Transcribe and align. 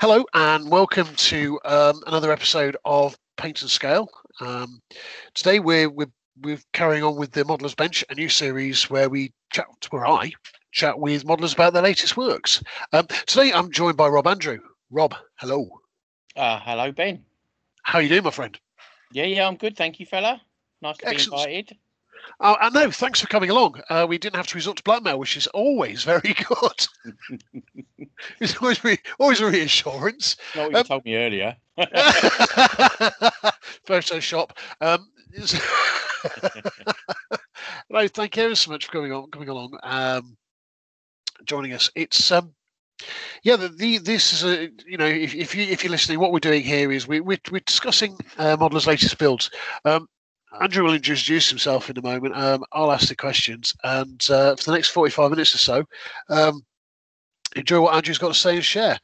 Hello 0.00 0.24
and 0.32 0.70
welcome 0.70 1.08
to 1.16 1.58
um, 1.64 2.00
another 2.06 2.30
episode 2.30 2.76
of 2.84 3.18
Paint 3.36 3.62
and 3.62 3.70
Scale. 3.70 4.08
Um, 4.40 4.80
today 5.34 5.58
we're, 5.58 5.90
we're 5.90 6.12
we're 6.40 6.60
carrying 6.72 7.02
on 7.02 7.16
with 7.16 7.32
the 7.32 7.42
Modelers 7.42 7.74
Bench, 7.76 8.04
a 8.08 8.14
new 8.14 8.28
series 8.28 8.88
where 8.88 9.08
we 9.08 9.32
chat, 9.52 9.66
where 9.90 10.06
I 10.06 10.30
chat 10.70 11.00
with 11.00 11.24
modelers 11.24 11.52
about 11.54 11.72
their 11.72 11.82
latest 11.82 12.16
works. 12.16 12.62
Um, 12.92 13.08
today 13.26 13.52
I'm 13.52 13.72
joined 13.72 13.96
by 13.96 14.06
Rob 14.06 14.28
Andrew. 14.28 14.60
Rob, 14.88 15.16
hello. 15.34 15.68
Uh, 16.36 16.60
hello, 16.60 16.92
Ben. 16.92 17.24
How 17.82 17.98
you 17.98 18.08
doing, 18.08 18.22
my 18.22 18.30
friend? 18.30 18.56
Yeah, 19.10 19.24
yeah, 19.24 19.48
I'm 19.48 19.56
good. 19.56 19.76
Thank 19.76 19.98
you, 19.98 20.06
fella. 20.06 20.40
Nice 20.80 20.98
to 20.98 21.08
Excellent. 21.08 21.44
be 21.44 21.54
invited. 21.54 21.76
Uh, 22.40 22.56
I 22.60 22.70
know. 22.70 22.90
Thanks 22.90 23.20
for 23.20 23.26
coming 23.26 23.50
along. 23.50 23.80
Uh, 23.90 24.06
we 24.08 24.18
didn't 24.18 24.36
have 24.36 24.46
to 24.48 24.54
resort 24.56 24.76
to 24.78 24.82
blackmail, 24.82 25.18
which 25.18 25.36
is 25.36 25.46
always 25.48 26.04
very 26.04 26.34
good. 26.48 26.86
it's 28.40 28.56
always, 28.60 28.82
re- 28.84 28.98
always 29.18 29.40
a 29.40 29.46
reassurance. 29.46 30.36
Not 30.54 30.62
what 30.64 30.72
you 30.72 30.78
Um, 30.78 30.84
told 30.84 31.04
me 31.04 31.16
earlier. 31.16 31.56
Photoshop. 33.86 34.50
Um, 34.80 35.08
no, 37.90 38.08
thank 38.08 38.36
you 38.36 38.54
so 38.54 38.70
much 38.70 38.86
for 38.86 38.92
coming 38.92 39.12
on, 39.12 39.30
coming 39.30 39.48
along, 39.48 39.78
um, 39.82 40.36
joining 41.44 41.72
us. 41.72 41.90
It's 41.94 42.30
um, 42.32 42.54
yeah, 43.42 43.56
the, 43.56 43.68
the 43.68 43.98
this 43.98 44.32
is 44.32 44.44
a 44.44 44.68
you 44.86 44.96
know 44.96 45.06
if, 45.06 45.34
if 45.34 45.54
you 45.54 45.62
if 45.64 45.84
you're 45.84 45.90
listening, 45.90 46.18
what 46.18 46.32
we're 46.32 46.40
doing 46.40 46.62
here 46.62 46.90
is 46.90 47.06
we 47.06 47.20
we're, 47.20 47.38
we're 47.50 47.60
discussing 47.66 48.16
uh, 48.38 48.56
modelers' 48.56 48.86
latest 48.86 49.18
builds. 49.18 49.50
Um, 49.84 50.08
Andrew 50.60 50.84
will 50.84 50.94
introduce 50.94 51.48
himself 51.48 51.90
in 51.90 51.98
a 51.98 52.02
moment. 52.02 52.34
Um, 52.36 52.64
I'll 52.72 52.92
ask 52.92 53.08
the 53.08 53.16
questions, 53.16 53.74
and 53.84 54.24
uh, 54.30 54.56
for 54.56 54.64
the 54.64 54.72
next 54.72 54.88
45 54.90 55.30
minutes 55.30 55.54
or 55.54 55.58
so, 55.58 55.84
um, 56.30 56.62
enjoy 57.54 57.80
what 57.80 57.94
Andrew's 57.94 58.18
got 58.18 58.28
to 58.28 58.34
say 58.34 58.56
and 58.56 58.64
share. 58.64 58.98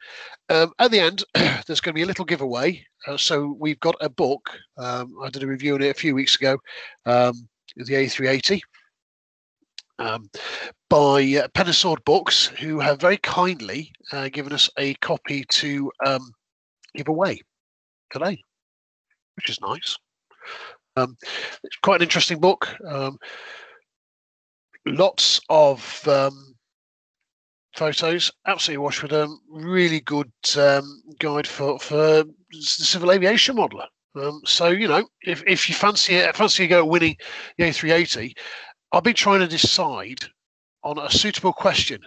Um, 0.49 0.73
at 0.79 0.91
the 0.91 0.99
end, 0.99 1.23
there's 1.33 1.81
going 1.81 1.93
to 1.93 1.93
be 1.93 2.01
a 2.01 2.07
little 2.07 2.25
giveaway. 2.25 2.85
Uh, 3.07 3.17
so 3.17 3.55
we've 3.59 3.79
got 3.79 3.95
a 4.01 4.09
book. 4.09 4.49
Um, 4.77 5.15
I 5.21 5.29
did 5.29 5.43
a 5.43 5.47
review 5.47 5.75
on 5.75 5.81
it 5.81 5.89
a 5.89 5.99
few 5.99 6.15
weeks 6.15 6.35
ago. 6.35 6.57
Um, 7.05 7.47
the 7.75 7.93
A380 7.93 8.61
um, 9.99 10.29
by 10.89 11.43
uh, 11.43 11.95
Books, 12.05 12.47
who 12.47 12.79
have 12.79 12.99
very 12.99 13.17
kindly 13.17 13.91
uh, 14.11 14.29
given 14.29 14.53
us 14.53 14.69
a 14.77 14.93
copy 14.95 15.45
to 15.49 15.91
give 16.95 17.07
away 17.07 17.39
today, 18.11 18.41
which 19.35 19.49
is 19.49 19.59
nice. 19.61 19.97
Um, 20.95 21.17
it's 21.63 21.77
quite 21.81 21.97
an 21.97 22.03
interesting 22.03 22.39
book. 22.39 22.75
Um, 22.87 23.17
lots 24.85 25.41
of 25.49 26.07
um, 26.07 26.55
photos, 27.75 28.31
absolutely 28.47 28.83
wash 28.83 29.01
with 29.01 29.11
them. 29.11 29.39
Really 29.49 29.99
good 29.99 30.31
um, 30.57 31.01
guide 31.19 31.47
for 31.47 31.79
for 31.79 32.23
civil 32.51 33.11
aviation 33.11 33.57
modeler. 33.57 33.87
Um, 34.15 34.41
so 34.45 34.67
you 34.67 34.87
know, 34.87 35.05
if, 35.23 35.43
if 35.45 35.67
you 35.67 35.75
fancy 35.75 36.15
it, 36.15 36.35
fancy 36.35 36.63
you 36.63 36.69
go 36.69 36.85
winning 36.85 37.17
the 37.57 37.65
A380, 37.65 38.33
I've 38.91 39.03
been 39.03 39.13
trying 39.13 39.41
to 39.41 39.47
decide 39.47 40.19
on 40.83 40.97
a 40.99 41.09
suitable 41.09 41.53
question. 41.53 41.99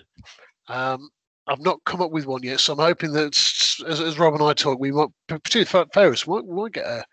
Um, 0.69 1.11
I've 1.47 1.61
not 1.61 1.85
come 1.85 2.03
up 2.03 2.11
with 2.11 2.27
one 2.27 2.43
yet, 2.43 2.61
so 2.61 2.75
I'm 2.75 2.79
hoping 2.79 3.13
that 3.13 3.37
as, 3.87 4.01
as 4.01 4.19
Rob 4.19 4.35
and 4.35 4.43
I 4.43 4.53
talk, 4.53 4.79
we 4.79 4.93
might, 4.93 5.09
particularly 5.27 5.87
Ferris, 5.93 6.27
might, 6.27 6.47
might 6.47 6.73
get 6.73 6.85
a, 6.85 7.05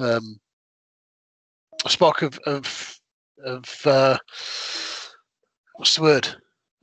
um, 0.00 0.22
a 0.24 0.47
spark 1.88 2.22
of 2.22 2.38
of, 2.46 2.98
of 3.44 3.86
uh, 3.86 4.18
what's 5.76 5.96
the 5.96 6.02
word? 6.02 6.28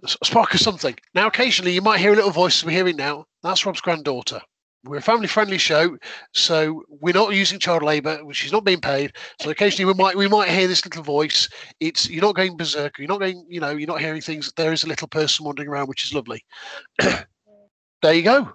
A 0.04 0.26
spark 0.26 0.54
of 0.54 0.60
something. 0.60 0.96
Now, 1.16 1.28
occasionally, 1.28 1.74
you 1.74 1.82
might 1.82 2.00
hear 2.00 2.14
a 2.14 2.16
little 2.16 2.32
voice 2.32 2.64
we're 2.64 2.72
hearing 2.72 2.96
now. 2.96 3.26
That's 3.44 3.66
Rob's 3.66 3.82
granddaughter. 3.82 4.42
We're 4.84 4.98
a 4.98 5.02
family-friendly 5.02 5.58
show, 5.58 5.98
so 6.34 6.84
we're 6.90 7.16
not 7.16 7.34
using 7.34 7.58
child 7.58 7.82
labour. 7.82 8.22
She's 8.34 8.52
not 8.52 8.66
being 8.66 8.82
paid. 8.82 9.14
So 9.42 9.50
occasionally, 9.50 9.92
we 9.92 9.98
might 9.98 10.16
we 10.16 10.28
might 10.28 10.50
hear 10.50 10.68
this 10.68 10.86
little 10.86 11.02
voice. 11.02 11.50
It's 11.80 12.08
you're 12.08 12.22
not 12.22 12.36
going 12.36 12.56
berserk. 12.56 13.00
You're 13.00 13.08
not 13.08 13.20
going. 13.20 13.46
You 13.50 13.62
know, 13.62 13.72
you're 13.72 13.88
not 13.88 14.00
hearing 14.00 14.22
things. 14.22 14.52
There 14.56 14.74
is 14.74 14.84
a 14.84 14.88
little 14.88 15.08
person 15.08 15.44
wandering 15.44 15.70
around, 15.70 15.88
which 15.88 16.04
is 16.04 16.14
lovely. 16.14 16.44
there 17.00 18.14
you 18.14 18.22
go. 18.22 18.54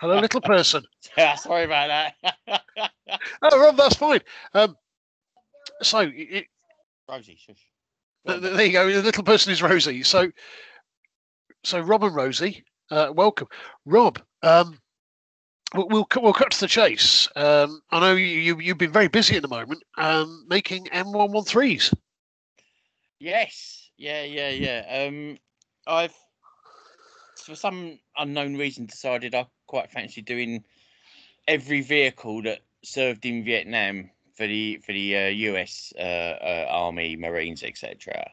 Hello, 0.00 0.18
little 0.18 0.40
person. 0.40 0.82
Yeah, 1.16 1.34
Sorry 1.34 1.64
about 1.64 2.14
that. 2.16 2.62
Oh, 3.42 3.60
Rob, 3.60 3.76
that's 3.76 3.96
fine. 3.96 4.20
Um, 4.54 4.74
so 5.82 6.10
it, 6.12 6.46
Rosie, 7.08 7.36
shush. 7.36 7.56
Th- 8.26 8.40
th- 8.40 8.56
there 8.56 8.66
you 8.66 8.72
go. 8.72 8.90
The 8.90 9.02
little 9.02 9.24
person 9.24 9.52
is 9.52 9.62
Rosie. 9.62 10.02
So, 10.02 10.30
so 11.64 11.80
Rob 11.80 12.04
and 12.04 12.14
Rosie, 12.14 12.64
uh, 12.90 13.12
welcome. 13.14 13.48
Rob, 13.84 14.20
um, 14.42 14.78
we'll, 15.74 15.88
we'll 15.88 16.04
cut- 16.04 16.22
we'll 16.22 16.32
cut 16.32 16.52
to 16.52 16.60
the 16.60 16.68
chase. 16.68 17.28
Um, 17.36 17.82
I 17.90 18.00
know 18.00 18.14
you, 18.14 18.26
you 18.26 18.60
you've 18.60 18.78
been 18.78 18.92
very 18.92 19.08
busy 19.08 19.36
at 19.36 19.42
the 19.42 19.48
moment, 19.48 19.82
um, 19.98 20.46
making 20.48 20.86
M113s. 20.86 21.92
Yes. 23.18 23.90
Yeah, 23.98 24.24
yeah, 24.24 24.48
yeah. 24.48 25.06
Um, 25.06 25.38
I've, 25.86 26.14
for 27.36 27.54
some 27.54 27.98
unknown 28.16 28.56
reason, 28.56 28.86
decided 28.86 29.34
I 29.34 29.46
quite 29.66 29.90
fancy 29.90 30.22
doing 30.22 30.64
every 31.46 31.82
vehicle 31.82 32.42
that 32.42 32.60
served 32.82 33.24
in 33.24 33.44
Vietnam 33.44 34.10
for 34.34 34.46
the 34.46 34.78
for 34.84 34.92
the 34.92 35.16
uh, 35.16 35.28
U.S. 35.28 35.92
Uh, 35.98 36.02
uh, 36.02 36.66
Army, 36.70 37.16
Marines, 37.16 37.62
etc. 37.62 38.30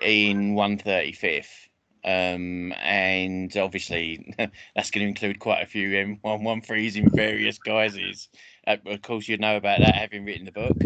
in 0.00 0.54
135th. 0.54 1.68
Um, 2.04 2.72
and 2.82 3.56
obviously 3.56 4.34
that's 4.74 4.90
going 4.90 5.04
to 5.04 5.08
include 5.08 5.38
quite 5.38 5.62
a 5.62 5.66
few 5.66 5.90
M113s 5.90 6.96
in 6.96 7.08
various 7.10 7.58
guises. 7.58 8.28
Uh, 8.66 8.76
of 8.86 9.02
course, 9.02 9.28
you 9.28 9.38
know 9.38 9.56
about 9.56 9.78
that 9.78 9.94
having 9.94 10.24
written 10.24 10.44
the 10.44 10.52
book. 10.52 10.76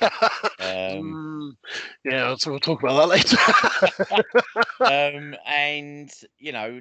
Um, 0.58 1.26
Mm, 1.36 1.56
yeah, 2.04 2.34
so 2.36 2.50
we'll 2.50 2.60
talk 2.60 2.82
about 2.82 2.96
that 2.96 3.08
later. 3.08 3.36
um, 4.80 5.36
and 5.46 6.10
you 6.38 6.52
know, 6.52 6.80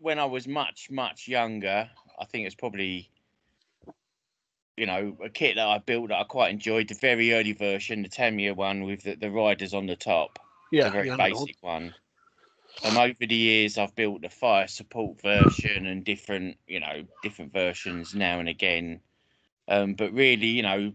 when 0.00 0.18
I 0.18 0.24
was 0.24 0.48
much 0.48 0.88
much 0.90 1.28
younger, 1.28 1.88
I 2.18 2.24
think 2.24 2.46
it's 2.46 2.54
probably 2.54 3.10
you 4.76 4.86
know 4.86 5.16
a 5.22 5.28
kit 5.30 5.56
that 5.56 5.66
I 5.68 5.78
built 5.78 6.08
that 6.08 6.18
I 6.20 6.24
quite 6.24 6.50
enjoyed. 6.52 6.88
The 6.88 6.94
very 6.94 7.32
early 7.34 7.52
version, 7.52 8.02
the 8.02 8.08
Tamiya 8.08 8.54
one 8.54 8.84
with 8.84 9.02
the, 9.04 9.16
the 9.16 9.30
riders 9.30 9.74
on 9.74 9.86
the 9.86 9.96
top, 9.96 10.38
yeah, 10.70 10.84
the 10.84 10.90
very 10.90 11.08
yeah, 11.08 11.16
basic 11.16 11.56
one. 11.62 11.94
And 12.82 12.96
over 12.98 13.26
the 13.26 13.34
years, 13.34 13.78
I've 13.78 13.94
built 13.94 14.22
the 14.22 14.28
fire 14.28 14.66
support 14.68 15.20
version 15.20 15.86
and 15.86 16.04
different, 16.04 16.58
you 16.66 16.80
know, 16.80 17.06
different 17.22 17.52
versions 17.52 18.14
now 18.14 18.40
and 18.40 18.48
again. 18.48 19.00
Um, 19.68 19.94
but 19.94 20.12
really, 20.12 20.46
you 20.48 20.62
know, 20.62 20.94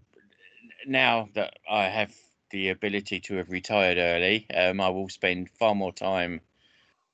now 0.86 1.30
that 1.34 1.60
I 1.70 1.86
have 1.86 2.16
the 2.52 2.70
ability 2.70 3.20
to 3.22 3.36
have 3.38 3.50
retired 3.50 3.98
early, 3.98 4.50
um, 4.52 4.82
I 4.82 4.90
will 4.90 5.10
spend 5.10 5.50
far 5.50 5.76
more 5.76 5.92
time 5.94 6.42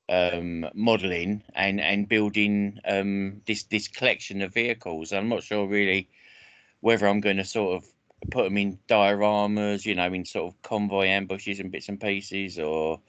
um, 0.10 0.70
modelling 0.74 1.44
and 1.56 1.80
and 1.82 2.08
building 2.10 2.80
um, 2.86 3.42
this 3.46 3.64
this 3.66 3.88
collection 3.88 4.42
of 4.42 4.54
vehicles. 4.54 5.14
I'm 5.14 5.30
not 5.30 5.44
sure 5.44 5.68
really 5.68 6.10
whether 6.84 7.08
I'm 7.08 7.22
going 7.22 7.38
to 7.38 7.46
sort 7.46 7.78
of 7.78 7.90
put 8.30 8.44
them 8.44 8.58
in 8.58 8.78
dioramas, 8.90 9.86
you 9.86 9.96
know, 9.96 10.12
in 10.12 10.26
sort 10.26 10.54
of 10.54 10.62
convoy 10.64 11.06
ambushes 11.08 11.62
and 11.62 11.72
bits 11.72 11.88
and 11.88 12.00
pieces, 12.00 12.60
or 12.60 13.00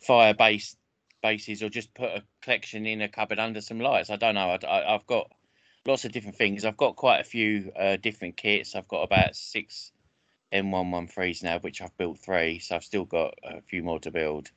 fire 0.00 0.32
base 0.32 0.76
bases, 1.22 1.62
or 1.62 1.68
just 1.68 1.92
put 1.92 2.08
a 2.08 2.22
collection 2.40 2.86
in 2.86 3.02
a 3.02 3.08
cupboard 3.08 3.38
under 3.38 3.60
some 3.60 3.80
lights. 3.80 4.08
I 4.08 4.16
don't 4.16 4.34
know. 4.34 4.56
I, 4.66 4.94
I've 4.94 5.06
got 5.06 5.30
lots 5.84 6.06
of 6.06 6.12
different 6.12 6.38
things. 6.38 6.64
I've 6.64 6.78
got 6.78 6.96
quite 6.96 7.20
a 7.20 7.24
few 7.24 7.70
uh, 7.78 7.96
different 7.96 8.38
kits. 8.38 8.74
I've 8.74 8.88
got 8.88 9.02
about 9.02 9.36
six 9.36 9.92
M113s 10.54 11.42
now, 11.42 11.58
which 11.58 11.82
I've 11.82 11.96
built 11.98 12.18
three, 12.18 12.60
so 12.60 12.76
I've 12.76 12.84
still 12.84 13.04
got 13.04 13.34
a 13.44 13.60
few 13.60 13.82
more 13.82 14.00
to 14.00 14.10
build. 14.10 14.50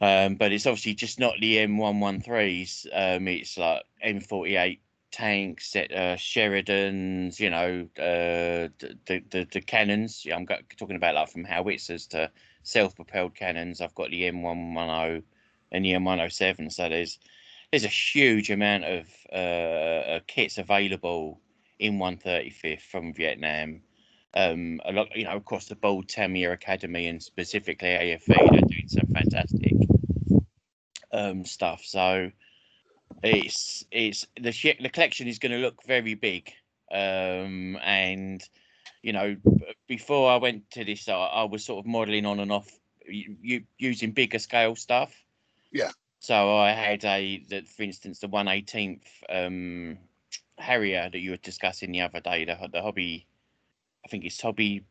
Um, 0.00 0.36
but 0.36 0.52
it's 0.52 0.66
obviously 0.66 0.94
just 0.94 1.18
not 1.18 1.34
the 1.40 1.56
M113s. 1.56 2.86
Um, 2.92 3.26
it's 3.26 3.58
like 3.58 3.82
M48 4.06 4.78
tanks, 5.12 5.76
uh, 5.76 6.16
Sheridans, 6.18 7.38
you 7.38 7.50
know, 7.50 7.88
uh, 7.98 8.68
the, 8.78 9.22
the 9.30 9.46
the 9.52 9.60
cannons. 9.60 10.24
Yeah, 10.24 10.36
I'm 10.36 10.46
talking 10.46 10.96
about 10.96 11.14
like 11.14 11.28
from 11.28 11.44
howitzers 11.44 12.06
to 12.08 12.30
self-propelled 12.62 13.34
cannons. 13.34 13.80
I've 13.80 13.94
got 13.94 14.10
the 14.10 14.22
M110 14.22 15.22
and 15.70 15.84
the 15.84 15.92
M107. 15.92 16.72
So 16.72 16.88
there's 16.88 17.18
there's 17.70 17.84
a 17.84 17.88
huge 17.88 18.50
amount 18.50 18.84
of 18.84 19.06
uh, 19.32 19.36
uh, 20.16 20.20
kits 20.26 20.58
available 20.58 21.40
in 21.78 21.98
135th 21.98 22.82
from 22.82 23.14
Vietnam. 23.14 23.80
Um, 24.34 24.80
a 24.84 24.92
lot, 24.92 25.14
you 25.14 25.24
know, 25.24 25.36
across 25.36 25.66
the 25.66 25.76
board, 25.76 26.08
Tamiya 26.08 26.52
Academy 26.52 27.06
and 27.06 27.22
specifically 27.22 27.88
AFV, 27.88 28.26
they're 28.26 28.60
doing 28.60 28.88
some 28.88 29.06
fantastic 29.12 29.74
um, 31.12 31.44
stuff. 31.44 31.82
So 31.84 32.30
it's 33.22 33.84
it's 33.90 34.26
the 34.40 34.52
sh- 34.52 34.80
the 34.80 34.88
collection 34.88 35.28
is 35.28 35.38
going 35.38 35.52
to 35.52 35.58
look 35.58 35.84
very 35.84 36.14
big, 36.14 36.52
um, 36.90 37.78
and 37.82 38.42
you 39.02 39.12
know, 39.12 39.36
before 39.88 40.30
I 40.30 40.36
went 40.36 40.70
to 40.72 40.84
this, 40.84 41.08
I, 41.08 41.14
I 41.14 41.44
was 41.44 41.64
sort 41.64 41.84
of 41.84 41.90
modelling 41.90 42.24
on 42.24 42.40
and 42.40 42.52
off, 42.52 42.70
u- 43.06 43.36
u- 43.42 43.66
using 43.78 44.12
bigger 44.12 44.38
scale 44.38 44.76
stuff. 44.76 45.12
Yeah. 45.72 45.90
So 46.20 46.56
I 46.56 46.70
had 46.70 47.04
a, 47.04 47.42
the, 47.48 47.62
for 47.62 47.82
instance, 47.82 48.20
the 48.20 48.28
118th 48.28 49.02
um, 49.28 49.98
Harrier 50.56 51.10
that 51.10 51.18
you 51.18 51.32
were 51.32 51.36
discussing 51.38 51.90
the 51.90 52.02
other 52.02 52.20
day, 52.20 52.44
the, 52.44 52.56
the 52.72 52.80
hobby, 52.80 53.26
I 54.04 54.08
think 54.08 54.24
it's 54.24 54.40
Hobby 54.40 54.84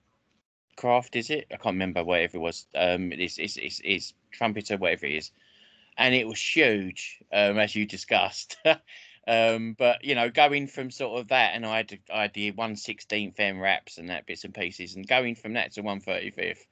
Craft, 0.76 1.16
is 1.16 1.30
it? 1.30 1.48
I 1.50 1.56
can't 1.56 1.76
remember 1.76 2.04
whatever 2.04 2.38
it 2.38 2.42
was. 2.42 2.68
Um, 2.76 3.14
it's, 3.14 3.38
it's, 3.38 3.56
it's, 3.56 3.82
it's 3.84 4.14
Trumpeter, 4.32 4.76
whatever 4.76 5.06
it 5.06 5.16
is. 5.16 5.32
And 5.98 6.16
it 6.16 6.28
was 6.28 6.42
huge, 6.42 7.20
um, 7.34 7.60
as 7.60 7.76
you 7.76 7.86
discussed. 7.86 8.58
um, 9.28 9.76
but, 9.78 10.04
you 10.04 10.16
know, 10.16 10.30
going 10.30 10.68
from 10.68 10.90
sort 10.90 11.20
of 11.20 11.28
that, 11.30 11.54
and 11.54 11.66
I 11.66 11.78
had, 11.78 12.00
I 12.12 12.22
had 12.24 12.34
the 12.34 12.52
116th 12.54 13.36
MRAPs 13.36 13.98
and 13.98 14.10
that 14.10 14.26
bits 14.26 14.44
and 14.44 14.54
pieces, 14.54 14.96
and 14.96 15.08
going 15.08 15.36
from 15.36 15.54
that 15.54 15.74
to 15.74 15.84
135th 15.84 16.66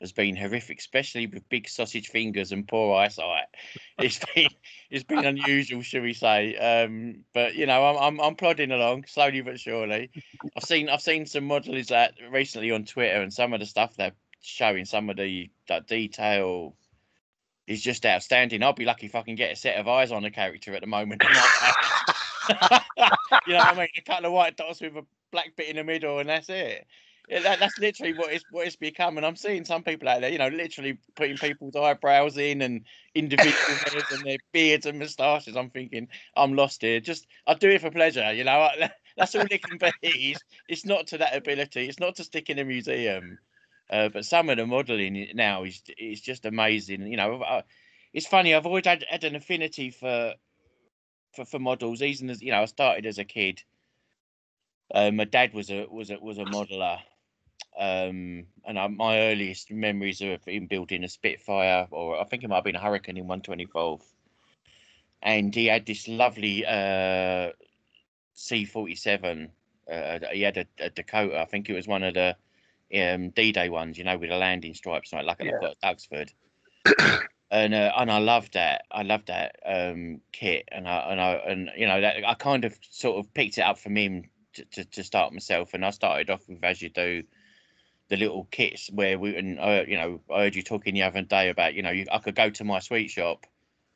has 0.00 0.12
been 0.12 0.36
horrific, 0.36 0.78
especially 0.78 1.26
with 1.26 1.48
big 1.48 1.68
sausage 1.68 2.08
fingers 2.08 2.52
and 2.52 2.68
poor 2.68 2.96
eyesight. 2.96 3.46
It's 3.98 4.20
been 4.34 4.48
it's 4.90 5.04
been 5.04 5.24
unusual, 5.24 5.80
shall 5.80 6.02
we 6.02 6.12
say? 6.12 6.54
Um, 6.56 7.24
but 7.32 7.54
you 7.54 7.64
know, 7.64 7.82
I'm, 7.82 7.96
I'm 7.96 8.20
I'm 8.20 8.34
plodding 8.36 8.70
along 8.70 9.06
slowly 9.06 9.40
but 9.40 9.58
surely. 9.58 10.10
I've 10.54 10.64
seen 10.64 10.90
I've 10.90 11.00
seen 11.00 11.24
some 11.24 11.44
models 11.44 11.86
that 11.86 12.12
recently 12.30 12.72
on 12.72 12.84
Twitter, 12.84 13.22
and 13.22 13.32
some 13.32 13.54
of 13.54 13.60
the 13.60 13.66
stuff 13.66 13.96
they're 13.96 14.12
showing, 14.42 14.84
some 14.84 15.08
of 15.08 15.16
the 15.16 15.48
that 15.68 15.86
detail 15.86 16.76
is 17.66 17.82
just 17.82 18.06
outstanding. 18.06 18.62
I'll 18.62 18.72
be 18.72 18.84
lucky 18.84 19.06
if 19.06 19.14
I 19.14 19.22
can 19.22 19.34
get 19.34 19.52
a 19.52 19.56
set 19.56 19.76
of 19.76 19.88
eyes 19.88 20.12
on 20.12 20.24
a 20.24 20.30
character 20.30 20.74
at 20.74 20.80
the 20.80 20.86
moment. 20.86 21.22
you 22.48 22.56
know 23.52 23.58
what 23.58 23.74
I 23.74 23.74
mean? 23.76 23.88
A 23.96 24.02
couple 24.02 24.26
of 24.26 24.32
white 24.32 24.56
dots 24.56 24.80
with 24.80 24.96
a 24.96 25.04
black 25.32 25.56
bit 25.56 25.68
in 25.68 25.76
the 25.76 25.84
middle, 25.84 26.18
and 26.18 26.28
that's 26.28 26.48
it 26.48 26.86
yeah, 27.28 27.40
that, 27.40 27.58
that's 27.58 27.78
literally 27.78 28.14
what 28.14 28.32
it's 28.32 28.44
what 28.50 28.66
it's 28.66 28.76
become. 28.76 29.16
And 29.16 29.26
I'm 29.26 29.36
seeing 29.36 29.64
some 29.64 29.82
people 29.82 30.08
out 30.08 30.20
there, 30.20 30.30
you 30.30 30.38
know, 30.38 30.48
literally 30.48 30.98
putting 31.16 31.36
people's 31.36 31.74
eyebrows 31.74 32.36
in 32.38 32.62
and 32.62 32.84
individual 33.14 33.52
heads 33.92 34.12
and 34.12 34.24
their 34.24 34.38
beards 34.52 34.86
and 34.86 34.98
moustaches. 34.98 35.56
I'm 35.56 35.70
thinking, 35.70 36.08
I'm 36.36 36.54
lost 36.54 36.82
here. 36.82 37.00
Just 37.00 37.26
I 37.46 37.54
do 37.54 37.70
it 37.70 37.80
for 37.80 37.90
pleasure, 37.90 38.32
you 38.32 38.44
know. 38.44 38.68
That's 39.16 39.34
all 39.34 39.46
it 39.50 39.62
can 39.62 39.78
be. 39.78 39.90
It's, 40.02 40.40
it's 40.68 40.84
not 40.84 41.06
to 41.08 41.18
that 41.18 41.34
ability. 41.34 41.88
It's 41.88 41.98
not 41.98 42.16
to 42.16 42.24
stick 42.24 42.50
in 42.50 42.58
a 42.58 42.64
museum. 42.64 43.38
Uh, 43.88 44.08
but 44.08 44.24
some 44.24 44.48
of 44.50 44.56
the 44.56 44.66
modelling 44.66 45.28
now 45.34 45.64
is 45.64 45.82
is 45.96 46.20
just 46.20 46.44
amazing. 46.44 47.06
You 47.06 47.16
know, 47.16 47.42
I, 47.42 47.62
it's 48.12 48.26
funny. 48.26 48.54
I've 48.54 48.66
always 48.66 48.86
had, 48.86 49.04
had 49.08 49.24
an 49.24 49.36
affinity 49.36 49.90
for 49.90 50.34
for 51.34 51.44
for 51.44 51.58
models. 51.58 52.02
Even 52.02 52.30
as 52.30 52.42
you 52.42 52.50
know, 52.50 52.62
I 52.62 52.64
started 52.64 53.06
as 53.06 53.18
a 53.18 53.24
kid. 53.24 53.62
Uh, 54.92 55.10
my 55.10 55.24
dad 55.24 55.54
was 55.54 55.70
a 55.70 55.86
was 55.90 56.10
a 56.10 56.18
was 56.18 56.38
a 56.38 56.44
modeler, 56.44 56.98
um, 57.78 58.46
and 58.64 58.78
I, 58.78 58.86
my 58.88 59.20
earliest 59.20 59.70
memories 59.70 60.20
of 60.20 60.44
him 60.44 60.66
building 60.66 61.04
a 61.04 61.08
Spitfire, 61.08 61.86
or 61.90 62.20
I 62.20 62.24
think 62.24 62.42
it 62.42 62.48
might 62.48 62.56
have 62.56 62.64
been 62.64 62.76
a 62.76 62.80
Hurricane 62.80 63.18
in 63.18 63.24
124. 63.24 64.00
And 65.22 65.54
he 65.54 65.66
had 65.66 65.86
this 65.86 66.08
lovely 66.08 66.64
uh, 66.64 67.50
C47. 68.36 69.50
Uh, 69.90 70.18
he 70.32 70.42
had 70.42 70.56
a, 70.56 70.66
a, 70.78 70.90
Dakota. 70.90 71.40
I 71.40 71.44
think 71.44 71.68
it 71.68 71.74
was 71.74 71.88
one 71.88 72.02
of 72.02 72.14
the 72.14 72.36
um, 72.94 73.30
D-Day 73.30 73.68
ones, 73.68 73.98
you 73.98 74.04
know, 74.04 74.16
with 74.16 74.30
the 74.30 74.36
landing 74.36 74.74
stripes, 74.74 75.12
like 75.12 75.24
like 75.24 75.42
yeah. 75.42 75.52
at 75.62 75.80
Duxford. 75.80 76.32
and 77.50 77.74
uh, 77.74 77.92
and 77.96 78.10
I 78.10 78.18
loved 78.18 78.54
that. 78.54 78.82
I 78.90 79.02
loved 79.02 79.28
that 79.28 79.56
um, 79.64 80.20
kit, 80.32 80.68
and 80.70 80.88
I 80.88 80.98
and 81.10 81.20
I 81.20 81.32
and 81.34 81.70
you 81.76 81.86
know 81.86 82.00
that 82.00 82.26
I 82.26 82.34
kind 82.34 82.64
of 82.64 82.76
sort 82.90 83.18
of 83.18 83.32
picked 83.34 83.58
it 83.58 83.62
up 83.62 83.78
from 83.78 83.96
him 83.96 84.24
to, 84.54 84.64
to, 84.64 84.84
to 84.84 85.04
start 85.04 85.32
myself. 85.32 85.74
And 85.74 85.84
I 85.84 85.90
started 85.90 86.30
off 86.30 86.42
with 86.48 86.62
as 86.62 86.82
you 86.82 86.88
do 86.88 87.22
the 88.08 88.16
little 88.16 88.46
kits 88.50 88.88
where 88.92 89.18
we 89.18 89.36
and 89.36 89.58
uh, 89.58 89.84
you 89.86 89.96
know 89.96 90.20
I 90.32 90.42
heard 90.42 90.54
you 90.54 90.62
talking 90.62 90.94
the 90.94 91.02
other 91.02 91.22
day 91.22 91.48
about 91.48 91.74
you 91.74 91.82
know 91.82 91.90
you, 91.90 92.06
I 92.10 92.18
could 92.18 92.34
go 92.34 92.50
to 92.50 92.64
my 92.64 92.78
sweet 92.80 93.10
shop 93.10 93.46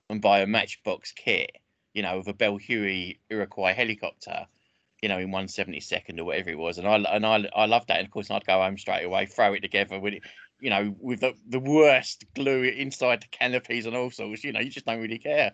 and 0.09 0.21
buy 0.21 0.41
a 0.41 0.47
Matchbox 0.47 1.13
kit, 1.13 1.53
you 1.95 2.03
know, 2.03 2.19
with 2.19 2.29
a 2.29 2.35
Bell 2.35 2.57
Huey 2.57 3.21
Iroquois 3.31 3.75
helicopter, 3.75 4.47
you 5.03 5.09
know, 5.09 5.19
in 5.19 5.31
one 5.31 5.49
seventy 5.49 5.81
second 5.81 6.21
or 6.21 6.25
whatever 6.25 6.51
it 6.51 6.59
was, 6.59 6.79
and 6.79 6.87
I 6.87 6.97
and 6.97 7.27
I 7.27 7.49
I 7.55 7.67
loved 7.67 7.89
that. 7.89 7.99
And 7.99 8.07
of 8.07 8.13
course, 8.13 8.31
I'd 8.31 8.47
go 8.47 8.61
home 8.61 8.79
straight 8.79 9.05
away, 9.05 9.27
throw 9.27 9.55
it 9.55 9.61
together 9.61 9.99
with 9.99 10.15
it, 10.15 10.23
you 10.61 10.71
know, 10.71 10.95
with 11.01 11.21
the 11.21 11.35
the 11.49 11.61
worst 11.61 12.25
glue 12.35 12.63
inside 12.65 13.23
the 13.23 13.29
canopies 13.29 13.87
and 13.87 13.97
all 13.97 14.11
sorts. 14.11 14.45
You 14.45 14.53
know, 14.53 14.61
you 14.61 14.71
just 14.71 14.87
don't 14.87 15.01
really 15.01 15.19
care. 15.19 15.53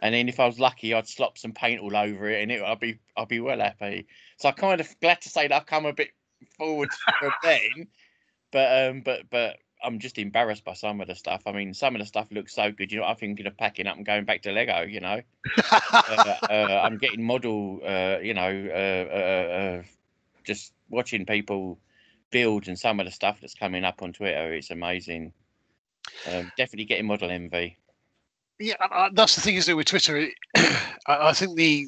And 0.00 0.14
then 0.14 0.28
if 0.28 0.38
I 0.38 0.46
was 0.46 0.60
lucky, 0.60 0.94
I'd 0.94 1.08
slop 1.08 1.38
some 1.38 1.52
paint 1.52 1.80
all 1.80 1.96
over 1.96 2.28
it, 2.30 2.42
and 2.42 2.52
it 2.52 2.62
I'd 2.62 2.80
be 2.80 2.98
I'd 3.16 3.28
be 3.28 3.40
well 3.40 3.58
happy. 3.58 4.06
So 4.38 4.48
I'm 4.48 4.54
kind 4.54 4.80
of 4.80 4.88
glad 5.00 5.20
to 5.22 5.28
say 5.28 5.48
that 5.48 5.54
I've 5.54 5.66
come 5.66 5.86
a 5.86 5.92
bit 5.92 6.10
forward 6.56 6.88
from 7.18 7.32
then. 7.42 7.88
But 8.52 8.88
um, 8.88 9.02
but 9.02 9.28
but 9.30 9.56
I'm 9.82 9.98
just 9.98 10.18
embarrassed 10.18 10.64
by 10.64 10.74
some 10.74 11.00
of 11.00 11.06
the 11.06 11.14
stuff. 11.14 11.42
I 11.46 11.52
mean, 11.52 11.72
some 11.72 11.94
of 11.94 12.00
the 12.00 12.06
stuff 12.06 12.28
looks 12.30 12.54
so 12.54 12.72
good. 12.72 12.90
You 12.90 13.00
know, 13.00 13.04
I'm 13.04 13.16
thinking 13.16 13.46
of 13.46 13.56
packing 13.56 13.86
up 13.86 13.96
and 13.96 14.04
going 14.04 14.24
back 14.24 14.42
to 14.42 14.52
Lego. 14.52 14.82
You 14.82 15.00
know, 15.00 15.20
uh, 15.72 16.34
uh, 16.50 16.80
I'm 16.82 16.98
getting 16.98 17.24
model. 17.24 17.80
Uh, 17.84 18.18
you 18.22 18.34
know, 18.34 18.68
uh, 18.70 19.14
uh, 19.14 19.52
uh, 19.52 19.82
just 20.44 20.72
watching 20.90 21.26
people 21.26 21.78
build 22.30 22.68
and 22.68 22.78
some 22.78 23.00
of 23.00 23.06
the 23.06 23.12
stuff 23.12 23.40
that's 23.40 23.54
coming 23.54 23.84
up 23.84 24.02
on 24.02 24.12
Twitter. 24.12 24.52
It's 24.52 24.70
amazing. 24.70 25.32
Um, 26.30 26.50
definitely 26.56 26.86
getting 26.86 27.06
model 27.06 27.30
envy. 27.30 27.78
Yeah, 28.58 28.74
that's 29.12 29.36
the 29.36 29.40
thing, 29.40 29.54
is 29.54 29.66
that 29.66 29.76
with 29.76 29.86
Twitter, 29.86 30.28
I 31.06 31.32
think 31.32 31.56
the 31.56 31.86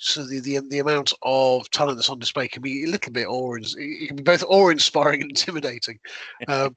so 0.00 0.24
the, 0.24 0.40
the 0.40 0.58
the 0.70 0.78
amount 0.78 1.12
of 1.22 1.70
talent 1.70 1.96
that's 1.96 2.08
on 2.08 2.18
display 2.18 2.48
can 2.48 2.62
be 2.62 2.84
a 2.84 2.88
little 2.88 3.12
bit 3.12 3.28
awe 3.28 3.54
it 3.54 4.06
can 4.08 4.16
be 4.16 4.22
both 4.22 4.42
awe 4.48 4.70
inspiring 4.70 5.20
and 5.20 5.30
intimidating 5.30 5.98
um, 6.48 6.74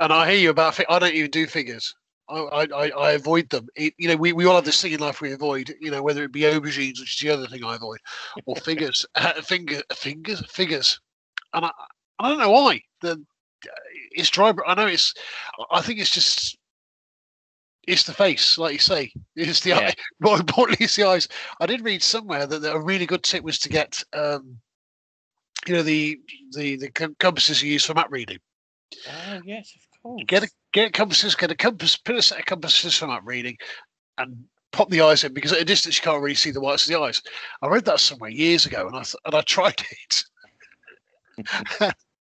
and 0.00 0.12
i 0.12 0.30
hear 0.30 0.40
you 0.40 0.50
about 0.50 0.78
i 0.88 0.98
don't 0.98 1.14
even 1.14 1.30
do 1.30 1.46
figures 1.46 1.94
I, 2.28 2.66
I, 2.74 2.88
I 2.88 3.10
avoid 3.12 3.50
them. 3.50 3.68
It, 3.76 3.92
you 3.98 4.08
know, 4.08 4.16
we, 4.16 4.32
we 4.32 4.46
all 4.46 4.54
have 4.54 4.64
this 4.64 4.80
thing 4.80 4.92
in 4.92 5.00
life 5.00 5.20
we 5.20 5.32
avoid. 5.32 5.74
You 5.80 5.90
know, 5.90 6.02
whether 6.02 6.24
it 6.24 6.32
be 6.32 6.42
aubergines, 6.42 6.98
which 6.98 7.16
is 7.16 7.20
the 7.20 7.28
other 7.28 7.46
thing 7.46 7.62
I 7.62 7.74
avoid, 7.74 7.98
or 8.46 8.56
figures, 8.56 9.04
uh, 9.16 9.42
finger, 9.42 9.82
fingers, 9.92 10.42
figures, 10.50 10.98
and 11.52 11.66
I, 11.66 11.70
I 12.20 12.28
don't 12.30 12.38
know 12.38 12.50
why. 12.50 12.80
The 13.02 13.22
it's 14.12 14.30
dry. 14.30 14.54
I 14.66 14.74
know 14.74 14.86
it's. 14.86 15.12
I 15.70 15.82
think 15.82 15.98
it's 15.98 16.10
just 16.10 16.56
it's 17.86 18.04
the 18.04 18.12
face, 18.12 18.58
like 18.58 18.74
you 18.74 18.78
say. 18.78 19.12
It's 19.34 19.60
the 19.60 19.70
yeah. 19.70 19.78
eye. 19.78 19.94
More 20.20 20.38
importantly, 20.38 20.84
it's 20.84 20.96
the 20.96 21.06
eyes. 21.06 21.28
I 21.60 21.66
did 21.66 21.84
read 21.84 22.02
somewhere 22.02 22.46
that, 22.46 22.60
that 22.60 22.74
a 22.74 22.80
really 22.80 23.06
good 23.06 23.22
tip 23.22 23.42
was 23.42 23.58
to 23.60 23.68
get, 23.68 24.02
um, 24.12 24.58
you 25.66 25.74
know, 25.74 25.82
the 25.82 26.18
the 26.52 26.76
the 26.76 26.88
compasses 27.18 27.62
you 27.62 27.72
use 27.72 27.84
for 27.84 27.94
map 27.94 28.08
reading. 28.10 28.38
Oh 29.08 29.40
yes, 29.44 29.72
of 29.76 30.02
course. 30.02 30.22
Get 30.26 30.44
a, 30.44 30.48
get 30.72 30.92
compasses. 30.92 31.34
Get 31.34 31.50
a 31.50 31.56
compass. 31.56 31.96
Put 31.96 32.16
a 32.16 32.22
set 32.22 32.40
of 32.40 32.46
compasses 32.46 32.96
for 32.96 33.06
map 33.06 33.22
reading, 33.24 33.56
and 34.18 34.44
pop 34.72 34.90
the 34.90 35.02
eyes 35.02 35.24
in 35.24 35.34
because 35.34 35.52
at 35.52 35.60
a 35.60 35.64
distance 35.64 35.96
you 35.96 36.02
can't 36.02 36.22
really 36.22 36.34
see 36.34 36.50
the 36.50 36.60
whites 36.60 36.84
of 36.84 36.92
the 36.92 37.00
eyes. 37.00 37.22
I 37.62 37.68
read 37.68 37.84
that 37.86 38.00
somewhere 38.00 38.30
years 38.30 38.66
ago, 38.66 38.86
and 38.86 38.96
I 38.96 39.02
th- 39.02 39.16
and 39.24 39.34
I 39.34 39.40
tried 39.46 39.82
it. 39.90 40.24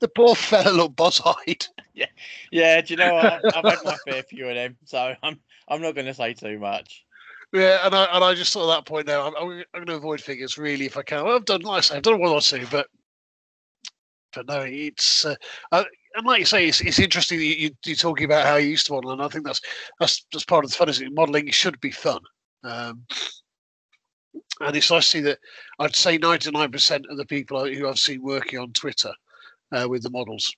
the 0.00 0.08
poor 0.08 0.34
fellow 0.34 0.72
looked 0.72 0.96
boss-eyed. 0.96 1.66
Yeah, 1.92 2.06
yeah. 2.50 2.80
Do 2.80 2.94
you 2.94 2.96
know 2.96 3.14
what? 3.14 3.26
I've, 3.26 3.42
I've 3.56 3.64
had 3.64 3.84
my 3.84 3.96
fair 4.08 4.22
few 4.22 4.48
of 4.48 4.54
them, 4.54 4.74
so 4.86 5.14
I'm 5.22 5.38
I'm 5.68 5.82
not 5.82 5.94
going 5.94 6.06
to 6.06 6.14
say 6.14 6.32
too 6.32 6.58
much. 6.58 7.04
Yeah, 7.52 7.84
and 7.84 7.94
I 7.94 8.04
and 8.04 8.24
I 8.24 8.32
just 8.32 8.54
thought 8.54 8.70
at 8.70 8.76
that 8.76 8.86
point 8.86 9.06
now 9.06 9.26
I'm, 9.26 9.34
I'm, 9.36 9.64
going 9.74 9.86
to 9.86 9.96
avoid 9.96 10.20
figures 10.20 10.56
really 10.56 10.86
if 10.86 10.96
I 10.96 11.02
can. 11.02 11.24
Well, 11.24 11.36
I've 11.36 11.44
done 11.44 11.60
like 11.60 11.78
I 11.78 11.80
say, 11.80 11.96
I've 11.96 12.02
done 12.02 12.20
one 12.20 12.30
or 12.30 12.40
two, 12.40 12.64
but 12.70 12.86
but 14.32 14.46
no, 14.46 14.60
it's 14.60 15.26
uh, 15.26 15.34
uh, 15.72 15.84
and 16.14 16.26
like 16.26 16.38
you 16.38 16.46
say, 16.46 16.68
it's, 16.68 16.80
it's 16.80 16.98
interesting 16.98 17.38
that 17.38 17.44
you, 17.44 17.70
you 17.84 17.92
are 17.92 17.96
talking 17.96 18.24
about 18.24 18.46
how 18.46 18.56
you 18.56 18.68
used 18.68 18.86
to 18.86 18.92
model, 18.92 19.10
and 19.10 19.22
I 19.22 19.28
think 19.28 19.44
that's 19.44 19.60
that's 19.98 20.24
that's 20.32 20.44
part 20.44 20.64
of 20.64 20.70
the 20.70 20.76
fun. 20.76 20.88
Is 20.88 21.00
it 21.00 21.12
modeling 21.12 21.50
should 21.50 21.78
be 21.80 21.90
fun. 21.90 22.20
Um, 22.62 23.04
and 24.60 24.76
it's 24.76 24.90
nice 24.90 25.04
to 25.06 25.10
see 25.10 25.20
that 25.20 25.38
I'd 25.78 25.96
say 25.96 26.18
99% 26.18 27.02
of 27.08 27.16
the 27.16 27.24
people 27.24 27.66
who 27.66 27.88
I've 27.88 27.98
seen 27.98 28.22
working 28.22 28.58
on 28.58 28.72
Twitter 28.72 29.12
uh, 29.72 29.88
with 29.88 30.02
the 30.02 30.10
models. 30.10 30.54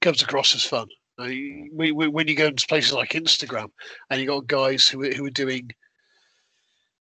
Comes 0.00 0.22
across 0.22 0.54
as 0.54 0.64
fun. 0.64 0.88
Uh, 1.18 1.24
we, 1.26 1.92
we, 1.92 2.08
when 2.08 2.28
you 2.28 2.34
go 2.34 2.46
into 2.46 2.66
places 2.66 2.92
like 2.92 3.10
Instagram 3.10 3.70
and 4.10 4.20
you 4.20 4.26
got 4.26 4.46
guys 4.46 4.88
who, 4.88 5.02
who 5.10 5.26
are 5.26 5.30
doing 5.30 5.70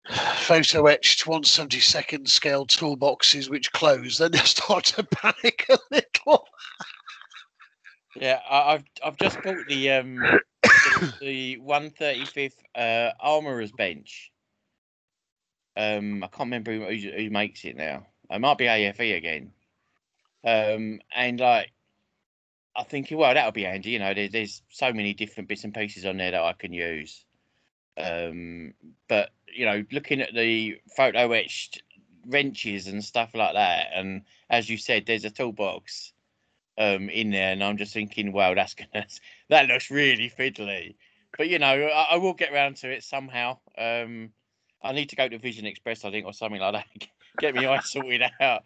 photo 0.08 0.86
etched 0.86 1.26
170 1.26 1.78
second 1.80 2.28
scale 2.28 2.66
toolboxes 2.66 3.48
which 3.48 3.72
close, 3.72 4.18
then 4.18 4.32
they 4.32 4.38
start 4.44 4.84
to 4.84 5.04
panic 5.04 5.66
a 5.68 5.78
little. 5.90 6.46
yeah, 8.16 8.40
I've 8.48 8.84
I've 9.04 9.16
just 9.18 9.40
bought 9.42 9.66
the 9.68 9.90
um 9.90 10.18
the 11.20 11.58
135th 11.58 12.52
uh, 12.74 13.12
armorer's 13.20 13.72
bench. 13.72 14.30
Um, 15.76 16.24
I 16.24 16.26
can't 16.26 16.48
remember 16.48 16.72
who, 16.72 16.84
who 16.84 17.30
makes 17.30 17.64
it 17.64 17.76
now. 17.76 18.06
It 18.28 18.40
might 18.40 18.58
be 18.58 18.64
AFV 18.64 19.16
again. 19.16 19.52
Um, 20.44 21.00
and 21.14 21.40
like, 21.40 21.72
I 22.76 22.84
think, 22.84 23.08
well, 23.10 23.34
that'll 23.34 23.52
be 23.52 23.64
handy. 23.64 23.90
You 23.90 23.98
know, 23.98 24.14
there, 24.14 24.28
there's 24.28 24.62
so 24.70 24.92
many 24.92 25.12
different 25.12 25.48
bits 25.48 25.64
and 25.64 25.74
pieces 25.74 26.06
on 26.06 26.16
there 26.16 26.30
that 26.30 26.42
I 26.42 26.52
can 26.52 26.72
use. 26.72 27.24
Um, 27.96 28.74
but 29.08 29.30
you 29.52 29.66
know, 29.66 29.84
looking 29.92 30.20
at 30.20 30.34
the 30.34 30.78
photo 30.96 31.32
etched 31.32 31.82
wrenches 32.26 32.86
and 32.86 33.04
stuff 33.04 33.34
like 33.34 33.54
that, 33.54 33.88
and 33.94 34.22
as 34.48 34.68
you 34.68 34.78
said, 34.78 35.04
there's 35.06 35.24
a 35.24 35.30
toolbox 35.30 36.12
um, 36.78 37.08
in 37.10 37.30
there, 37.30 37.52
and 37.52 37.62
I'm 37.62 37.76
just 37.76 37.92
thinking, 37.92 38.32
well, 38.32 38.54
that's 38.54 38.74
gonna 38.92 39.06
that 39.48 39.68
looks 39.68 39.90
really 39.90 40.30
fiddly. 40.30 40.94
but 41.36 41.48
you 41.48 41.58
know, 41.58 41.66
I, 41.66 42.14
I, 42.14 42.16
will 42.16 42.34
get 42.34 42.52
around 42.52 42.76
to 42.76 42.90
it 42.90 43.04
somehow. 43.04 43.58
Um, 43.76 44.30
I 44.82 44.92
need 44.92 45.10
to 45.10 45.16
go 45.16 45.28
to 45.28 45.38
Vision 45.38 45.66
Express, 45.66 46.04
I 46.04 46.10
think, 46.10 46.26
or 46.26 46.32
something 46.32 46.60
like 46.60 46.74
that. 46.74 47.08
get 47.38 47.54
me 47.54 47.66
eyes 47.66 47.90
sorted 47.90 48.22
out. 48.40 48.62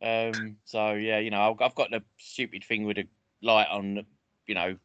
Um, 0.00 0.56
so 0.64 0.92
yeah, 0.92 1.18
you 1.18 1.30
know, 1.30 1.50
I've, 1.50 1.60
I've 1.60 1.74
got 1.74 1.90
the 1.90 2.02
stupid 2.18 2.64
thing 2.64 2.84
with 2.84 2.98
a 2.98 3.04
light 3.42 3.68
on, 3.70 4.04
you 4.46 4.54
know, 4.54 4.76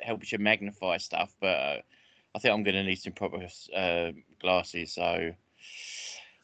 helps 0.00 0.32
you 0.32 0.38
magnify 0.38 0.98
stuff, 0.98 1.34
but 1.40 1.46
uh, 1.46 1.80
I 2.34 2.38
think 2.38 2.52
I'm 2.52 2.62
going 2.62 2.74
to 2.74 2.84
need 2.84 2.96
some 2.96 3.12
proper 3.12 3.46
uh, 3.74 4.10
glasses. 4.40 4.92
So 4.92 5.32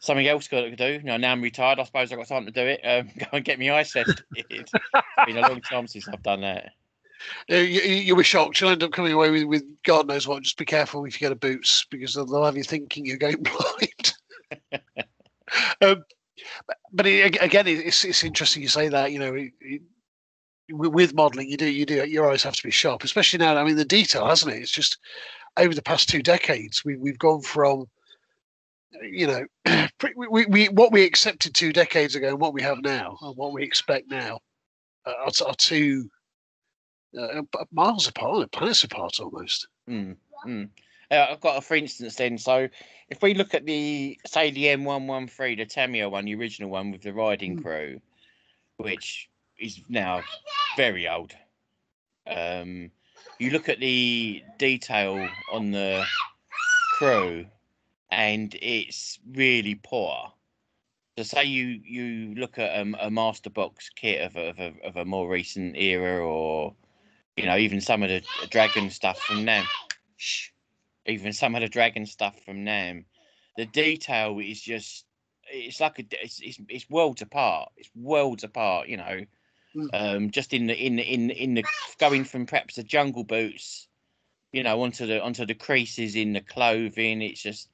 something 0.01 0.27
else 0.27 0.49
got 0.49 0.63
to 0.63 0.77
do. 0.77 0.93
You 0.93 1.03
know, 1.03 1.17
now 1.17 1.33
I'm 1.33 1.43
retired. 1.43 1.79
I 1.79 1.85
suppose 1.85 2.13
I've 2.13 2.19
got 2.19 2.29
time 2.29 2.47
to 2.47 2.53
do 2.53 2.63
it. 2.63 2.81
Um, 2.85 3.11
go 3.19 3.27
and 3.33 3.45
get 3.45 3.59
my 3.59 3.73
eyes 3.73 3.93
tested. 3.93 4.25
it's 4.35 4.73
been 5.27 5.39
a 5.39 5.49
long 5.49 5.61
time 5.61 5.87
since 5.87 6.09
I've 6.09 6.23
done 6.23 6.43
that. 6.43 6.73
You, 7.49 7.57
you'll 7.59 8.17
be 8.17 8.25
shocked. 8.25 8.61
You'll 8.61 8.71
end 8.71 8.83
up 8.83 8.93
coming 8.93 9.13
away 9.13 9.31
with, 9.31 9.45
with 9.45 9.65
God 9.85 10.09
knows 10.09 10.27
what. 10.27 10.43
Just 10.43 10.59
be 10.59 10.65
careful 10.65 11.05
if 11.05 11.15
you 11.15 11.21
get 11.21 11.33
a 11.33 11.37
boots 11.37 11.85
because 11.91 12.15
they'll, 12.15 12.27
they'll 12.27 12.45
have 12.45 12.57
you 12.57 12.65
thinking 12.65 13.07
you're 13.07 13.17
going 13.17 13.43
blind. 14.63 14.83
um, 15.83 16.05
but, 16.93 17.07
it, 17.07 17.43
again, 17.43 17.67
it's 17.67 18.05
it's 18.05 18.25
interesting 18.25 18.63
you 18.63 18.69
say 18.69 18.89
that. 18.89 19.13
You 19.13 19.19
know, 19.19 19.35
it, 19.35 19.53
it, 19.61 19.83
with 20.69 21.15
modelling, 21.15 21.51
you 21.51 21.57
do 21.57 21.67
you 21.69 21.85
do 21.85 22.07
your 22.07 22.31
eyes 22.31 22.43
have 22.43 22.57
to 22.57 22.63
be 22.63 22.71
sharp, 22.71 23.05
especially 23.05 23.39
now. 23.39 23.57
I 23.57 23.65
mean, 23.65 23.77
the 23.77 23.85
detail, 23.85 24.27
hasn't 24.27 24.55
it? 24.55 24.63
It's 24.63 24.71
just 24.71 24.99
over 25.57 25.75
the 25.75 25.83
past 25.83 26.09
two 26.09 26.23
decades, 26.23 26.85
we 26.85 26.97
we've 26.97 27.19
gone 27.19 27.43
from 27.43 27.87
you 29.03 29.27
know, 29.27 29.47
we, 30.17 30.47
we, 30.47 30.69
what 30.69 30.93
we 30.93 31.05
accepted 31.05 31.55
two 31.55 31.73
decades 31.73 32.15
ago 32.15 32.29
and 32.29 32.41
what 32.41 32.55
we 32.55 32.63
have 32.63 32.83
now 32.83 33.17
and 33.23 33.37
what 33.37 33.53
we 33.53 33.63
expect 33.63 34.11
now 34.11 34.39
are, 35.07 35.31
are 35.47 35.55
two 35.57 36.09
uh, 37.19 37.43
miles 37.73 38.09
apart, 38.09 38.51
planets 38.53 38.85
apart 38.85 39.21
almost. 39.21 39.67
Mm, 39.89 40.17
mm. 40.47 40.69
Uh, 41.13 41.27
I've 41.31 41.41
got 41.41 41.59
a 41.59 41.61
for 41.61 41.75
instance 41.75 42.17
then. 42.17 42.39
So 42.39 42.69
if 43.11 43.21
we 43.23 43.35
look 43.35 43.53
at 43.55 43.67
the 43.67 44.19
say 44.27 44.51
the 44.51 44.65
M113, 44.65 45.59
the 45.59 45.67
Tamiya 45.67 46.09
one, 46.09 46.25
the 46.25 46.35
original 46.35 46.71
one 46.71 46.91
with 46.91 47.03
the 47.03 47.13
riding 47.13 47.59
mm. 47.59 47.63
crew, 47.63 48.01
which 48.79 49.29
is 49.61 49.81
now 49.91 50.23
very 50.77 51.07
old. 51.07 51.35
Um, 52.27 52.91
you 53.39 53.51
look 53.51 53.69
at 53.69 53.81
the 53.81 54.43
detail 54.59 55.29
on 55.53 55.73
the 55.73 56.05
crew 56.95 57.45
and 58.11 58.57
it's 58.63 59.19
really 59.35 59.75
poor. 59.75 60.33
So 61.19 61.25
say 61.25 61.45
you 61.45 61.81
you 61.85 62.35
look 62.37 62.59
at 62.59 62.79
um, 62.81 62.97
a 63.01 63.11
master 63.11 63.51
box 63.51 63.91
kit 63.95 64.23
of 64.23 64.37
a, 64.37 64.49
of 64.49 64.59
a, 64.59 64.73
of 64.87 64.97
a 64.97 65.05
more 65.05 65.29
recent 65.29 65.77
era, 65.77 66.25
or 66.27 66.75
you 67.37 67.45
know 67.45 67.59
even 67.59 67.83
some 67.83 68.03
of 68.03 68.09
the 68.09 68.23
dragon 68.49 68.89
stuff 68.89 69.19
from 69.21 69.45
Nam. 69.45 69.67
Shh, 70.17 70.49
even 71.07 71.33
some 71.33 71.55
of 71.55 71.61
the 71.61 71.69
dragon 71.69 72.07
stuff 72.07 72.39
from 72.45 72.65
Nam, 72.65 73.05
the 73.57 73.67
detail 73.67 74.39
is 74.39 74.61
just 74.61 75.05
it's 75.45 75.81
like 75.81 75.99
a 75.99 76.05
it's, 76.23 76.41
it's, 76.41 76.59
it's 76.69 76.91
worlds 76.91 77.23
apart. 77.23 77.71
It's 77.77 77.91
worlds 77.95 78.45
apart. 78.45 78.89
You 78.89 78.99
know, 78.99 79.21
mm. 79.77 79.89
um, 79.93 80.31
just 80.31 80.53
in 80.53 80.67
the 80.67 80.75
in 80.75 80.97
the 80.97 81.03
in 81.03 81.31
in 81.31 81.55
the 81.55 81.65
going 81.99 82.25
from 82.25 82.47
perhaps 82.47 82.77
the 82.77 82.83
jungle 82.83 83.25
boots, 83.25 83.89
you 84.53 84.63
know, 84.63 84.83
onto 84.83 85.07
the 85.07 85.23
onto 85.23 85.47
the 85.47 85.55
creases 85.55 86.17
in 86.17 86.33
the 86.33 86.41
clothing. 86.41 87.23
It's 87.23 87.43
just 87.43 87.69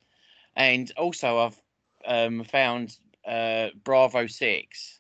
and 0.57 0.91
also 0.97 1.39
I've 1.39 1.61
um, 2.07 2.45
found 2.45 2.97
uh, 3.27 3.69
Bravo 3.85 4.27
Six 4.27 4.99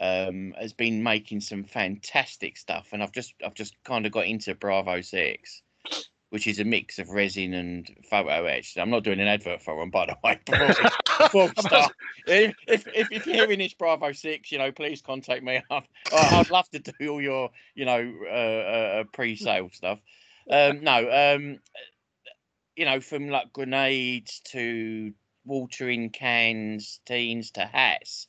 um, 0.00 0.54
has 0.58 0.72
been 0.72 1.02
making 1.02 1.40
some 1.40 1.64
fantastic 1.64 2.56
stuff, 2.56 2.88
and 2.92 3.02
I've 3.02 3.12
just 3.12 3.34
I've 3.44 3.54
just 3.54 3.74
kind 3.84 4.06
of 4.06 4.12
got 4.12 4.26
into 4.26 4.54
Bravo 4.54 5.00
Six, 5.00 5.62
which 6.32 6.46
is 6.46 6.58
a 6.60 6.64
mix 6.64 6.98
of 6.98 7.10
resin 7.10 7.52
and 7.52 7.94
photo 8.08 8.46
etch. 8.46 8.78
I'm 8.78 8.88
not 8.88 9.04
doing 9.04 9.20
an 9.20 9.28
advert 9.28 9.60
for 9.60 9.78
them, 9.78 9.90
by 9.90 10.06
the 10.06 10.16
way. 10.24 10.40
If, 12.26 12.54
if, 12.66 13.10
if, 13.10 13.26
you're 13.26 13.36
hearing 13.36 13.58
this 13.58 13.74
Bravo 13.74 14.12
Six, 14.12 14.50
you 14.50 14.56
know, 14.56 14.72
please 14.72 15.02
contact 15.02 15.42
me. 15.42 15.60
I'd, 15.70 15.84
I'd 16.10 16.50
love 16.50 16.66
to 16.70 16.78
do 16.78 17.08
all 17.10 17.20
your, 17.20 17.50
you 17.74 17.84
know, 17.84 18.14
uh, 18.24 18.30
uh, 18.30 19.04
pre-sale 19.12 19.68
stuff. 19.74 19.98
Um, 20.50 20.82
no, 20.82 21.34
um, 21.36 21.58
you 22.76 22.86
know, 22.86 23.00
from 23.00 23.28
like 23.28 23.52
grenades 23.52 24.40
to 24.52 25.12
watering 25.44 26.08
cans, 26.08 27.00
teens 27.04 27.50
to 27.52 27.66
hats, 27.66 28.26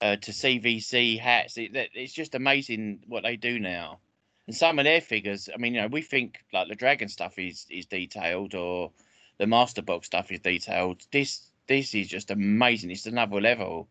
uh, 0.00 0.14
to 0.14 0.30
CVC 0.30 1.18
hats. 1.18 1.58
It, 1.58 1.72
it's 1.94 2.12
just 2.12 2.36
amazing 2.36 3.00
what 3.08 3.24
they 3.24 3.34
do 3.34 3.58
now. 3.58 3.98
And 4.46 4.54
some 4.54 4.78
of 4.78 4.84
their 4.84 5.00
figures, 5.00 5.48
I 5.52 5.56
mean, 5.58 5.74
you 5.74 5.80
know, 5.80 5.88
we 5.88 6.02
think 6.02 6.44
like 6.52 6.68
the 6.68 6.74
dragon 6.74 7.08
stuff 7.08 7.38
is 7.38 7.66
is 7.70 7.86
detailed 7.86 8.54
or 8.54 8.92
the 9.38 9.46
master 9.46 9.82
box 9.82 10.06
stuff 10.06 10.30
is 10.30 10.40
detailed. 10.40 11.02
This 11.10 11.50
this 11.66 11.94
is 11.94 12.08
just 12.08 12.30
amazing. 12.30 12.90
It's 12.90 13.06
another 13.06 13.40
level. 13.40 13.88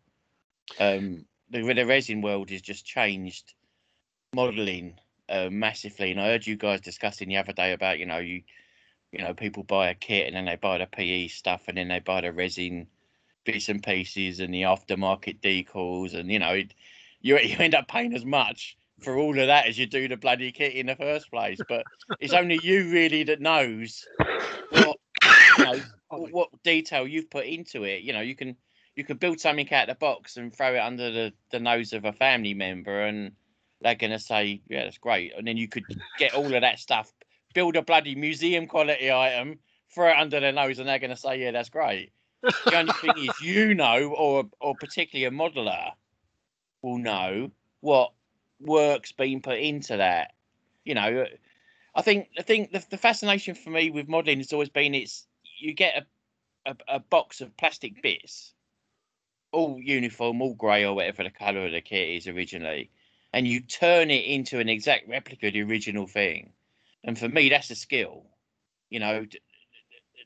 Um, 0.78 1.26
the 1.50 1.62
the 1.74 1.86
resin 1.86 2.22
world 2.22 2.50
has 2.50 2.62
just 2.62 2.86
changed 2.86 3.54
modeling 4.34 4.98
uh, 5.28 5.48
massively. 5.50 6.12
And 6.12 6.20
I 6.20 6.26
heard 6.26 6.46
you 6.46 6.56
guys 6.56 6.80
discussing 6.80 7.28
the 7.28 7.38
other 7.38 7.52
day 7.52 7.72
about 7.72 7.98
you 7.98 8.06
know 8.06 8.18
you 8.18 8.42
you 9.14 9.22
know, 9.22 9.32
people 9.32 9.62
buy 9.62 9.90
a 9.90 9.94
kit 9.94 10.26
and 10.26 10.34
then 10.34 10.44
they 10.44 10.56
buy 10.56 10.78
the 10.78 10.86
PE 10.86 11.28
stuff 11.28 11.62
and 11.68 11.78
then 11.78 11.86
they 11.86 12.00
buy 12.00 12.20
the 12.20 12.32
resin 12.32 12.88
bits 13.44 13.68
and 13.68 13.80
pieces 13.80 14.40
and 14.40 14.52
the 14.52 14.62
aftermarket 14.62 15.40
decals 15.40 16.14
and 16.14 16.32
you 16.32 16.40
know, 16.40 16.52
you 16.52 17.38
you 17.38 17.56
end 17.58 17.74
up 17.74 17.86
paying 17.88 18.14
as 18.14 18.24
much 18.24 18.76
for 19.00 19.16
all 19.18 19.38
of 19.38 19.46
that 19.46 19.66
as 19.66 19.78
you 19.78 19.86
do 19.86 20.08
the 20.08 20.16
bloody 20.16 20.52
kit 20.52 20.74
in 20.74 20.86
the 20.86 20.96
first 20.96 21.30
place. 21.30 21.58
But 21.68 21.84
it's 22.20 22.32
only 22.32 22.58
you 22.62 22.90
really 22.90 23.24
that 23.24 23.40
knows 23.40 24.04
what 24.70 24.96
you 25.58 25.64
know, 25.64 25.80
what 26.08 26.50
detail 26.62 27.06
you've 27.06 27.30
put 27.30 27.46
into 27.46 27.84
it. 27.84 28.02
You 28.02 28.12
know, 28.12 28.20
you 28.20 28.34
can 28.34 28.56
you 28.96 29.04
can 29.04 29.16
build 29.16 29.40
something 29.40 29.72
out 29.72 29.88
of 29.88 29.96
the 29.96 29.98
box 29.98 30.36
and 30.36 30.54
throw 30.54 30.74
it 30.74 30.78
under 30.78 31.10
the, 31.10 31.32
the 31.50 31.58
nose 31.58 31.92
of 31.92 32.04
a 32.04 32.12
family 32.12 32.54
member 32.54 33.02
and 33.02 33.32
they're 33.80 33.96
gonna 33.96 34.18
say, 34.18 34.62
Yeah, 34.68 34.84
that's 34.84 34.98
great. 34.98 35.32
And 35.36 35.46
then 35.46 35.56
you 35.56 35.68
could 35.68 35.84
get 36.18 36.34
all 36.34 36.54
of 36.54 36.60
that 36.60 36.78
stuff 36.78 37.12
build 37.54 37.76
a 37.76 37.82
bloody 37.82 38.14
museum 38.14 38.66
quality 38.66 39.10
item, 39.10 39.58
throw 39.94 40.08
it 40.08 40.18
under 40.18 40.40
their 40.40 40.52
nose, 40.52 40.78
and 40.78 40.88
they're 40.88 40.98
going 40.98 41.10
to 41.10 41.16
say, 41.16 41.40
"Yeah, 41.40 41.52
that's 41.52 41.70
great." 41.70 42.12
the 42.42 42.76
only 42.76 42.92
thing 42.94 43.14
is, 43.16 43.40
you 43.40 43.74
know, 43.74 44.12
or 44.18 44.44
or 44.60 44.74
particularly 44.74 45.24
a 45.24 45.30
modeler 45.30 45.92
will 46.82 46.98
know 46.98 47.50
what 47.80 48.12
work's 48.60 49.12
been 49.12 49.40
put 49.40 49.58
into 49.58 49.96
that. 49.96 50.32
You 50.84 50.94
know, 50.94 51.26
I 51.94 52.02
think 52.02 52.28
I 52.38 52.42
think 52.42 52.72
the, 52.72 52.84
the 52.90 52.98
fascination 52.98 53.54
for 53.54 53.70
me 53.70 53.90
with 53.90 54.08
modeling 54.08 54.38
has 54.38 54.52
always 54.52 54.68
been 54.68 54.94
it's 54.94 55.26
you 55.58 55.74
get 55.74 56.06
a, 56.66 56.70
a, 56.70 56.96
a 56.96 57.00
box 57.00 57.40
of 57.40 57.56
plastic 57.56 58.02
bits, 58.02 58.52
all 59.52 59.78
uniform, 59.80 60.42
all 60.42 60.54
grey 60.54 60.84
or 60.84 60.94
whatever 60.94 61.22
the 61.22 61.30
colour 61.30 61.66
of 61.66 61.72
the 61.72 61.80
kit 61.80 62.08
is 62.10 62.26
originally, 62.26 62.90
and 63.32 63.46
you 63.46 63.60
turn 63.60 64.10
it 64.10 64.24
into 64.24 64.58
an 64.58 64.68
exact 64.68 65.08
replica 65.08 65.46
of 65.46 65.52
the 65.52 65.62
original 65.62 66.06
thing 66.06 66.52
and 67.04 67.18
for 67.18 67.28
me, 67.28 67.50
that's 67.50 67.70
a 67.70 67.74
skill. 67.74 68.24
You 68.88 69.00
know, 69.00 69.26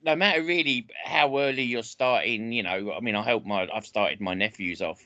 no 0.02 0.14
matter 0.14 0.42
really 0.42 0.86
how 1.04 1.38
early 1.38 1.64
you're 1.64 1.82
starting, 1.82 2.52
you 2.52 2.62
know, 2.62 2.92
I 2.92 3.00
mean, 3.00 3.16
I 3.16 3.22
help 3.22 3.44
my, 3.44 3.68
I've 3.72 3.86
started 3.86 4.20
my 4.20 4.34
nephews 4.34 4.80
off. 4.80 5.00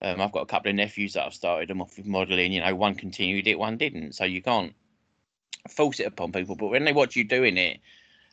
Um, 0.00 0.20
I've 0.20 0.32
got 0.32 0.42
a 0.42 0.46
couple 0.46 0.70
of 0.70 0.76
nephews 0.76 1.14
that 1.14 1.26
I've 1.26 1.34
started 1.34 1.68
them 1.68 1.80
off 1.80 1.96
with 1.96 2.06
modelling. 2.06 2.52
You 2.52 2.60
know, 2.60 2.74
one 2.74 2.94
continued 2.94 3.48
it, 3.48 3.58
one 3.58 3.76
didn't. 3.76 4.14
So 4.14 4.24
you 4.24 4.42
can't 4.42 4.74
force 5.68 6.00
it 6.00 6.06
upon 6.06 6.32
people. 6.32 6.56
But 6.56 6.68
when 6.68 6.84
they 6.84 6.92
watch 6.92 7.16
you 7.16 7.24
doing 7.24 7.56
it, 7.56 7.80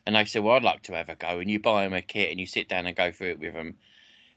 and 0.06 0.14
they 0.14 0.24
say, 0.24 0.38
"Well, 0.40 0.54
I'd 0.54 0.62
like 0.62 0.82
to 0.84 0.94
have 0.94 1.08
a 1.08 1.16
go," 1.16 1.40
and 1.40 1.50
you 1.50 1.58
buy 1.58 1.84
them 1.84 1.92
a 1.92 2.02
kit 2.02 2.30
and 2.30 2.38
you 2.38 2.46
sit 2.46 2.68
down 2.68 2.86
and 2.86 2.96
go 2.96 3.10
through 3.10 3.30
it 3.30 3.40
with 3.40 3.54
them, 3.54 3.76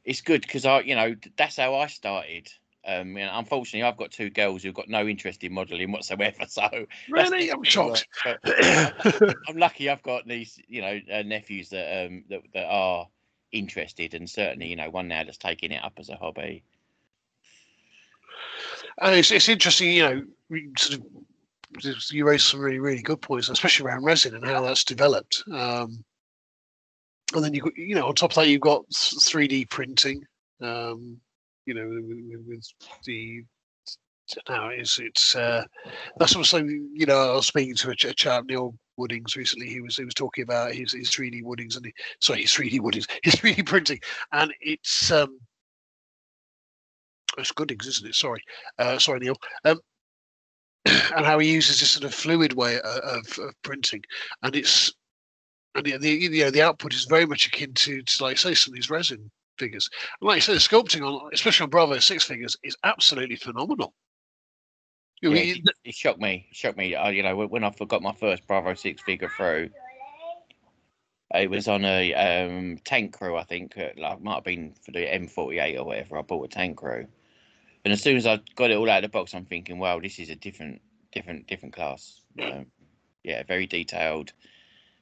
it's 0.03 0.21
good 0.21 0.41
because 0.41 0.65
I, 0.65 0.79
you 0.81 0.95
know, 0.95 1.15
that's 1.37 1.57
how 1.57 1.75
I 1.75 1.87
started. 1.87 2.51
Um, 2.85 3.17
you 3.17 3.25
know, 3.25 3.31
unfortunately, 3.33 3.83
I've 3.83 3.97
got 3.97 4.11
two 4.11 4.29
girls 4.29 4.63
who've 4.63 4.73
got 4.73 4.89
no 4.89 5.07
interest 5.07 5.43
in 5.43 5.53
modelling 5.53 5.91
whatsoever. 5.91 6.43
So 6.47 6.87
really, 7.09 7.51
I'm 7.51 7.63
shocked. 7.63 8.07
I'm 9.47 9.57
lucky 9.57 9.89
I've 9.89 10.01
got 10.03 10.27
these, 10.27 10.59
you 10.67 10.81
know, 10.81 10.99
uh, 11.13 11.21
nephews 11.23 11.69
that 11.69 12.07
um 12.07 12.23
that, 12.29 12.41
that 12.53 12.65
are 12.65 13.07
interested, 13.51 14.15
and 14.15 14.27
certainly, 14.29 14.67
you 14.67 14.75
know, 14.75 14.89
one 14.89 15.07
now 15.07 15.23
that's 15.23 15.37
taking 15.37 15.71
it 15.71 15.83
up 15.83 15.93
as 15.99 16.09
a 16.09 16.15
hobby. 16.15 16.63
And 19.01 19.15
it's 19.15 19.31
it's 19.31 19.49
interesting, 19.49 19.91
you 19.91 20.03
know, 20.03 20.23
sort 20.77 20.99
of 20.99 21.05
you 22.11 22.27
raised 22.27 22.47
some 22.47 22.59
really 22.59 22.79
really 22.79 23.01
good 23.01 23.21
points, 23.21 23.49
especially 23.49 23.85
around 23.85 24.03
resin 24.03 24.35
and 24.35 24.45
how 24.45 24.61
that's 24.61 24.83
developed. 24.83 25.43
Um, 25.53 26.03
and 27.35 27.43
then 27.43 27.53
you 27.53 27.71
you 27.75 27.95
know 27.95 28.07
on 28.07 28.15
top 28.15 28.31
of 28.31 28.35
that 28.35 28.47
you've 28.47 28.61
got 28.61 28.89
3D 28.89 29.69
printing. 29.69 30.23
Um, 30.61 31.19
you 31.65 31.73
know, 31.73 31.87
with, 31.87 32.47
with 32.47 32.73
the 33.05 33.43
now 34.47 34.69
it's 34.69 34.99
it's 34.99 35.35
uh, 35.35 35.63
that's 36.17 36.33
something 36.33 36.89
you 36.93 37.05
know. 37.05 37.31
I 37.31 37.35
was 37.35 37.47
speaking 37.47 37.75
to 37.75 37.89
a, 37.89 37.91
a 37.91 38.13
chap 38.13 38.45
Neil 38.45 38.75
Woodings 38.97 39.35
recently. 39.35 39.67
He 39.69 39.81
was 39.81 39.95
he 39.95 40.05
was 40.05 40.13
talking 40.13 40.43
about 40.43 40.73
his 40.73 40.93
his 40.93 41.09
3D 41.09 41.43
Woodings 41.43 41.75
and 41.75 41.85
he, 41.85 41.93
sorry 42.19 42.41
his 42.41 42.51
3D 42.51 42.81
Woodings 42.81 43.07
his 43.23 43.35
3D 43.35 43.65
printing 43.65 43.99
and 44.33 44.53
it's 44.61 45.11
um 45.11 45.39
it's 47.39 47.51
Goodings 47.51 47.87
isn't 47.87 48.07
it? 48.09 48.15
Sorry, 48.15 48.41
uh, 48.77 48.99
sorry 48.99 49.19
Neil. 49.19 49.35
Um, 49.65 49.79
and 50.85 51.25
how 51.25 51.39
he 51.39 51.51
uses 51.51 51.79
this 51.79 51.91
sort 51.91 52.05
of 52.05 52.13
fluid 52.13 52.53
way 52.53 52.79
of, 52.79 52.97
of, 52.97 53.39
of 53.39 53.53
printing, 53.63 54.01
and 54.43 54.55
it's 54.55 54.93
and 55.75 55.85
the, 55.85 55.97
the 55.97 56.09
you 56.09 56.43
know 56.45 56.51
the 56.51 56.61
output 56.61 56.93
is 56.93 57.05
very 57.05 57.25
much 57.25 57.47
akin 57.47 57.73
to, 57.73 58.01
to 58.01 58.23
like 58.23 58.37
say 58.37 58.53
some 58.53 58.71
of 58.71 58.75
these 58.75 58.89
resin 58.89 59.29
figures. 59.57 59.89
And 60.21 60.27
like 60.27 60.37
you 60.37 60.41
said, 60.41 60.55
the 60.55 60.59
sculpting 60.59 61.05
on 61.05 61.29
especially 61.33 61.65
on 61.65 61.69
Bravo 61.69 61.99
six 61.99 62.23
figures 62.23 62.55
is 62.63 62.75
absolutely 62.83 63.35
phenomenal. 63.35 63.93
You 65.21 65.29
know, 65.29 65.35
Yeah, 65.35 65.55
it, 65.55 65.61
it 65.83 65.95
shocked 65.95 66.21
me. 66.21 66.47
Shocked 66.53 66.77
me. 66.77 66.95
I, 66.95 67.11
you 67.11 67.23
know, 67.23 67.35
when 67.35 67.63
I 67.63 67.71
forgot 67.71 68.01
my 68.01 68.13
first 68.13 68.47
Bravo 68.47 68.73
Six 68.73 69.01
figure 69.01 69.29
through, 69.35 69.69
it 71.35 71.49
was 71.49 71.67
on 71.67 71.83
a 71.83 72.13
um, 72.13 72.77
tank 72.85 73.17
crew. 73.17 73.35
I 73.35 73.43
think 73.43 73.77
uh, 73.77 73.89
like 73.97 74.21
might 74.21 74.35
have 74.35 74.43
been 74.45 74.73
for 74.81 74.91
the 74.91 75.05
M48 75.05 75.77
or 75.77 75.83
whatever. 75.83 76.17
I 76.17 76.21
bought 76.21 76.45
a 76.45 76.47
tank 76.47 76.77
crew, 76.77 77.05
and 77.89 77.93
as 77.95 78.03
soon 78.03 78.17
as 78.17 78.27
I 78.27 78.39
got 78.55 78.69
it 78.69 78.77
all 78.77 78.87
out 78.87 79.03
of 79.03 79.11
the 79.11 79.17
box, 79.17 79.33
I'm 79.33 79.45
thinking, 79.45 79.79
wow, 79.79 79.99
this 79.99 80.19
is 80.19 80.29
a 80.29 80.35
different, 80.35 80.79
different, 81.11 81.47
different 81.47 81.73
class. 81.73 82.21
Um, 82.39 82.67
yeah, 83.23 83.41
very 83.41 83.65
detailed. 83.65 84.31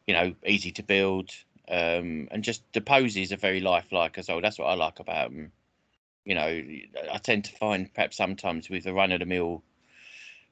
You 0.06 0.14
know, 0.14 0.36
easy 0.46 0.72
to 0.72 0.84
build, 0.84 1.32
um, 1.68 2.30
and 2.32 2.46
just 2.46 2.64
the 2.72 2.80
poses 2.80 3.34
are 3.34 3.38
very 3.38 3.60
lifelike 3.60 4.18
as 4.18 4.30
well. 4.30 4.40
That's 4.40 4.58
what 4.58 4.68
I 4.68 4.76
like 4.76 5.02
about 5.02 5.32
them. 5.32 5.52
You 6.24 6.36
know, 6.36 6.64
I 7.12 7.18
tend 7.22 7.44
to 7.44 7.52
find 7.58 7.94
perhaps 7.94 8.16
sometimes 8.16 8.70
with 8.70 8.86
the 8.86 8.94
run 8.94 9.12
of 9.12 9.20
the 9.20 9.26
mill 9.26 9.64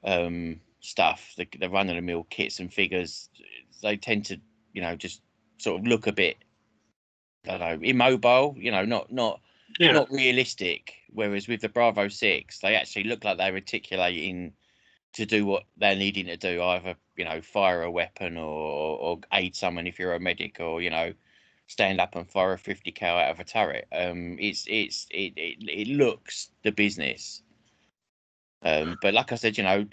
um, 0.03 0.59
stuff, 0.81 1.35
the, 1.37 1.47
the 1.57 1.69
run 1.69 1.89
of 1.89 1.95
the 1.95 2.01
mill 2.01 2.27
kits 2.29 2.59
and 2.59 2.73
figures, 2.73 3.29
they 3.81 3.95
tend 3.95 4.25
to, 4.25 4.41
you 4.73 4.81
know, 4.81 4.97
just 4.97 5.21
sort 5.57 5.79
of 5.79 5.87
look 5.87 6.05
a 6.05 6.11
bit, 6.11 6.35
I 7.47 7.57
don't 7.57 7.81
know, 7.81 7.87
immobile. 7.87 8.55
You 8.57 8.71
know, 8.71 8.83
not 8.83 9.09
not 9.09 9.39
yeah. 9.79 9.91
not 9.91 10.11
realistic. 10.11 10.93
Whereas 11.09 11.47
with 11.47 11.61
the 11.61 11.69
Bravo 11.69 12.07
Six, 12.07 12.59
they 12.59 12.75
actually 12.75 13.05
look 13.05 13.23
like 13.23 13.37
they're 13.37 13.53
articulating 13.53 14.53
to 15.13 15.25
do 15.25 15.45
what 15.45 15.63
they're 15.77 15.95
needing 15.95 16.25
to 16.25 16.37
do, 16.37 16.61
either 16.61 16.95
you 17.15 17.25
know, 17.25 17.41
fire 17.41 17.83
a 17.83 17.91
weapon 17.91 18.37
or 18.37 18.97
or 18.97 19.19
aid 19.33 19.55
someone 19.55 19.87
if 19.87 19.99
you're 19.99 20.13
a 20.13 20.19
medic, 20.19 20.59
or 20.59 20.81
you 20.81 20.89
know, 20.89 21.13
stand 21.67 22.01
up 22.01 22.15
and 22.15 22.29
fire 22.29 22.53
a 22.53 22.57
50 22.57 22.91
cal 22.91 23.17
out 23.17 23.31
of 23.31 23.39
a 23.39 23.43
turret. 23.43 23.87
Um, 23.91 24.37
it's 24.39 24.65
it's 24.67 25.07
it 25.11 25.33
it, 25.37 25.57
it 25.61 25.87
looks 25.87 26.49
the 26.63 26.71
business. 26.71 27.41
Um, 28.61 28.97
but 29.01 29.13
like 29.13 29.31
I 29.31 29.35
said, 29.35 29.57
you 29.57 29.63
know, 29.63 29.85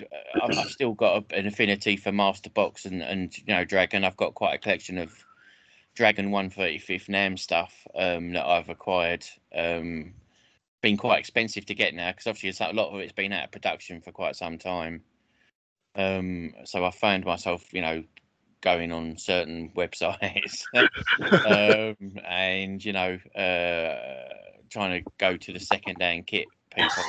I've, 0.43 0.59
I've 0.59 0.71
still 0.71 0.95
got 0.95 1.31
an 1.33 1.47
affinity 1.47 1.97
for 1.97 2.11
Master 2.11 2.51
Box 2.51 2.87
and 2.87 3.03
and 3.03 3.37
you 3.37 3.55
know 3.55 3.65
Dragon. 3.65 4.05
I've 4.05 4.17
got 4.17 4.35
quite 4.35 4.55
a 4.55 4.59
collection 4.59 4.99
of 4.99 5.13
Dragon 5.95 6.31
135th 6.31 7.09
Nam 7.09 7.37
stuff 7.37 7.87
um, 7.95 8.33
that 8.33 8.47
I've 8.47 8.69
acquired. 8.69 9.25
Um, 9.55 10.15
been 10.83 10.97
quite 10.97 11.21
expensive 11.21 11.65
to 11.67 11.75
get 11.75 11.95
now 11.95 12.11
because 12.11 12.27
obviously 12.27 12.49
it's, 12.49 12.61
a 12.61 12.73
lot 12.73 12.93
of 12.93 13.01
it's 13.01 13.13
been 13.13 13.33
out 13.33 13.45
of 13.45 13.53
production 13.53 14.01
for 14.01 14.11
quite 14.11 14.37
some 14.37 14.59
time. 14.59 15.03
Um, 15.95 16.55
so 16.65 16.85
I 16.85 16.91
found 16.91 17.25
myself, 17.25 17.73
you 17.73 17.83
know, 17.83 18.03
going 18.63 18.93
on 18.93 19.19
certain 19.19 19.71
websites 19.77 20.63
um, 20.75 22.17
and 22.25 22.83
you 22.83 22.93
know 22.93 23.19
uh, 23.37 24.29
trying 24.71 25.03
to 25.03 25.11
go 25.19 25.37
to 25.37 25.53
the 25.53 25.61
second-hand 25.61 26.27
kit 26.27 26.47
people 26.75 27.05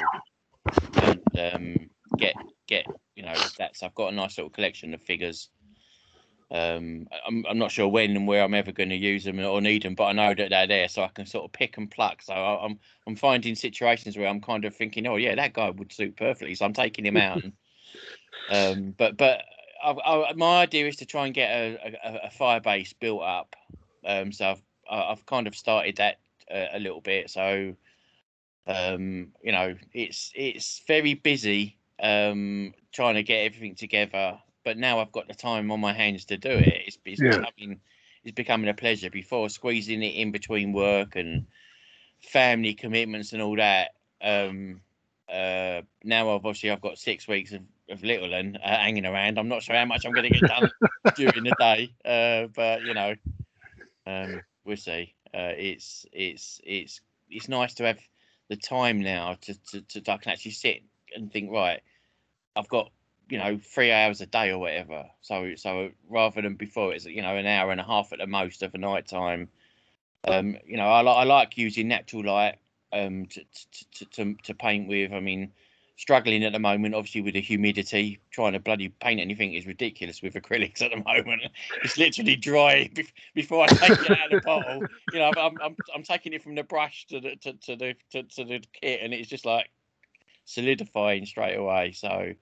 and 1.03 1.21
um, 1.39 1.89
get 2.17 2.33
get 2.67 2.85
you 3.15 3.23
know 3.23 3.33
that's 3.57 3.83
I've 3.83 3.95
got 3.95 4.11
a 4.11 4.15
nice 4.15 4.37
little 4.37 4.49
collection 4.49 4.93
of 4.93 5.01
figures. 5.01 5.49
Um, 6.51 7.07
I'm 7.27 7.45
I'm 7.49 7.57
not 7.57 7.71
sure 7.71 7.87
when 7.87 8.15
and 8.15 8.27
where 8.27 8.43
I'm 8.43 8.53
ever 8.53 8.71
going 8.71 8.89
to 8.89 8.95
use 8.95 9.23
them 9.23 9.39
or 9.39 9.61
need 9.61 9.83
them, 9.83 9.95
but 9.95 10.05
I 10.05 10.11
know 10.13 10.33
that 10.33 10.49
they're 10.49 10.67
there, 10.67 10.87
so 10.87 11.03
I 11.03 11.07
can 11.07 11.25
sort 11.25 11.45
of 11.45 11.51
pick 11.51 11.77
and 11.77 11.89
pluck. 11.89 12.21
So 12.21 12.33
I- 12.33 12.65
I'm 12.65 12.79
I'm 13.07 13.15
finding 13.15 13.55
situations 13.55 14.17
where 14.17 14.27
I'm 14.27 14.41
kind 14.41 14.65
of 14.65 14.75
thinking, 14.75 15.07
oh 15.07 15.15
yeah, 15.15 15.35
that 15.35 15.53
guy 15.53 15.69
would 15.69 15.91
suit 15.91 16.15
perfectly, 16.15 16.55
so 16.55 16.65
I'm 16.65 16.73
taking 16.73 17.05
him 17.05 17.17
out. 17.17 17.43
And, 17.43 17.53
um, 18.49 18.91
but 18.97 19.17
but 19.17 19.43
I, 19.83 19.91
I, 19.91 20.33
my 20.33 20.61
idea 20.61 20.87
is 20.87 20.97
to 20.97 21.05
try 21.05 21.25
and 21.25 21.33
get 21.33 21.49
a, 21.51 21.97
a, 22.03 22.27
a 22.27 22.31
fire 22.31 22.59
base 22.59 22.93
built 22.93 23.23
up. 23.23 23.55
Um, 24.05 24.31
so 24.31 24.51
I've 24.51 24.61
I've 24.89 25.25
kind 25.25 25.47
of 25.47 25.55
started 25.55 25.97
that 25.97 26.19
uh, 26.51 26.67
a 26.73 26.79
little 26.79 27.01
bit. 27.01 27.29
So 27.29 27.75
um, 28.67 29.33
you 29.41 29.51
know, 29.51 29.75
it's 29.93 30.31
it's 30.35 30.81
very 30.87 31.13
busy 31.15 31.77
um, 32.01 32.73
trying 32.91 33.15
to 33.15 33.23
get 33.23 33.45
everything 33.45 33.75
together. 33.75 34.39
But 34.63 34.77
now 34.77 34.99
I've 34.99 35.11
got 35.11 35.27
the 35.27 35.33
time 35.33 35.71
on 35.71 35.79
my 35.79 35.93
hands 35.93 36.25
to 36.25 36.37
do 36.37 36.49
it. 36.51 36.83
It's, 36.87 36.97
it's 37.05 37.21
Yeah. 37.21 37.37
becoming 37.37 37.81
it's 38.23 38.35
becoming 38.35 38.69
a 38.69 38.73
pleasure. 38.73 39.09
Before 39.09 39.49
squeezing 39.49 40.01
it 40.01 40.15
in 40.15 40.31
between 40.31 40.71
work 40.71 41.15
and 41.15 41.45
family 42.21 42.73
commitments 42.73 43.33
and 43.33 43.41
all 43.41 43.55
that. 43.57 43.91
Um, 44.21 44.81
uh, 45.29 45.81
now 46.03 46.29
obviously 46.29 46.71
I've 46.71 46.81
got 46.81 46.97
six 46.97 47.27
weeks 47.27 47.51
of, 47.53 47.61
of 47.89 48.03
little 48.03 48.33
and 48.33 48.57
uh, 48.57 48.77
hanging 48.77 49.05
around. 49.05 49.37
I'm 49.37 49.47
not 49.47 49.63
sure 49.63 49.75
how 49.75 49.85
much 49.85 50.05
I'm 50.05 50.13
going 50.13 50.31
to 50.31 50.39
get 50.39 50.47
done 50.47 50.69
during 51.15 51.43
the 51.43 51.53
day, 51.57 51.93
uh, 52.05 52.47
but 52.55 52.83
you 52.83 52.93
know, 52.93 53.15
um, 54.05 54.41
we'll 54.65 54.77
see. 54.77 55.13
Uh, 55.33 55.53
it's 55.57 56.05
it's 56.11 56.61
it's 56.63 57.01
it's 57.29 57.49
nice 57.49 57.73
to 57.75 57.85
have 57.85 57.99
the 58.49 58.55
time 58.55 59.01
now 59.01 59.35
to, 59.41 59.53
to, 59.71 59.81
to 59.81 60.11
I 60.11 60.17
can 60.17 60.31
actually 60.31 60.51
sit 60.51 60.83
and 61.15 61.31
think 61.31 61.51
right. 61.51 61.81
I've 62.55 62.67
got 62.69 62.91
you 63.29 63.37
know 63.37 63.57
three 63.57 63.91
hours 63.91 64.21
a 64.21 64.25
day 64.25 64.51
or 64.51 64.59
whatever. 64.59 65.05
So 65.21 65.55
so 65.55 65.89
rather 66.09 66.41
than 66.41 66.55
before 66.55 66.93
it's 66.93 67.05
you 67.05 67.21
know 67.21 67.35
an 67.35 67.45
hour 67.45 67.71
and 67.71 67.81
a 67.81 67.85
half 67.85 68.13
at 68.13 68.19
the 68.19 68.27
most 68.27 68.63
of 68.63 68.73
a 68.73 68.77
night 68.77 69.07
time. 69.07 69.49
Um, 70.25 70.57
you 70.65 70.77
know 70.77 70.87
I 70.87 71.01
like 71.01 71.17
I 71.17 71.23
like 71.23 71.57
using 71.57 71.89
natural 71.89 72.23
light 72.25 72.57
um 72.93 73.25
to 73.27 73.41
to, 73.41 73.89
to 73.91 74.05
to 74.05 74.35
to 74.43 74.53
paint 74.53 74.87
with. 74.87 75.11
I 75.11 75.19
mean 75.19 75.51
struggling 75.95 76.43
at 76.43 76.51
the 76.51 76.59
moment 76.59 76.95
obviously 76.95 77.21
with 77.21 77.35
the 77.35 77.41
humidity 77.41 78.19
trying 78.31 78.53
to 78.53 78.59
bloody 78.59 78.89
paint 78.89 79.19
anything 79.19 79.53
is 79.53 79.67
ridiculous 79.67 80.21
with 80.21 80.33
acrylics 80.33 80.81
at 80.81 80.91
the 80.91 80.97
moment 81.05 81.41
it's 81.83 81.97
literally 81.97 82.35
dry 82.35 82.89
before 83.35 83.63
i 83.63 83.67
take 83.67 83.91
it 83.91 84.11
out 84.11 84.25
of 84.25 84.31
the 84.31 84.41
bottle 84.43 84.81
you 85.13 85.19
know 85.19 85.31
i'm 85.37 85.55
i'm, 85.61 85.75
I'm 85.93 86.03
taking 86.03 86.33
it 86.33 86.41
from 86.41 86.55
the 86.55 86.63
brush 86.63 87.05
to 87.07 87.19
the 87.19 87.35
to, 87.37 87.53
to 87.53 87.75
the 87.75 87.95
to, 88.11 88.23
to 88.23 88.43
the 88.43 88.63
kit 88.81 89.01
and 89.03 89.13
it's 89.13 89.29
just 89.29 89.45
like 89.45 89.69
solidifying 90.45 91.25
straight 91.25 91.55
away 91.55 91.91
so 91.91 92.33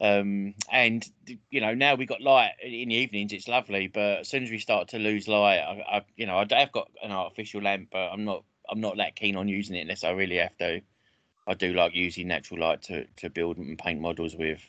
um 0.00 0.54
and 0.72 1.06
you 1.50 1.60
know 1.60 1.72
now 1.74 1.94
we've 1.94 2.08
got 2.08 2.20
light 2.20 2.50
in 2.62 2.88
the 2.88 2.94
evenings 2.96 3.32
it's 3.32 3.46
lovely 3.48 3.86
but 3.86 4.18
as 4.20 4.28
soon 4.28 4.42
as 4.42 4.50
we 4.50 4.58
start 4.58 4.88
to 4.88 4.98
lose 4.98 5.28
light 5.28 5.58
i, 5.58 5.98
I 5.98 6.02
you 6.16 6.26
know 6.26 6.36
i 6.36 6.46
have 6.58 6.72
got 6.72 6.90
an 7.02 7.12
artificial 7.12 7.62
lamp 7.62 7.88
but 7.92 8.08
i'm 8.08 8.24
not 8.24 8.42
i'm 8.68 8.80
not 8.80 8.96
that 8.96 9.14
keen 9.14 9.36
on 9.36 9.46
using 9.46 9.76
it 9.76 9.82
unless 9.82 10.02
i 10.02 10.10
really 10.10 10.36
have 10.36 10.56
to 10.58 10.80
I 11.46 11.54
do 11.54 11.74
like 11.74 11.94
using 11.94 12.28
natural 12.28 12.60
light 12.60 12.82
to, 12.84 13.04
to 13.18 13.28
build 13.28 13.58
and 13.58 13.78
paint 13.78 14.00
models 14.00 14.34
with. 14.34 14.60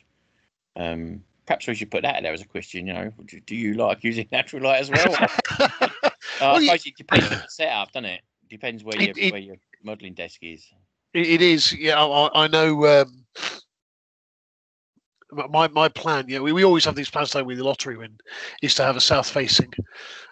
Um, 0.76 1.24
perhaps 1.46 1.66
we 1.66 1.74
should 1.74 1.90
put 1.90 2.02
that 2.02 2.22
there 2.22 2.34
as 2.34 2.42
a 2.42 2.46
question. 2.46 2.86
You 2.86 2.92
know, 2.92 3.12
do, 3.26 3.40
do 3.40 3.56
you 3.56 3.74
like 3.74 4.04
using 4.04 4.28
natural 4.32 4.62
light 4.62 4.80
as 4.80 4.90
well? 4.90 5.16
uh, 5.60 6.10
I 6.40 6.52
Well, 6.52 6.62
you- 6.62 6.72
it 6.72 6.96
depends 6.96 7.32
on 7.32 7.38
the 7.38 7.48
setup, 7.48 7.92
doesn't 7.92 8.04
it? 8.04 8.20
Depends 8.50 8.84
where 8.84 8.96
your 9.00 9.10
It- 9.10 9.18
it- 9.18 9.32
where 9.32 9.40
your 9.40 9.56
modelling 9.82 10.14
desk 10.14 10.38
is. 10.42 10.66
It, 11.14 11.26
it 11.26 11.42
is, 11.42 11.72
yeah. 11.72 11.98
I, 11.98 12.44
I 12.44 12.48
know. 12.48 13.02
Um, 13.02 13.24
my 15.32 15.68
my 15.68 15.88
plan, 15.88 16.26
yeah, 16.28 16.40
we, 16.40 16.52
we 16.52 16.64
always 16.64 16.84
have 16.84 16.94
these 16.94 17.10
plans 17.10 17.34
like 17.34 17.46
with 17.46 17.58
the 17.58 17.64
lottery 17.64 17.96
win, 17.96 18.16
is 18.62 18.74
to 18.76 18.84
have 18.84 18.96
a 18.96 19.00
south 19.00 19.28
facing 19.28 19.72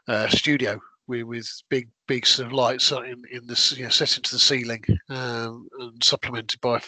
uh, 0.09 0.29
studio 0.29 0.81
with 1.07 1.25
with 1.25 1.49
big 1.69 1.89
big 2.07 2.27
sort 2.27 2.47
of 2.47 2.53
lights 2.53 2.91
in 2.93 3.23
in 3.31 3.47
this 3.47 3.77
you 3.77 3.85
know, 3.85 3.91
set 3.91 4.17
into 4.17 4.33
the 4.33 4.39
ceiling 4.39 4.83
um, 5.11 5.69
and 5.81 6.03
supplemented 6.03 6.61
by 6.61 6.81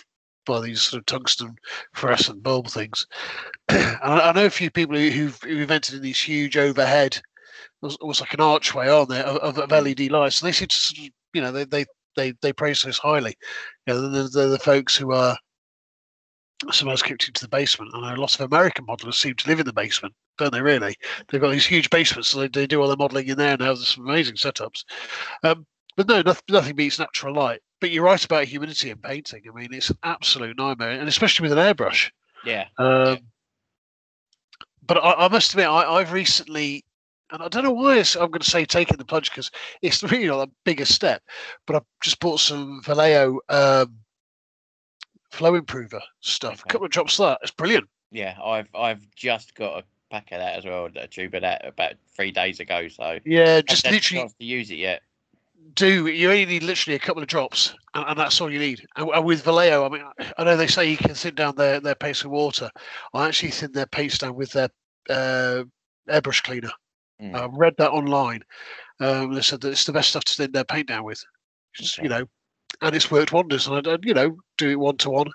by 0.47 0.61
these 0.61 0.83
sort 0.83 1.01
of 1.01 1.07
tungsten 1.07 1.57
fluorescent 1.95 2.43
bulb 2.43 2.69
things. 2.69 3.07
and 3.69 3.99
I, 4.01 4.31
I 4.31 4.33
know 4.33 4.47
a 4.47 4.51
few 4.51 4.71
people 4.71 4.97
who, 4.97 5.11
who've, 5.11 5.43
who've 5.43 5.63
invented 5.63 6.01
these 6.01 6.21
huge 6.21 6.57
overhead, 6.57 7.21
almost 7.83 8.21
like 8.21 8.33
an 8.33 8.41
archway 8.41 8.89
on 8.89 9.09
there 9.09 9.25
of, 9.25 9.59
of 9.59 9.71
LED 9.71 10.13
lights, 10.13 10.41
and 10.41 10.49
they 10.49 10.53
seem 10.53 10.69
to 10.69 10.77
sort 10.77 11.09
of, 11.09 11.13
you 11.35 11.41
know 11.43 11.53
they 11.53 11.65
they 11.65 11.85
they, 12.17 12.33
they 12.41 12.53
praise 12.53 12.83
those 12.83 12.99
highly. 12.99 13.37
You 13.87 13.95
know, 13.95 14.09
they're, 14.09 14.29
they're 14.29 14.49
the 14.49 14.59
folks 14.59 14.97
who 14.97 15.13
are 15.13 15.37
sometimes 16.71 17.03
kicked 17.03 17.29
into 17.29 17.43
the 17.43 17.49
basement. 17.49 17.93
I 17.95 18.01
know 18.01 18.21
a 18.21 18.21
lot 18.21 18.35
of 18.35 18.41
American 18.41 18.87
modelers 18.87 19.15
seem 19.15 19.35
to 19.35 19.49
live 19.49 19.61
in 19.61 19.67
the 19.67 19.73
basement, 19.73 20.15
don't 20.39 20.53
they? 20.53 20.63
Really, 20.63 20.97
they've 21.29 21.41
got 21.41 21.51
these 21.51 21.67
huge 21.67 21.91
basements, 21.91 22.29
so 22.29 22.41
they, 22.41 22.49
they 22.49 22.67
do 22.67 22.81
all 22.81 22.89
their 22.89 22.97
modelling 22.97 23.29
in 23.29 23.37
there 23.37 23.53
and 23.53 23.63
have 23.63 23.79
some 23.79 24.09
amazing 24.09 24.37
setups. 24.37 24.85
Um, 25.43 25.67
but 25.97 26.09
no, 26.09 26.23
nothing, 26.23 26.43
nothing 26.51 26.77
beats 26.77 26.99
natural 26.99 27.35
light. 27.35 27.61
But 27.81 27.91
you're 27.91 28.05
right 28.05 28.25
about 28.25 28.45
humidity 28.45 28.91
in 28.91 28.99
painting. 28.99 29.43
I 29.49 29.55
mean, 29.59 29.73
it's 29.73 29.91
an 29.91 29.99
absolute 30.03 30.57
nightmare, 30.57 30.91
and 30.91 31.09
especially 31.09 31.49
with 31.49 31.59
an 31.59 31.75
airbrush. 31.75 32.11
Yeah, 32.43 32.67
Um, 32.79 33.19
But 34.83 34.99
I, 34.99 35.27
I 35.27 35.29
must 35.29 35.53
admit, 35.53 35.67
I, 35.67 35.83
I've 35.97 36.13
recently, 36.13 36.85
and 37.31 37.43
I 37.43 37.49
don't 37.49 37.65
know 37.65 37.73
why 37.73 37.99
I'm 37.99 38.31
going 38.31 38.41
to 38.41 38.51
say 38.51 38.65
taking 38.65 38.97
the 38.99 39.05
plunge 39.05 39.31
because 39.31 39.51
it's 39.83 40.03
really 40.11 40.29
not 40.29 40.47
the 40.49 40.55
biggest 40.65 40.93
step. 40.95 41.23
But 41.67 41.77
I've 41.77 41.87
just 42.03 42.21
bought 42.21 42.41
some 42.41 42.83
Vallejo 42.85 43.41
um, 43.49 43.99
flow 45.37 45.55
improver 45.55 46.01
stuff. 46.21 46.63
A 46.65 46.69
couple 46.69 46.87
of 46.87 46.91
drops 46.91 47.19
of 47.21 47.27
that. 47.27 47.39
It's 47.43 47.51
brilliant. 47.51 47.89
yeah. 48.11 48.37
I've 48.43 48.69
I've 48.75 49.07
just 49.15 49.55
got 49.55 49.79
a 49.79 49.85
pack 50.11 50.33
of 50.33 50.39
that 50.39 50.57
as 50.57 50.65
well, 50.65 50.89
a 50.97 51.07
tube 51.07 51.35
of 51.35 51.43
that 51.43 51.67
about 51.67 51.95
three 52.15 52.31
days 52.33 52.61
ago. 52.61 52.89
So 52.89 53.19
Yeah, 53.25 53.61
just 53.61 53.85
just 53.85 53.93
literally 53.93 54.29
to 54.29 54.45
use 54.45 54.71
it 54.71 54.77
yet. 54.77 55.03
do 55.75 56.07
you 56.07 56.31
only 56.31 56.47
need 56.47 56.63
literally 56.63 56.97
a 56.97 57.01
couple 57.01 57.23
of 57.23 57.29
drops, 57.29 57.75
and, 57.95 58.05
and 58.09 58.19
that's 58.19 58.41
all 58.41 58.51
you 58.51 58.59
need. 58.59 58.87
And, 58.97 59.09
and, 59.11 59.25
with 59.25 59.43
Vallejo, 59.43 59.85
I 59.85 59.89
mean, 59.89 60.05
I 60.39 60.45
know 60.45 60.57
they 60.57 60.67
say 60.67 60.91
you 60.91 60.97
can 60.97 61.15
thin 61.15 61.35
down 61.35 61.57
their 61.57 61.81
their 61.81 61.95
paste 61.95 62.25
with 62.25 62.33
water. 62.33 62.71
I 63.15 63.27
actually 63.29 63.51
thin 63.51 63.73
their 63.73 63.87
paste 63.87 64.21
down 64.21 64.37
with 64.37 64.53
their 64.53 64.71
uh, 65.11 65.65
airbrush 66.09 66.43
cleaner. 66.43 66.71
Mm. 67.21 67.35
I 67.35 67.49
read 67.53 67.75
that 67.79 67.91
online. 67.91 68.43
Um, 69.01 69.35
they 69.35 69.43
said 69.43 69.61
that 69.63 69.71
it's 69.71 69.85
the 69.85 69.93
best 69.93 70.11
stuff 70.11 70.25
to 70.25 70.35
thin 70.35 70.53
their 70.53 70.65
paint 70.65 70.89
down 70.89 71.05
with. 71.05 71.23
Just, 71.75 71.99
okay. 71.99 72.05
You 72.05 72.09
know, 72.09 72.27
and 72.83 72.95
it's 72.95 73.11
worked 73.11 73.33
wonders. 73.33 73.67
And 73.67 73.87
I, 73.87 73.99
you 74.03 74.15
know, 74.15 74.37
do 74.59 74.71
it 74.71 74.79
one 74.79 74.97
to 74.99 75.11
one, 75.11 75.31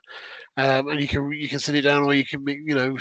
and 0.57 0.99
you 0.99 1.07
can 1.07 1.31
you 1.31 1.49
can 1.49 1.59
thin 1.59 1.75
it 1.75 1.81
down, 1.81 2.03
or 2.03 2.13
you 2.13 2.25
can 2.25 2.45
you 2.47 2.75
know 2.75 2.97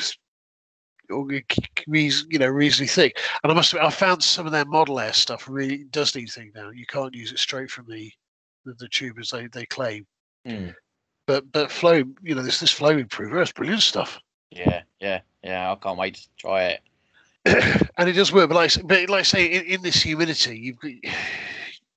you 1.11 2.38
know 2.38 2.46
reasonably 2.46 2.87
thick. 2.87 3.18
And 3.42 3.50
I 3.50 3.55
must 3.55 3.72
admit, 3.72 3.87
I 3.87 3.90
found 3.90 4.22
some 4.22 4.46
of 4.46 4.53
their 4.53 4.64
model 4.64 5.00
air 5.00 5.12
stuff 5.12 5.48
really 5.48 5.85
does 5.90 6.14
need 6.14 6.31
thing 6.31 6.53
down. 6.55 6.76
You 6.76 6.87
can't 6.87 7.14
use 7.14 7.33
it 7.33 7.38
straight 7.38 7.70
from 7.70 7.87
the 7.88 8.11
the, 8.64 8.74
the 8.74 8.88
tube 8.88 9.18
as 9.18 9.31
they 9.31 9.46
they 9.48 9.66
claim. 9.66 10.07
Mm. 10.46 10.74
But 11.26 11.50
but 11.53 11.70
flow, 11.70 12.03
you 12.22 12.35
know, 12.35 12.42
this 12.42 12.61
this 12.61 12.70
flow 12.70 12.90
improver, 12.90 13.38
that's 13.38 13.53
brilliant 13.53 13.83
stuff. 13.83 14.18
Yeah, 14.50 14.83
yeah, 15.00 15.20
yeah. 15.42 15.72
I 15.72 15.76
can't 15.76 15.98
wait 15.98 16.14
to 16.14 16.29
try 16.38 16.64
it. 16.64 16.81
and 17.96 18.09
it 18.09 18.12
does 18.12 18.33
work, 18.33 18.50
but 18.50 18.57
like, 18.57 18.72
but 18.85 19.09
like 19.09 19.20
I 19.20 19.22
say, 19.22 19.46
in, 19.46 19.64
in 19.64 19.83
this 19.83 20.03
humidity, 20.03 20.59
you've 20.59 20.79
got 20.79 20.90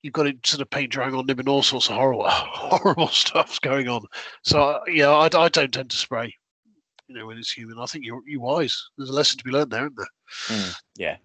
you've 0.03 0.13
got 0.13 0.27
it 0.27 0.45
sort 0.45 0.61
of 0.61 0.69
paint 0.69 0.91
drying 0.91 1.15
on 1.15 1.25
them 1.25 1.39
and 1.39 1.49
all 1.49 1.63
sorts 1.63 1.89
of 1.89 1.95
horrible 1.95 2.25
horrible 2.29 3.07
stuff's 3.07 3.59
going 3.59 3.87
on. 3.87 4.05
So 4.43 4.79
yeah, 4.87 5.09
I, 5.09 5.25
I 5.25 5.49
don't 5.49 5.73
tend 5.73 5.89
to 5.89 5.97
spray 5.97 6.35
you 7.07 7.15
know, 7.15 7.27
when 7.27 7.37
it's 7.37 7.51
human. 7.51 7.79
I 7.79 7.85
think 7.85 8.05
you're 8.05 8.21
you're 8.25 8.41
wise. 8.41 8.89
There's 8.97 9.09
a 9.09 9.13
lesson 9.13 9.37
to 9.37 9.43
be 9.43 9.51
learned 9.51 9.71
there, 9.71 9.85
isn't 9.85 9.97
there? 9.97 10.07
Mm, 10.47 10.75
yeah. 10.97 11.17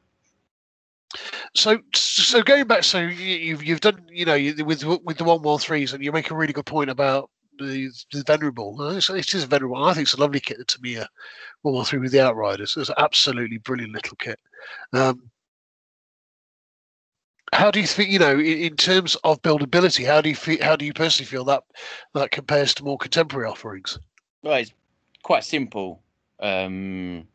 So, 1.55 1.79
so 1.95 2.43
going 2.43 2.67
back, 2.67 2.85
so 2.85 2.99
you've 2.99 3.65
you've 3.65 3.81
done, 3.81 4.07
you 4.11 4.25
know, 4.25 4.65
with 4.65 4.85
with 4.85 5.19
the 5.19 5.25
one 5.25 5.43
one 5.43 5.59
threes, 5.59 5.93
and 5.93 6.03
you 6.03 6.13
make 6.13 6.31
a 6.31 6.37
really 6.37 6.53
good 6.53 6.67
point 6.67 6.91
about 6.91 7.31
the, 7.59 7.91
the 8.13 8.23
venerable. 8.27 8.77
It's, 8.91 9.11
it 9.11 9.35
is 9.35 9.45
a 9.45 9.47
venerable. 9.47 9.83
I 9.83 9.95
think 9.95 10.05
it's 10.05 10.15
a 10.15 10.21
lovely 10.21 10.41
kit, 10.41 10.59
the 10.59 10.65
Tamiya 10.65 11.09
one 11.63 11.75
one 11.75 11.85
three 11.85 11.99
with 11.99 12.13
the 12.13 12.21
Outriders. 12.21 12.77
It's 12.77 12.91
an 12.91 12.97
absolutely 12.99 13.59
brilliant 13.59 13.95
little 13.95 14.17
kit. 14.17 14.39
Um, 14.93 15.31
how 17.53 17.71
do 17.71 17.81
you 17.81 17.87
think, 17.87 18.11
you 18.11 18.19
know, 18.19 18.39
in, 18.39 18.59
in, 18.59 18.77
terms 18.77 19.17
of 19.25 19.41
buildability, 19.43 20.07
how 20.07 20.21
do 20.21 20.29
you 20.29 20.35
feel, 20.35 20.63
how 20.63 20.77
do 20.77 20.85
you 20.85 20.93
personally 20.93 21.27
feel 21.27 21.45
that 21.45 21.65
that 22.15 22.31
compares 22.31 22.75
to 22.75 22.85
more 22.85 22.99
contemporary 22.99 23.49
offerings? 23.49 23.99
Well, 24.43 24.55
it's 24.55 24.73
quite 25.23 25.45
simple. 25.45 26.03
Um, 26.41 27.27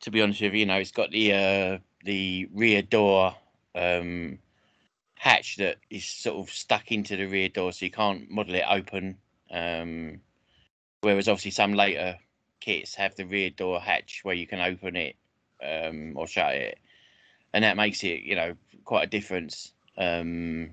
to 0.00 0.10
be 0.10 0.22
honest 0.22 0.40
with 0.40 0.54
you, 0.54 0.60
you 0.60 0.66
know, 0.66 0.78
it's 0.78 0.92
got 0.92 1.10
the 1.10 1.32
uh, 1.32 1.78
the 2.04 2.48
rear 2.52 2.82
door 2.82 3.34
um, 3.74 4.38
hatch 5.14 5.56
that 5.56 5.76
is 5.90 6.04
sort 6.04 6.36
of 6.36 6.52
stuck 6.54 6.92
into 6.92 7.16
the 7.16 7.26
rear 7.26 7.48
door, 7.48 7.72
so 7.72 7.84
you 7.84 7.90
can't 7.90 8.30
model 8.30 8.54
it 8.54 8.64
open. 8.68 9.18
Um, 9.50 10.20
whereas 11.00 11.28
obviously 11.28 11.50
some 11.50 11.74
later 11.74 12.16
kits 12.60 12.94
have 12.94 13.14
the 13.16 13.24
rear 13.24 13.50
door 13.50 13.80
hatch 13.80 14.20
where 14.22 14.34
you 14.34 14.46
can 14.46 14.60
open 14.60 14.96
it 14.96 15.16
um, 15.62 16.12
or 16.16 16.26
shut 16.26 16.54
it, 16.54 16.78
and 17.52 17.64
that 17.64 17.76
makes 17.76 18.04
it, 18.04 18.22
you 18.22 18.36
know, 18.36 18.54
quite 18.88 19.04
a 19.04 19.10
difference. 19.10 19.74
Um, 19.98 20.70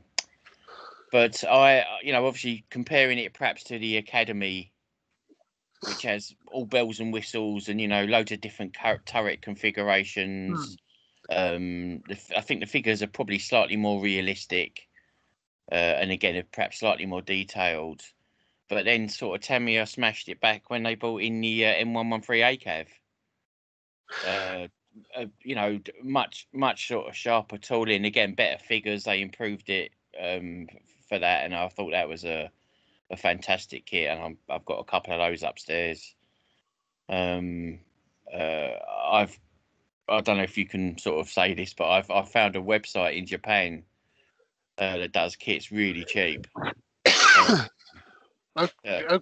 but 1.11 1.43
I, 1.43 1.83
you 2.01 2.13
know, 2.13 2.25
obviously 2.25 2.63
comparing 2.69 3.19
it 3.19 3.33
perhaps 3.33 3.65
to 3.65 3.77
the 3.77 3.97
Academy 3.97 4.71
which 5.81 6.03
has 6.03 6.33
all 6.47 6.65
bells 6.65 7.01
and 7.01 7.11
whistles 7.11 7.67
and 7.67 7.79
you 7.79 7.87
know 7.87 8.05
loads 8.05 8.31
of 8.31 8.39
different 8.41 8.75
turret 9.05 9.41
configurations. 9.41 10.77
Hmm. 11.29 11.37
Um, 11.37 12.03
I 12.35 12.41
think 12.41 12.61
the 12.61 12.65
figures 12.65 13.03
are 13.03 13.07
probably 13.07 13.37
slightly 13.37 13.75
more 13.75 14.01
realistic, 14.01 14.87
uh, 15.69 15.75
and 15.75 16.09
again, 16.09 16.41
perhaps 16.53 16.79
slightly 16.79 17.05
more 17.05 17.21
detailed. 17.21 18.01
But 18.69 18.85
then, 18.85 19.09
sort 19.09 19.35
of, 19.35 19.45
Tamiya 19.45 19.85
smashed 19.85 20.29
it 20.29 20.39
back 20.39 20.69
when 20.69 20.83
they 20.83 20.95
bought 20.95 21.21
in 21.21 21.41
the 21.41 21.65
uh, 21.65 21.73
M113 21.73 22.63
ACAV. 22.63 22.87
Uh, 24.25 24.67
uh, 25.15 25.25
you 25.43 25.55
know, 25.55 25.79
much 26.03 26.47
much 26.53 26.87
sort 26.87 27.07
of 27.07 27.15
sharper 27.15 27.57
tooling. 27.57 28.05
Again, 28.05 28.35
better 28.35 28.63
figures. 28.63 29.03
They 29.03 29.21
improved 29.21 29.69
it 29.69 29.91
um, 30.19 30.67
for 31.09 31.19
that, 31.19 31.45
and 31.45 31.53
I 31.53 31.67
thought 31.69 31.91
that 31.91 32.09
was 32.09 32.25
a 32.25 32.49
a 33.11 33.17
fantastic 33.17 33.85
kit, 33.85 34.09
and 34.09 34.37
i 34.49 34.53
have 34.53 34.65
got 34.65 34.79
a 34.79 34.83
couple 34.83 35.13
of 35.13 35.19
those 35.19 35.43
upstairs. 35.43 36.15
Um, 37.07 37.79
uh, 38.33 38.71
I've 39.11 39.39
I 40.07 40.21
don't 40.21 40.37
know 40.37 40.43
if 40.43 40.57
you 40.57 40.67
can 40.67 40.97
sort 40.97 41.19
of 41.19 41.31
say 41.31 41.53
this, 41.53 41.73
but 41.73 41.89
I've 41.89 42.11
I 42.11 42.23
found 42.23 42.55
a 42.55 42.61
website 42.61 43.17
in 43.17 43.25
Japan 43.25 43.83
uh, 44.77 44.97
that 44.97 45.11
does 45.11 45.35
kits 45.35 45.71
really 45.71 46.05
cheap. 46.05 46.47
Uh, 48.57 48.67
okay. 48.87 49.19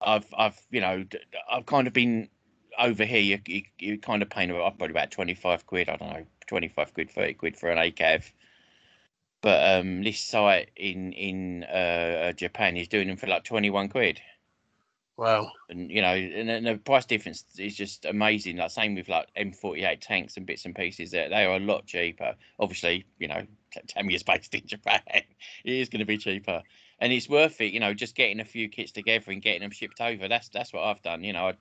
I've 0.00 0.26
I've 0.36 0.56
you 0.70 0.80
know 0.80 1.04
I've 1.50 1.66
kind 1.66 1.88
of 1.88 1.92
been 1.92 2.28
over 2.78 3.04
here. 3.04 3.20
You 3.20 3.38
you, 3.46 3.62
you 3.78 3.98
kind 3.98 4.22
of 4.22 4.30
paying 4.30 4.50
about 4.50 4.78
probably 4.78 4.92
about 4.92 5.10
twenty 5.10 5.34
five 5.34 5.66
quid. 5.66 5.88
I 5.88 5.96
don't 5.96 6.10
know, 6.10 6.26
twenty 6.46 6.68
five 6.68 6.94
quid, 6.94 7.10
thirty 7.10 7.34
quid 7.34 7.56
for 7.56 7.70
an 7.70 7.78
ACAV. 7.78 8.30
But 9.40 9.78
um, 9.78 10.02
this 10.02 10.20
site 10.20 10.70
in 10.76 11.12
in 11.12 11.64
uh, 11.64 12.32
Japan 12.32 12.76
is 12.76 12.88
doing 12.88 13.08
them 13.08 13.16
for 13.16 13.26
like 13.26 13.44
twenty 13.44 13.70
one 13.70 13.88
quid. 13.88 14.20
Wow. 15.18 15.50
And 15.68 15.90
you 15.90 16.00
know, 16.00 16.14
and, 16.14 16.48
and, 16.48 16.64
the 16.64 16.76
price 16.76 17.04
difference 17.04 17.44
is 17.58 17.74
just 17.74 18.04
amazing. 18.04 18.56
Like 18.56 18.70
same 18.70 18.94
with 18.94 19.08
like 19.08 19.26
M48 19.36 19.98
tanks 20.00 20.36
and 20.36 20.46
bits 20.46 20.64
and 20.64 20.76
pieces. 20.76 21.10
That 21.10 21.30
they 21.30 21.44
are 21.44 21.56
a 21.56 21.58
lot 21.58 21.86
cheaper. 21.86 22.36
Obviously, 22.60 23.04
you 23.18 23.26
know, 23.26 23.44
Tamiya's 23.88 24.22
based 24.22 24.54
in 24.54 24.62
Japan. 24.66 25.00
it 25.12 25.24
is 25.64 25.88
going 25.88 25.98
to 25.98 26.06
be 26.06 26.18
cheaper, 26.18 26.62
and 27.00 27.12
it's 27.12 27.28
worth 27.28 27.60
it. 27.60 27.72
You 27.72 27.80
know, 27.80 27.94
just 27.94 28.14
getting 28.14 28.38
a 28.38 28.44
few 28.44 28.68
kits 28.68 28.92
together 28.92 29.32
and 29.32 29.42
getting 29.42 29.62
them 29.62 29.72
shipped 29.72 30.00
over. 30.00 30.28
That's 30.28 30.50
that's 30.50 30.72
what 30.72 30.84
I've 30.84 31.02
done. 31.02 31.24
You 31.24 31.32
know, 31.32 31.48
I 31.48 31.54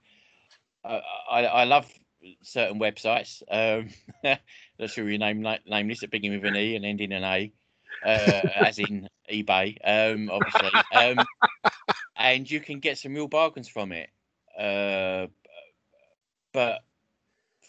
I, 0.88 1.46
I 1.46 1.64
love 1.66 1.92
certain 2.44 2.80
websites. 2.80 3.42
Um, 3.50 3.90
not 4.80 4.90
sure 4.90 5.10
you 5.10 5.18
name 5.18 5.42
name 5.66 5.88
this 5.88 6.04
at 6.04 6.12
beginning 6.12 6.42
with 6.42 6.54
an 6.54 6.58
E 6.58 6.76
and 6.76 6.86
ending 6.86 7.12
in 7.12 7.24
an 7.24 7.24
A 7.24 7.52
uh, 8.04 8.50
as 8.56 8.80
in 8.80 9.10
eBay, 9.32 9.78
um, 9.84 10.30
obviously. 10.30 10.72
Um, 10.94 11.26
and 12.16 12.50
you 12.50 12.60
can 12.60 12.80
get 12.80 12.98
some 12.98 13.14
real 13.14 13.28
bargains 13.28 13.68
from 13.68 13.92
it. 13.92 14.10
Uh, 14.58 15.28
but 16.54 16.80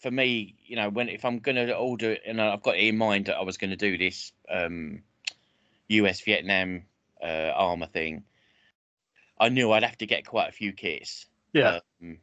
for 0.01 0.09
me, 0.09 0.55
you 0.65 0.75
know, 0.75 0.89
when 0.89 1.09
if 1.09 1.25
I'm 1.25 1.39
going 1.39 1.55
to 1.55 1.75
order, 1.75 2.13
it 2.13 2.21
and 2.25 2.41
I've 2.41 2.63
got 2.63 2.77
in 2.77 2.97
mind 2.97 3.25
that 3.25 3.37
I 3.37 3.43
was 3.43 3.57
going 3.57 3.71
to 3.71 3.75
do 3.75 3.97
this 3.97 4.31
um, 4.49 5.03
US 5.89 6.21
Vietnam 6.21 6.83
uh, 7.21 7.51
armor 7.55 7.87
thing, 7.87 8.23
I 9.39 9.49
knew 9.49 9.71
I'd 9.71 9.83
have 9.83 9.97
to 9.97 10.05
get 10.05 10.25
quite 10.25 10.49
a 10.49 10.53
few 10.53 10.73
kits. 10.73 11.25
Yeah. 11.53 11.79
Um, 12.01 12.17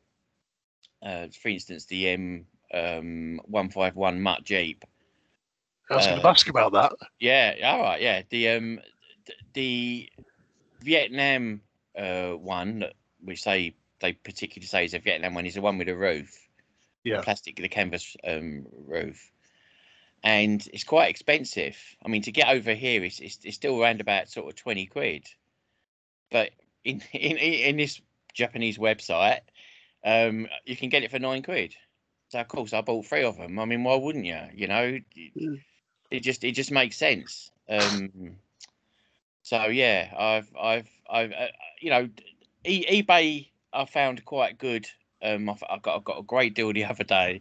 uh, 1.02 1.28
for 1.40 1.48
instance, 1.48 1.86
the 1.86 2.08
M 2.08 2.46
um, 2.74 3.40
151 3.46 4.20
Mutt 4.20 4.44
Jeep 4.44 4.84
I 5.90 5.96
was 5.96 6.06
going 6.06 6.20
to 6.20 6.26
uh, 6.26 6.30
ask 6.30 6.48
about 6.48 6.72
that. 6.72 6.92
Yeah, 7.20 7.54
all 7.64 7.80
right, 7.80 8.00
yeah. 8.00 8.22
The 8.28 8.50
um, 8.50 8.80
the 9.52 10.08
Vietnam 10.80 11.60
uh 11.96 12.32
one 12.32 12.80
that 12.80 12.94
we 13.24 13.36
say 13.36 13.74
they 14.00 14.12
particularly 14.12 14.66
say 14.66 14.84
is 14.84 14.94
a 14.94 14.98
Vietnam 14.98 15.34
one 15.34 15.46
is 15.46 15.54
the 15.54 15.62
one 15.62 15.78
with 15.78 15.88
a 15.88 15.96
roof, 15.96 16.36
yeah, 17.04 17.20
plastic, 17.22 17.56
the 17.56 17.68
canvas 17.68 18.16
um 18.24 18.66
roof, 18.86 19.30
and 20.22 20.66
it's 20.72 20.84
quite 20.84 21.10
expensive. 21.10 21.76
I 22.04 22.08
mean, 22.08 22.22
to 22.22 22.32
get 22.32 22.48
over 22.48 22.74
here, 22.74 23.04
it's 23.04 23.20
it's, 23.20 23.38
it's 23.44 23.56
still 23.56 23.80
around 23.80 24.00
about 24.00 24.28
sort 24.28 24.48
of 24.48 24.56
twenty 24.56 24.86
quid, 24.86 25.26
but 26.30 26.50
in 26.84 27.02
in 27.12 27.36
in 27.36 27.76
this 27.76 28.00
Japanese 28.34 28.76
website, 28.76 29.40
um, 30.06 30.46
you 30.64 30.76
can 30.76 30.88
get 30.88 31.02
it 31.02 31.10
for 31.10 31.18
nine 31.18 31.42
quid. 31.42 31.74
So 32.28 32.38
of 32.40 32.48
course 32.48 32.72
I 32.72 32.80
bought 32.80 33.06
three 33.06 33.24
of 33.24 33.36
them. 33.36 33.58
I 33.58 33.64
mean, 33.64 33.84
why 33.84 33.96
wouldn't 33.96 34.24
you? 34.24 34.40
You 34.54 34.68
know, 34.68 34.98
mm 35.36 35.60
it 36.08 36.20
just 36.20 36.44
it 36.44 36.52
just 36.52 36.70
makes 36.70 36.96
sense. 36.96 37.50
Um, 37.68 38.36
so 39.42 39.64
yeah, 39.66 40.12
I've 40.16 40.48
I've 40.56 40.88
I've 41.10 41.32
uh, 41.32 41.48
you 41.80 41.90
know, 41.90 42.08
e- 42.64 43.02
eBay 43.02 43.48
I 43.72 43.84
found 43.86 44.24
quite 44.24 44.58
good. 44.58 44.86
Um, 45.20 45.50
I've, 45.50 45.62
I 45.68 45.78
got 45.78 45.96
I 45.96 46.00
got 46.04 46.20
a 46.20 46.22
great 46.22 46.54
deal 46.54 46.72
the 46.72 46.84
other 46.92 47.04
day. 47.04 47.40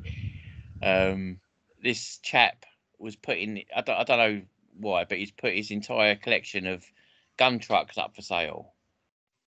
Um, 0.81 1.39
this 1.83 2.17
chap 2.17 2.65
was 2.97 3.15
putting 3.15 3.63
I 3.75 3.81
don't 3.81 3.97
I 3.97 4.03
don't 4.03 4.17
know 4.17 4.41
why, 4.79 5.05
but 5.05 5.19
he's 5.19 5.31
put 5.31 5.53
his 5.53 5.69
entire 5.69 6.15
collection 6.15 6.65
of 6.65 6.83
gun 7.37 7.59
trucks 7.59 7.99
up 7.99 8.15
for 8.15 8.23
sale. 8.23 8.73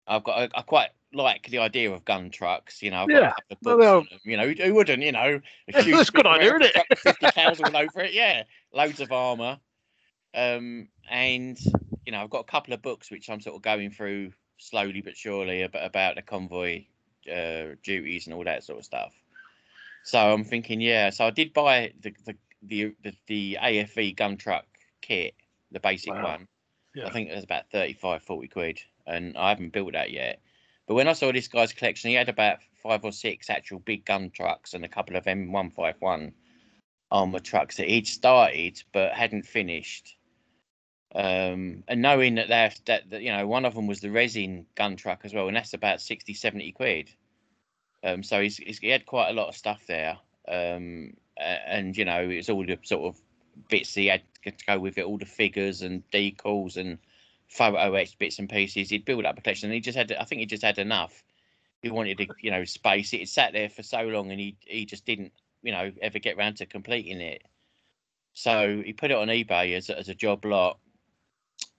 I've 0.06 0.24
got 0.24 0.38
I, 0.38 0.58
I 0.58 0.62
quite 0.62 0.90
like 1.12 1.48
the 1.48 1.58
idea 1.58 1.90
of 1.92 2.04
gun 2.04 2.30
trucks. 2.30 2.82
You 2.82 2.90
know, 2.90 3.02
I've 3.02 3.10
yeah, 3.10 3.32
well, 3.62 4.04
you 4.24 4.36
know, 4.36 4.48
who 4.48 4.74
wouldn't? 4.74 5.02
You 5.02 5.12
know, 5.12 5.40
a 5.68 5.72
that's 5.72 6.08
a 6.08 6.12
good 6.12 6.26
idea, 6.26 6.56
isn't 6.56 6.76
it? 6.76 6.98
Fifty 6.98 7.30
cows 7.32 7.60
all 7.60 7.76
over 7.76 8.00
it. 8.00 8.12
Yeah, 8.12 8.44
loads 8.72 9.00
of 9.00 9.12
armor. 9.12 9.58
Um, 10.34 10.88
and 11.10 11.58
you 12.06 12.12
know, 12.12 12.22
I've 12.22 12.30
got 12.30 12.40
a 12.40 12.44
couple 12.50 12.74
of 12.74 12.82
books 12.82 13.10
which 13.10 13.28
I'm 13.28 13.40
sort 13.40 13.56
of 13.56 13.62
going 13.62 13.90
through 13.90 14.32
slowly 14.58 15.00
but 15.00 15.16
surely 15.16 15.62
about, 15.62 15.84
about 15.84 16.14
the 16.16 16.22
convoy 16.22 16.84
uh, 17.30 17.74
duties 17.82 18.26
and 18.26 18.34
all 18.34 18.44
that 18.44 18.64
sort 18.64 18.78
of 18.78 18.84
stuff. 18.84 19.12
So 20.04 20.18
I'm 20.18 20.44
thinking, 20.44 20.80
yeah. 20.80 21.10
So 21.10 21.26
I 21.26 21.30
did 21.30 21.52
buy 21.52 21.92
the 22.00 22.14
the 22.24 22.36
the, 22.62 22.94
the, 23.02 23.14
the 23.26 23.58
AFV 23.60 24.16
gun 24.16 24.36
truck 24.36 24.66
kit 25.00 25.34
the 25.72 25.80
basic 25.80 26.12
Wow. 26.12 26.24
one. 26.24 26.48
Yeah. 26.94 27.06
I 27.06 27.10
think 27.10 27.30
it 27.30 27.34
was 27.34 27.44
about 27.44 27.70
35, 27.70 28.22
40 28.22 28.48
quid, 28.48 28.80
and 29.06 29.36
I 29.36 29.50
haven't 29.50 29.72
built 29.72 29.92
that 29.92 30.10
yet. 30.10 30.40
But 30.90 30.96
when 30.96 31.06
I 31.06 31.12
saw 31.12 31.30
this 31.30 31.46
guy's 31.46 31.72
collection, 31.72 32.10
he 32.10 32.16
had 32.16 32.28
about 32.28 32.58
five 32.82 33.04
or 33.04 33.12
six 33.12 33.48
actual 33.48 33.78
big 33.78 34.04
gun 34.04 34.28
trucks 34.28 34.74
and 34.74 34.84
a 34.84 34.88
couple 34.88 35.14
of 35.14 35.22
M151 35.22 36.32
armor 37.12 37.38
trucks 37.38 37.76
that 37.76 37.86
he'd 37.86 38.08
started 38.08 38.82
but 38.92 39.12
hadn't 39.12 39.46
finished. 39.46 40.16
Um, 41.14 41.84
and 41.86 42.02
knowing 42.02 42.34
that, 42.34 42.48
they're- 42.48 42.74
that 42.86 43.08
that 43.10 43.22
you 43.22 43.30
know 43.30 43.46
one 43.46 43.66
of 43.66 43.76
them 43.76 43.86
was 43.86 44.00
the 44.00 44.10
resin 44.10 44.66
gun 44.74 44.96
truck 44.96 45.20
as 45.22 45.32
well, 45.32 45.46
and 45.46 45.56
that's 45.56 45.74
about 45.74 46.00
60, 46.00 46.34
70 46.34 46.72
quid. 46.72 47.14
Um, 48.02 48.24
so 48.24 48.42
he's, 48.42 48.56
he's 48.56 48.80
he 48.80 48.88
had 48.88 49.06
quite 49.06 49.28
a 49.30 49.34
lot 49.34 49.46
of 49.46 49.56
stuff 49.56 49.86
there. 49.86 50.18
Um, 50.48 51.16
and 51.36 51.96
you 51.96 52.04
know 52.04 52.28
it's 52.28 52.50
all 52.50 52.66
the 52.66 52.80
sort 52.82 53.14
of 53.14 53.22
bits 53.68 53.94
he 53.94 54.06
had 54.06 54.22
to 54.42 54.52
go 54.66 54.80
with 54.80 54.98
it, 54.98 55.04
all 55.04 55.18
the 55.18 55.24
figures 55.24 55.82
and 55.82 56.02
decals 56.10 56.76
and 56.76 56.98
photo 57.50 57.94
etched 57.94 58.18
bits 58.18 58.38
and 58.38 58.48
pieces. 58.48 58.88
He'd 58.88 59.04
build 59.04 59.26
up 59.26 59.36
a 59.38 59.42
collection, 59.42 59.66
and 59.66 59.74
he 59.74 59.80
just 59.80 59.98
had 59.98 60.12
I 60.12 60.24
think 60.24 60.40
he 60.40 60.46
just 60.46 60.62
had 60.62 60.78
enough. 60.78 61.24
He 61.82 61.90
wanted 61.90 62.18
to 62.18 62.28
you 62.40 62.50
know 62.50 62.64
space 62.64 63.12
it. 63.12 63.22
It 63.22 63.28
sat 63.28 63.52
there 63.52 63.68
for 63.68 63.82
so 63.82 64.02
long, 64.02 64.30
and 64.30 64.40
he 64.40 64.56
he 64.60 64.86
just 64.86 65.04
didn't 65.04 65.32
you 65.62 65.72
know 65.72 65.92
ever 66.00 66.18
get 66.18 66.38
round 66.38 66.56
to 66.58 66.66
completing 66.66 67.20
it. 67.20 67.42
So 68.32 68.82
he 68.84 68.92
put 68.92 69.10
it 69.10 69.16
on 69.16 69.28
eBay 69.28 69.76
as 69.76 69.90
as 69.90 70.08
a 70.08 70.14
job 70.14 70.44
lot. 70.44 70.78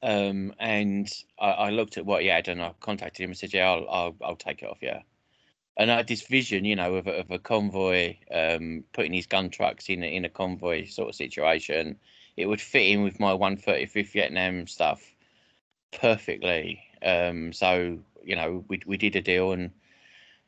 Um, 0.03 0.53
and 0.59 1.11
I, 1.39 1.51
I 1.51 1.69
looked 1.69 1.97
at 1.97 2.05
what 2.05 2.21
he 2.21 2.27
had, 2.27 2.47
and 2.47 2.61
I 2.61 2.73
contacted 2.81 3.23
him 3.23 3.31
and 3.31 3.37
said, 3.37 3.53
"Yeah, 3.53 3.71
I'll 3.71 3.87
I'll, 3.89 4.15
I'll 4.21 4.35
take 4.35 4.61
it 4.61 4.69
off 4.69 4.79
yeah." 4.81 5.01
And 5.77 5.89
I 5.89 5.97
had 5.97 6.07
this 6.07 6.27
vision, 6.27 6.65
you 6.65 6.75
know, 6.75 6.95
of 6.95 7.07
a, 7.07 7.19
of 7.19 7.31
a 7.31 7.39
convoy, 7.39 8.17
um, 8.33 8.83
putting 8.93 9.13
his 9.13 9.25
gun 9.25 9.49
trucks 9.49 9.89
in 9.89 10.03
a, 10.03 10.05
in 10.05 10.25
a 10.25 10.29
convoy 10.29 10.85
sort 10.85 11.09
of 11.09 11.15
situation. 11.15 11.97
It 12.35 12.47
would 12.47 12.59
fit 12.59 12.87
in 12.87 13.03
with 13.03 13.19
my 13.21 13.31
135th 13.31 14.11
Vietnam 14.11 14.67
stuff 14.67 15.01
perfectly. 15.91 16.83
Um, 17.01 17.53
so 17.53 17.99
you 18.23 18.35
know, 18.35 18.65
we 18.67 18.81
we 18.85 18.97
did 18.97 19.15
a 19.15 19.21
deal, 19.21 19.51
and 19.53 19.71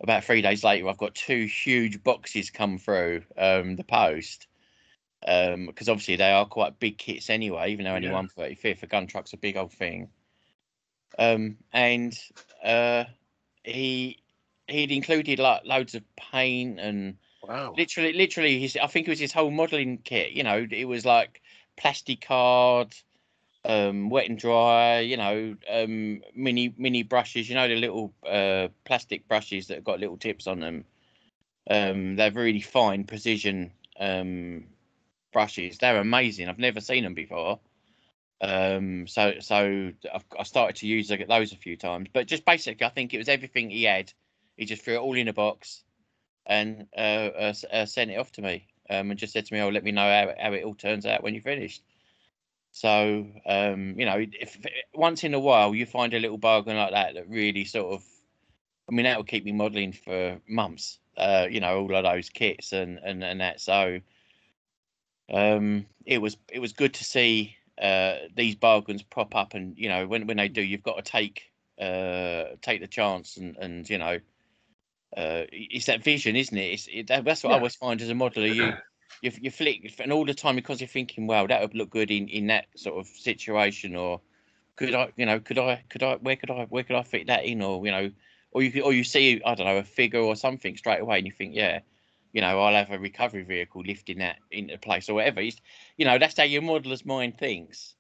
about 0.01 0.23
three 0.23 0.41
days 0.41 0.63
later, 0.63 0.88
I've 0.89 0.97
got 0.97 1.15
two 1.15 1.45
huge 1.45 2.03
boxes 2.03 2.49
come 2.51 2.77
through 2.77 3.23
um, 3.38 3.75
the 3.75 3.84
post. 3.84 4.47
Um, 5.27 5.67
because 5.67 5.89
obviously 5.89 6.17
they 6.17 6.32
are 6.32 6.45
quite 6.45 6.79
big 6.79 6.97
kits 6.97 7.29
anyway, 7.29 7.71
even 7.71 7.86
though 7.86 7.95
only 7.95 8.10
Yeah. 8.10 8.12
135th. 8.12 8.84
A 8.84 8.88
gun 8.88 9.08
truck's 9.08 9.34
a 9.34 9.38
big 9.38 9.58
old 9.58 9.73
thing. 9.73 10.10
Um, 11.17 11.58
and 11.71 12.17
uh, 12.63 13.06
he 13.63 14.23
he'd 14.67 14.91
included 14.91 15.39
like 15.39 15.65
loads 15.65 15.95
of 15.95 16.03
paint 16.15 16.79
and 16.79 17.17
Wow. 17.41 17.75
literally 17.77 18.13
literally 18.13 18.60
his 18.60 18.77
I 18.77 18.88
think 18.88 19.08
it 19.08 19.12
was 19.12 19.19
his 19.19 19.34
whole 19.34 19.51
modelling 19.51 19.99
kit. 19.99 20.32
You 20.34 20.43
know, 20.43 20.67
it 20.69 20.86
was 20.86 21.06
like 21.06 21.41
plastic 21.77 22.21
card, 22.21 22.95
um, 23.65 24.10
wet 24.10 24.30
and 24.30 24.38
dry. 24.38 24.99
You 24.99 25.17
know, 25.17 25.56
um, 25.69 26.21
mini 26.36 26.73
mini 26.78 27.04
brushes. 27.04 27.49
You 27.49 27.56
know, 27.56 27.67
the 27.67 27.76
little 27.76 28.13
uh, 28.28 28.69
plastic 28.86 29.28
brushes 29.28 29.67
that 29.67 29.76
have 29.76 29.84
got 29.84 29.99
little 29.99 30.17
tips 30.17 30.47
on 30.47 30.60
them. 30.60 30.86
Um, 31.69 32.15
they're 32.15 32.32
really 32.32 32.62
fine 32.62 33.06
precision 33.06 33.71
um, 33.99 34.65
brushes. 35.32 35.78
They're 35.78 35.99
amazing. 35.99 36.49
I've 36.49 36.60
never 36.60 36.82
seen 36.82 37.04
them 37.04 37.13
before. 37.13 37.60
Um, 38.41 39.08
so 39.08 39.36
so 39.39 39.91
I've, 40.13 40.26
I 40.38 40.43
started 40.43 40.76
to 40.78 40.88
use 40.88 41.08
those 41.08 41.54
a 41.54 41.58
few 41.58 41.78
times, 41.78 42.10
but 42.12 42.28
just 42.28 42.45
basically, 42.45 42.86
I 42.86 42.89
think 42.89 43.13
it 43.13 43.17
was 43.17 43.30
everything 43.30 43.69
he 43.69 43.84
had. 43.84 44.12
He 44.58 44.65
just 44.65 44.84
threw 44.84 44.95
it 44.95 44.99
all 44.99 45.15
in 45.15 45.30
a 45.30 45.34
box 45.34 45.84
and 46.45 46.88
uh, 46.95 46.99
uh, 46.99 47.54
uh, 47.71 47.86
sent 47.86 48.12
it 48.12 48.17
off 48.17 48.32
to 48.34 48.41
me 48.41 48.67
um, 48.89 49.12
and 49.12 49.19
just 49.19 49.34
said 49.34 49.45
to 49.45 49.54
me, 49.54 49.62
"Oh, 49.62 49.69
let 49.69 49.84
me 49.84 49.91
know 49.91 50.02
how, 50.02 50.34
how 50.38 50.54
it 50.54 50.63
all 50.63 50.76
turns 50.76 51.06
out 51.06 51.23
when 51.23 51.34
you're 51.34 51.43
finished." 51.43 51.84
So 52.73 53.27
um, 53.45 53.99
you 53.99 54.05
know, 54.05 54.17
if, 54.17 54.57
if 54.57 54.67
once 54.95 55.23
in 55.23 55.36
a 55.36 55.39
while 55.39 55.75
you 55.75 55.86
find 55.86 56.13
a 56.13 56.19
little 56.19 56.39
bargain 56.39 56.75
like 56.75 56.91
that 56.91 57.13
that 57.13 57.29
really 57.29 57.65
sort 57.65 57.93
of, 57.93 58.03
I 58.89 58.95
mean, 58.95 59.05
that 59.05 59.15
will 59.15 59.23
keep 59.23 59.45
me 59.45 59.51
modelling 59.51 59.93
for 59.93 60.39
months. 60.49 60.97
Uh, 61.15 61.45
you 61.49 61.59
know, 61.59 61.81
all 61.81 61.95
of 61.95 62.03
those 62.03 62.29
kits 62.29 62.73
and 62.73 62.97
and 62.97 63.23
and 63.23 63.41
that. 63.41 63.62
So 63.62 63.99
um, 65.31 65.86
it 66.05 66.17
was 66.17 66.36
it 66.51 66.57
was 66.57 66.73
good 66.73 66.95
to 66.95 67.03
see 67.03 67.55
uh, 67.79 68.15
these 68.36 68.55
bargains 68.55 69.03
prop 69.03 69.36
up, 69.36 69.53
and 69.53 69.77
you 69.77 69.88
know, 69.88 70.07
when 70.07 70.25
when 70.25 70.38
they 70.38 70.49
do, 70.49 70.62
you've 70.63 70.81
got 70.81 70.97
to 70.97 71.12
take 71.12 71.43
uh, 71.79 72.55
take 72.63 72.81
the 72.81 72.88
chance 72.88 73.38
and 73.38 73.55
and 73.57 73.88
you 73.88 73.99
know 73.99 74.19
uh, 75.15 75.45
it's 75.51 75.86
that 75.86 76.03
vision, 76.03 76.36
isn't 76.36 76.57
it? 76.57 76.73
It's, 76.73 76.89
it 76.91 77.07
that's 77.07 77.43
what 77.43 77.53
I 77.53 77.57
always 77.57 77.75
find 77.75 78.01
as 78.01 78.09
a 78.09 78.13
modeler. 78.13 78.53
You 78.53 78.73
you 79.21 79.32
you 79.41 79.52
flick 79.52 79.93
and 79.99 80.12
all 80.12 80.26
the 80.26 80.34
time 80.34 80.56
because 80.56 80.82
you're 80.82 80.88
thinking, 80.88 81.28
well, 81.28 81.47
that 81.47 81.62
would 81.62 81.76
look 81.76 81.89
good 81.89 82.12
in 82.12 82.28
in 82.28 82.47
that 82.47 82.65
sort 82.76 82.97
of 82.99 83.08
situation, 83.08 83.95
or 83.95 84.21
could 84.76 84.93
I, 84.93 85.12
you 85.15 85.26
know, 85.26 85.39
could 85.39 85.60
I, 85.60 85.84
could 85.89 86.04
I, 86.04 86.15
where 86.15 86.36
could 86.36 86.49
I, 86.49 86.65
where 86.69 86.84
could 86.84 86.95
I 86.95 87.04
fit 87.04 87.28
that 87.28 87.45
in, 87.45 87.62
or 87.62 87.86
you 87.86 87.91
know, 87.91 88.12
or 88.52 88.63
you 88.63 88.71
could, 88.71 88.82
or 88.82 88.93
you 88.93 89.04
see, 89.04 89.41
I 89.45 89.56
don't 89.56 89.67
know, 89.67 89.78
a 89.78 89.84
figure 89.84 90.19
or 90.19 90.36
something 90.36 90.76
straight 90.78 91.02
away, 91.02 91.17
and 91.17 91.28
you 91.28 91.34
think, 91.34 91.56
yeah, 91.56 91.80
you 92.34 92.41
know, 92.41 92.60
I'll 92.60 92.73
have 92.73 92.91
a 92.91 92.99
recovery 92.99 93.43
vehicle 93.43 93.84
lifting 93.86 94.17
that 94.19 94.38
into 94.52 94.78
place 94.78 95.08
or 95.10 95.13
whatever. 95.13 95.39
It's, 95.39 95.62
you 95.97 96.06
know, 96.06 96.17
that's 96.17 96.38
how 96.38 96.43
your 96.43 96.63
modeler's 96.63 97.06
mind 97.06 97.38
thinks. 97.38 97.95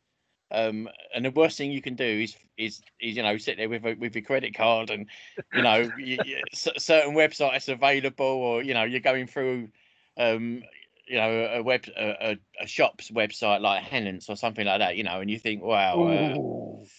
Um, 0.51 0.89
and 1.15 1.25
the 1.25 1.31
worst 1.31 1.57
thing 1.57 1.71
you 1.71 1.81
can 1.81 1.95
do 1.95 2.03
is, 2.03 2.35
is, 2.57 2.81
is 2.99 3.15
you 3.15 3.23
know, 3.23 3.37
sit 3.37 3.57
there 3.57 3.69
with 3.69 3.85
a, 3.85 3.93
with 3.93 4.15
your 4.15 4.23
credit 4.23 4.55
card 4.55 4.89
and, 4.89 5.07
you 5.53 5.61
know, 5.61 5.89
you, 5.97 6.17
you, 6.25 6.41
certain 6.53 7.15
websites 7.15 7.71
available, 7.71 8.25
or 8.25 8.63
you 8.63 8.73
know, 8.73 8.83
you're 8.83 8.99
going 8.99 9.27
through, 9.27 9.69
um, 10.17 10.63
you 11.07 11.17
know, 11.17 11.49
a 11.55 11.63
web, 11.63 11.85
a, 11.97 12.31
a, 12.31 12.37
a 12.61 12.67
shop's 12.67 13.11
website 13.11 13.61
like 13.61 13.83
Hannants 13.83 14.29
or 14.29 14.35
something 14.35 14.65
like 14.65 14.79
that, 14.79 14.95
you 14.95 15.03
know, 15.03 15.19
and 15.19 15.29
you 15.29 15.39
think, 15.39 15.61
wow, 15.61 16.03
uh, 16.03 16.35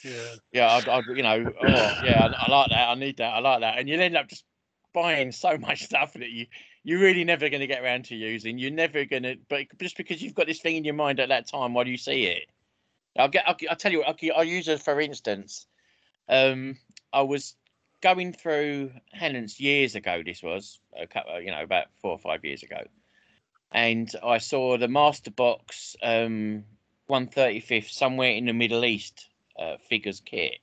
yeah. 0.05 0.35
yeah, 0.53 0.73
I'd, 0.73 0.89
I'd 0.89 1.05
you 1.07 1.23
know, 1.23 1.53
oh, 1.63 1.95
yeah, 2.03 2.29
I, 2.31 2.47
I 2.47 2.49
like 2.51 2.71
that, 2.71 2.89
I 2.89 2.95
need 2.95 3.17
that, 3.19 3.35
I 3.35 3.39
like 3.41 3.61
that, 3.61 3.79
and 3.79 3.89
you'll 3.89 4.01
end 4.01 4.17
up 4.17 4.29
just 4.29 4.45
buying 4.93 5.33
so 5.33 5.59
much 5.59 5.85
stuff 5.85 6.13
that 6.15 6.31
you 6.31 6.47
you're 6.85 7.01
really 7.01 7.25
never 7.25 7.49
going 7.49 7.63
to 7.63 7.67
get 7.67 7.83
around 7.83 8.05
to 8.05 8.15
using. 8.15 8.59
You're 8.59 8.71
never 8.71 9.07
going 9.07 9.23
to, 9.23 9.37
but 9.49 9.67
just 9.81 9.97
because 9.97 10.23
you've 10.23 10.35
got 10.35 10.47
this 10.47 10.61
thing 10.61 10.77
in 10.77 10.85
your 10.85 10.95
mind 10.95 11.19
at 11.19 11.31
that 11.31 11.49
time, 11.49 11.73
why 11.73 11.85
do 11.85 11.91
you 11.91 11.97
see 11.97 12.27
it? 12.27 12.45
I'll 13.19 13.29
get. 13.29 13.49
I'll, 13.49 13.57
I'll 13.71 13.77
tell 13.77 13.91
you. 13.91 14.01
what, 14.01 14.09
I'll, 14.09 14.39
I'll 14.39 14.45
use 14.45 14.69
it 14.69 14.83
for 14.83 15.01
instance. 15.01 15.67
Um, 16.29 16.77
I 17.13 17.23
was 17.23 17.55
going 18.03 18.33
through 18.33 18.93
Hannants 19.19 19.59
years 19.59 19.95
ago. 19.95 20.23
This 20.25 20.43
was 20.43 20.79
a 20.99 21.07
couple, 21.07 21.41
you 21.41 21.51
know, 21.51 21.63
about 21.63 21.87
four 22.03 22.13
or 22.13 22.19
five 22.19 22.45
years 22.45 22.63
ago, 22.63 22.83
and 23.75 24.11
I 24.23 24.39
saw 24.39 24.79
the 24.79 24.87
Master 24.87 25.33
Box 25.33 25.97
um, 26.01 26.65
135th 27.11 27.91
somewhere 27.91 28.31
in 28.31 28.47
the 28.47 28.53
Middle 28.53 28.85
East 28.85 29.29
uh, 29.59 29.77
figures 29.89 30.23
kit, 30.25 30.61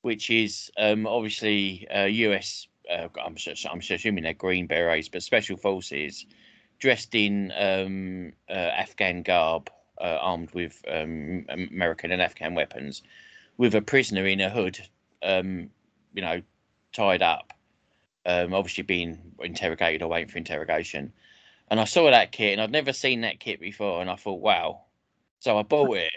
which 0.00 0.30
is 0.30 0.70
um, 0.78 1.06
obviously 1.06 1.86
uh, 1.94 2.04
US. 2.04 2.68
Uh, 2.90 3.08
I'm, 3.22 3.36
I'm 3.70 3.80
assuming 3.80 4.24
they're 4.24 4.32
Green 4.32 4.66
Berets, 4.66 5.10
but 5.10 5.22
Special 5.22 5.58
Forces 5.58 6.24
dressed 6.78 7.14
in 7.14 7.52
um, 7.54 8.32
uh, 8.48 8.52
Afghan 8.52 9.22
garb, 9.22 9.70
uh, 10.00 10.18
armed 10.20 10.52
with 10.52 10.82
um, 10.90 11.44
American 11.50 12.12
and 12.12 12.22
Afghan 12.22 12.54
weapons, 12.54 13.02
with 13.58 13.74
a 13.74 13.82
prisoner 13.82 14.26
in 14.26 14.40
a 14.40 14.48
hood, 14.48 14.78
um, 15.22 15.68
you 16.14 16.22
know, 16.22 16.40
tied 16.94 17.20
up, 17.20 17.52
um, 18.24 18.54
obviously 18.54 18.84
being 18.84 19.18
interrogated 19.40 20.00
or 20.00 20.08
waiting 20.08 20.30
for 20.30 20.38
interrogation. 20.38 21.12
And 21.68 21.80
I 21.80 21.84
saw 21.84 22.10
that 22.10 22.32
kit, 22.32 22.52
and 22.52 22.60
I'd 22.60 22.70
never 22.70 22.92
seen 22.92 23.22
that 23.22 23.40
kit 23.40 23.60
before, 23.60 24.00
and 24.00 24.08
I 24.08 24.16
thought, 24.16 24.40
wow. 24.40 24.82
So 25.40 25.58
I 25.58 25.62
bought 25.62 25.96
it. 25.96 26.12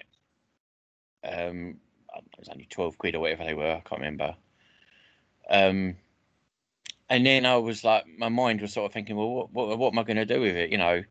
Um, 1.24 1.78
I 2.14 2.20
it 2.20 2.40
was 2.40 2.50
only 2.50 2.68
twelve 2.70 2.98
quid 2.98 3.16
or 3.16 3.20
whatever 3.20 3.44
they 3.44 3.54
were. 3.54 3.72
I 3.72 3.82
can't 3.82 4.02
remember. 4.02 4.36
Um, 5.50 5.96
and 7.10 7.26
then 7.26 7.46
I 7.46 7.58
was 7.58 7.84
like, 7.84 8.06
my 8.18 8.30
mind 8.30 8.62
was 8.62 8.74
sort 8.74 8.86
of 8.86 8.94
thinking, 8.94 9.16
well, 9.16 9.30
what, 9.30 9.52
what, 9.52 9.80
what 9.80 9.94
am 9.94 10.00
I 10.00 10.04
going 10.04 10.18
to 10.18 10.26
do 10.26 10.42
with 10.42 10.56
it? 10.56 10.70
You 10.70 10.78
know, 10.78 11.04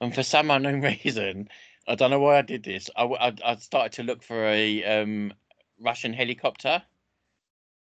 and 0.00 0.14
for 0.14 0.22
some 0.22 0.50
unknown 0.52 0.80
reason, 0.80 1.48
I 1.86 1.94
don't 1.94 2.10
know 2.10 2.20
why 2.20 2.38
I 2.38 2.42
did 2.42 2.64
this. 2.64 2.88
I 2.96 3.34
I 3.44 3.56
started 3.56 3.92
to 3.92 4.02
look 4.02 4.22
for 4.22 4.44
a 4.46 4.84
um, 4.84 5.32
Russian 5.78 6.12
helicopter 6.12 6.82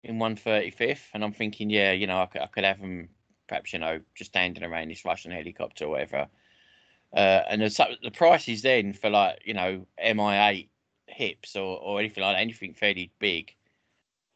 in 0.03 0.19
135th, 0.19 1.03
and 1.13 1.25
I'm 1.25 1.33
thinking, 1.33 1.71
yeah, 1.71 1.93
you 1.93 2.07
know, 2.07 2.23
I 2.23 2.27
could, 2.27 2.41
I 2.41 2.47
could 2.47 2.65
have 2.65 2.81
them 2.81 3.09
perhaps, 3.51 3.75
you 3.75 3.81
know, 3.81 4.01
just 4.15 4.31
standing 4.31 4.65
around 4.65 4.89
this 4.89 5.05
Russian 5.05 5.33
helicopter 5.33 5.85
or 5.87 5.91
whatever. 5.91 6.29
Uh, 7.13 7.43
and 7.51 7.61
the, 7.61 7.99
the 8.03 8.11
prices 8.13 8.63
then 8.63 8.93
for 8.95 9.11
like, 9.11 9.43
you 9.45 9.55
know, 9.55 9.87
MI8 9.99 10.69
hips 11.09 11.57
or, 11.57 11.79
or 11.81 11.99
anything 11.99 12.23
like 12.23 12.37
that, 12.37 12.41
anything 12.41 12.73
fairly 12.73 13.11
big, 13.19 13.55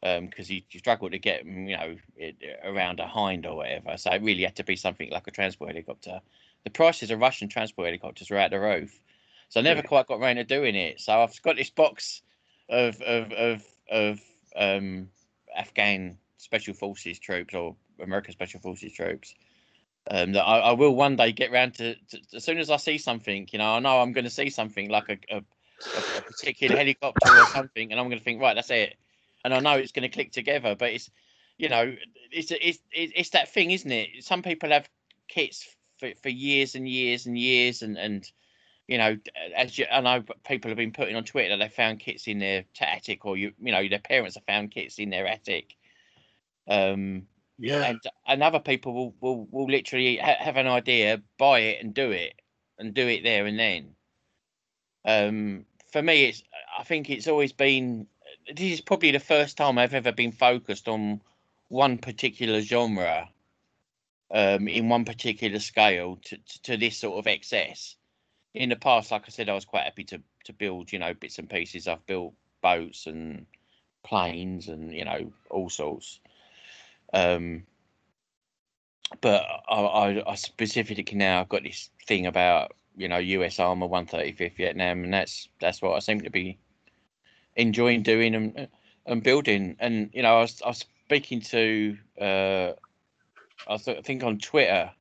because 0.01 0.51
you, 0.51 0.61
you 0.69 0.79
struggle 0.79 1.09
to 1.09 1.17
get 1.17 1.41
'em, 1.41 1.67
you 1.67 1.77
know, 1.77 1.97
it, 2.17 2.35
around 2.63 2.99
a 2.99 3.07
hind 3.07 3.45
or 3.45 3.55
whatever. 3.57 3.97
So 3.97 4.11
it 4.11 4.21
really 4.21 4.43
had 4.43 4.57
to 4.57 4.63
be 4.63 4.75
something 4.75 5.09
like 5.09 5.27
a 5.27 5.31
transport 5.31 5.71
helicopter. 5.71 6.21
The 6.65 6.69
prices 6.69 7.11
of 7.11 7.19
Russian 7.19 7.47
transport 7.49 7.87
helicopters 7.87 8.29
are 8.29 8.37
out 8.37 8.51
the 8.51 8.59
roof. 8.59 9.01
So 9.49 9.61
I 9.61 9.63
never 9.63 9.81
Yeah. 9.81 9.87
quite 9.87 10.07
got 10.07 10.19
around 10.19 10.35
to 10.35 10.43
doing 10.43 10.75
it. 10.75 10.99
So 10.99 11.21
I've 11.21 11.41
got 11.41 11.55
this 11.55 11.69
box 11.71 12.21
of 12.69 13.01
of 13.01 13.31
of 13.31 13.63
of 13.89 14.21
um, 14.55 15.11
Afghan 15.55 16.19
special 16.37 16.73
forces 16.73 17.19
troops 17.19 17.53
or 17.53 17.75
American 18.01 18.33
special 18.33 18.59
forces 18.59 18.93
troops. 18.93 19.35
Um, 20.09 20.33
that 20.33 20.43
I, 20.43 20.59
I 20.59 20.71
will 20.73 20.95
one 20.95 21.15
day 21.15 21.31
get 21.31 21.51
round 21.51 21.73
to, 21.75 21.95
to. 21.95 22.19
As 22.35 22.43
soon 22.43 22.59
as 22.59 22.69
I 22.69 22.77
see 22.77 22.99
something, 22.99 23.47
you 23.51 23.57
know, 23.57 23.75
I 23.75 23.79
know 23.79 23.99
I'm 24.01 24.13
going 24.13 24.25
to 24.25 24.29
see 24.29 24.51
something 24.51 24.87
like 24.89 25.09
a, 25.09 25.37
a 25.37 25.41
a, 25.83 26.17
a 26.17 26.21
particular 26.21 26.77
helicopter 26.77 27.31
or 27.31 27.45
something, 27.47 27.91
and 27.91 27.99
I'm 27.99 28.07
going 28.07 28.19
to 28.19 28.23
think, 28.23 28.41
right, 28.41 28.53
that's 28.53 28.69
it, 28.69 28.95
and 29.43 29.53
I 29.53 29.59
know 29.59 29.73
it's 29.73 29.91
going 29.91 30.09
to 30.09 30.09
click 30.09 30.31
together. 30.31 30.75
But 30.75 30.91
it's, 30.91 31.09
you 31.57 31.69
know, 31.69 31.95
it's 32.31 32.51
it's 32.51 32.79
it's 32.91 33.29
that 33.31 33.51
thing, 33.51 33.71
isn't 33.71 33.91
it? 33.91 34.23
Some 34.23 34.41
people 34.41 34.69
have 34.69 34.89
kits 35.27 35.67
for, 35.99 36.11
for 36.21 36.29
years 36.29 36.75
and 36.75 36.87
years 36.87 37.25
and 37.25 37.37
years, 37.37 37.81
and 37.81 37.97
and 37.97 38.29
you 38.87 38.97
know, 38.97 39.17
as 39.55 39.77
you, 39.77 39.85
I 39.91 40.01
know 40.01 40.23
people 40.47 40.69
have 40.69 40.77
been 40.77 40.93
putting 40.93 41.15
on 41.15 41.23
Twitter 41.23 41.57
that 41.57 41.63
they 41.63 41.69
found 41.69 41.99
kits 41.99 42.27
in 42.27 42.39
their 42.39 42.65
attic, 42.79 43.25
or 43.25 43.37
you 43.37 43.53
you 43.59 43.71
know, 43.71 43.87
their 43.87 43.99
parents 43.99 44.35
have 44.35 44.45
found 44.45 44.71
kits 44.71 44.99
in 44.99 45.09
their 45.09 45.27
attic. 45.27 45.75
Um, 46.67 47.27
Yeah. 47.57 47.81
and 47.83 47.99
and 48.27 48.43
other 48.43 48.59
people 48.59 48.93
will 48.93 49.15
will, 49.21 49.47
will 49.51 49.67
literally 49.67 50.17
ha- 50.17 50.37
have 50.39 50.57
an 50.57 50.67
idea, 50.67 51.21
buy 51.37 51.59
it, 51.59 51.83
and 51.83 51.93
do 51.93 52.11
it, 52.11 52.33
and 52.77 52.93
do 52.93 53.07
it 53.07 53.23
there 53.23 53.45
and 53.45 53.57
then. 53.59 53.95
Um, 55.05 55.65
for 55.91 56.01
me, 56.01 56.25
it's 56.25 56.43
I 56.77 56.83
think 56.83 57.09
it's 57.09 57.27
always 57.27 57.53
been. 57.53 58.07
This 58.47 58.73
is 58.73 58.81
probably 58.81 59.11
the 59.11 59.19
first 59.19 59.57
time 59.57 59.77
I've 59.77 59.93
ever 59.93 60.11
been 60.11 60.31
focused 60.31 60.87
on 60.87 61.21
one 61.69 61.97
particular 61.97 62.61
genre, 62.61 63.29
um, 64.31 64.67
in 64.67 64.89
one 64.89 65.05
particular 65.05 65.59
scale 65.59 66.19
to, 66.25 66.37
to, 66.37 66.61
to 66.63 66.77
this 66.77 66.97
sort 66.97 67.17
of 67.17 67.27
excess. 67.27 67.95
In 68.53 68.69
the 68.69 68.75
past, 68.75 69.11
like 69.11 69.23
I 69.25 69.29
said, 69.29 69.49
I 69.49 69.53
was 69.53 69.65
quite 69.65 69.83
happy 69.85 70.03
to 70.05 70.21
to 70.45 70.53
build, 70.53 70.91
you 70.91 70.99
know, 70.99 71.13
bits 71.13 71.39
and 71.39 71.49
pieces. 71.49 71.87
I've 71.87 72.05
built 72.05 72.33
boats 72.61 73.07
and 73.07 73.45
planes 74.03 74.67
and 74.67 74.93
you 74.93 75.05
know 75.05 75.31
all 75.49 75.69
sorts. 75.69 76.19
Um, 77.13 77.63
but 79.21 79.43
I, 79.69 79.81
I, 79.81 80.31
I 80.31 80.35
specifically 80.35 81.17
now 81.17 81.41
I've 81.41 81.49
got 81.49 81.63
this 81.63 81.89
thing 82.07 82.25
about 82.25 82.75
you 82.97 83.07
know 83.07 83.17
US 83.17 83.59
Armour 83.59 83.87
135th 83.87 84.57
Vietnam, 84.57 85.03
and 85.03 85.13
that's 85.13 85.47
that's 85.59 85.81
what 85.81 85.95
I 85.95 85.99
seem 85.99 86.21
to 86.21 86.29
be 86.29 86.57
enjoying 87.55 88.03
doing 88.03 88.35
and 88.35 88.67
and 89.05 89.23
building. 89.23 89.75
And 89.79 90.09
you 90.13 90.21
know, 90.21 90.37
I 90.37 90.41
was 90.41 90.61
I 90.61 90.69
was 90.69 90.85
speaking 91.05 91.41
to 91.41 91.97
uh, 92.19 92.73
I, 93.67 93.73
was, 93.73 93.87
I 93.87 94.01
think 94.01 94.23
on 94.23 94.39
Twitter 94.39 94.91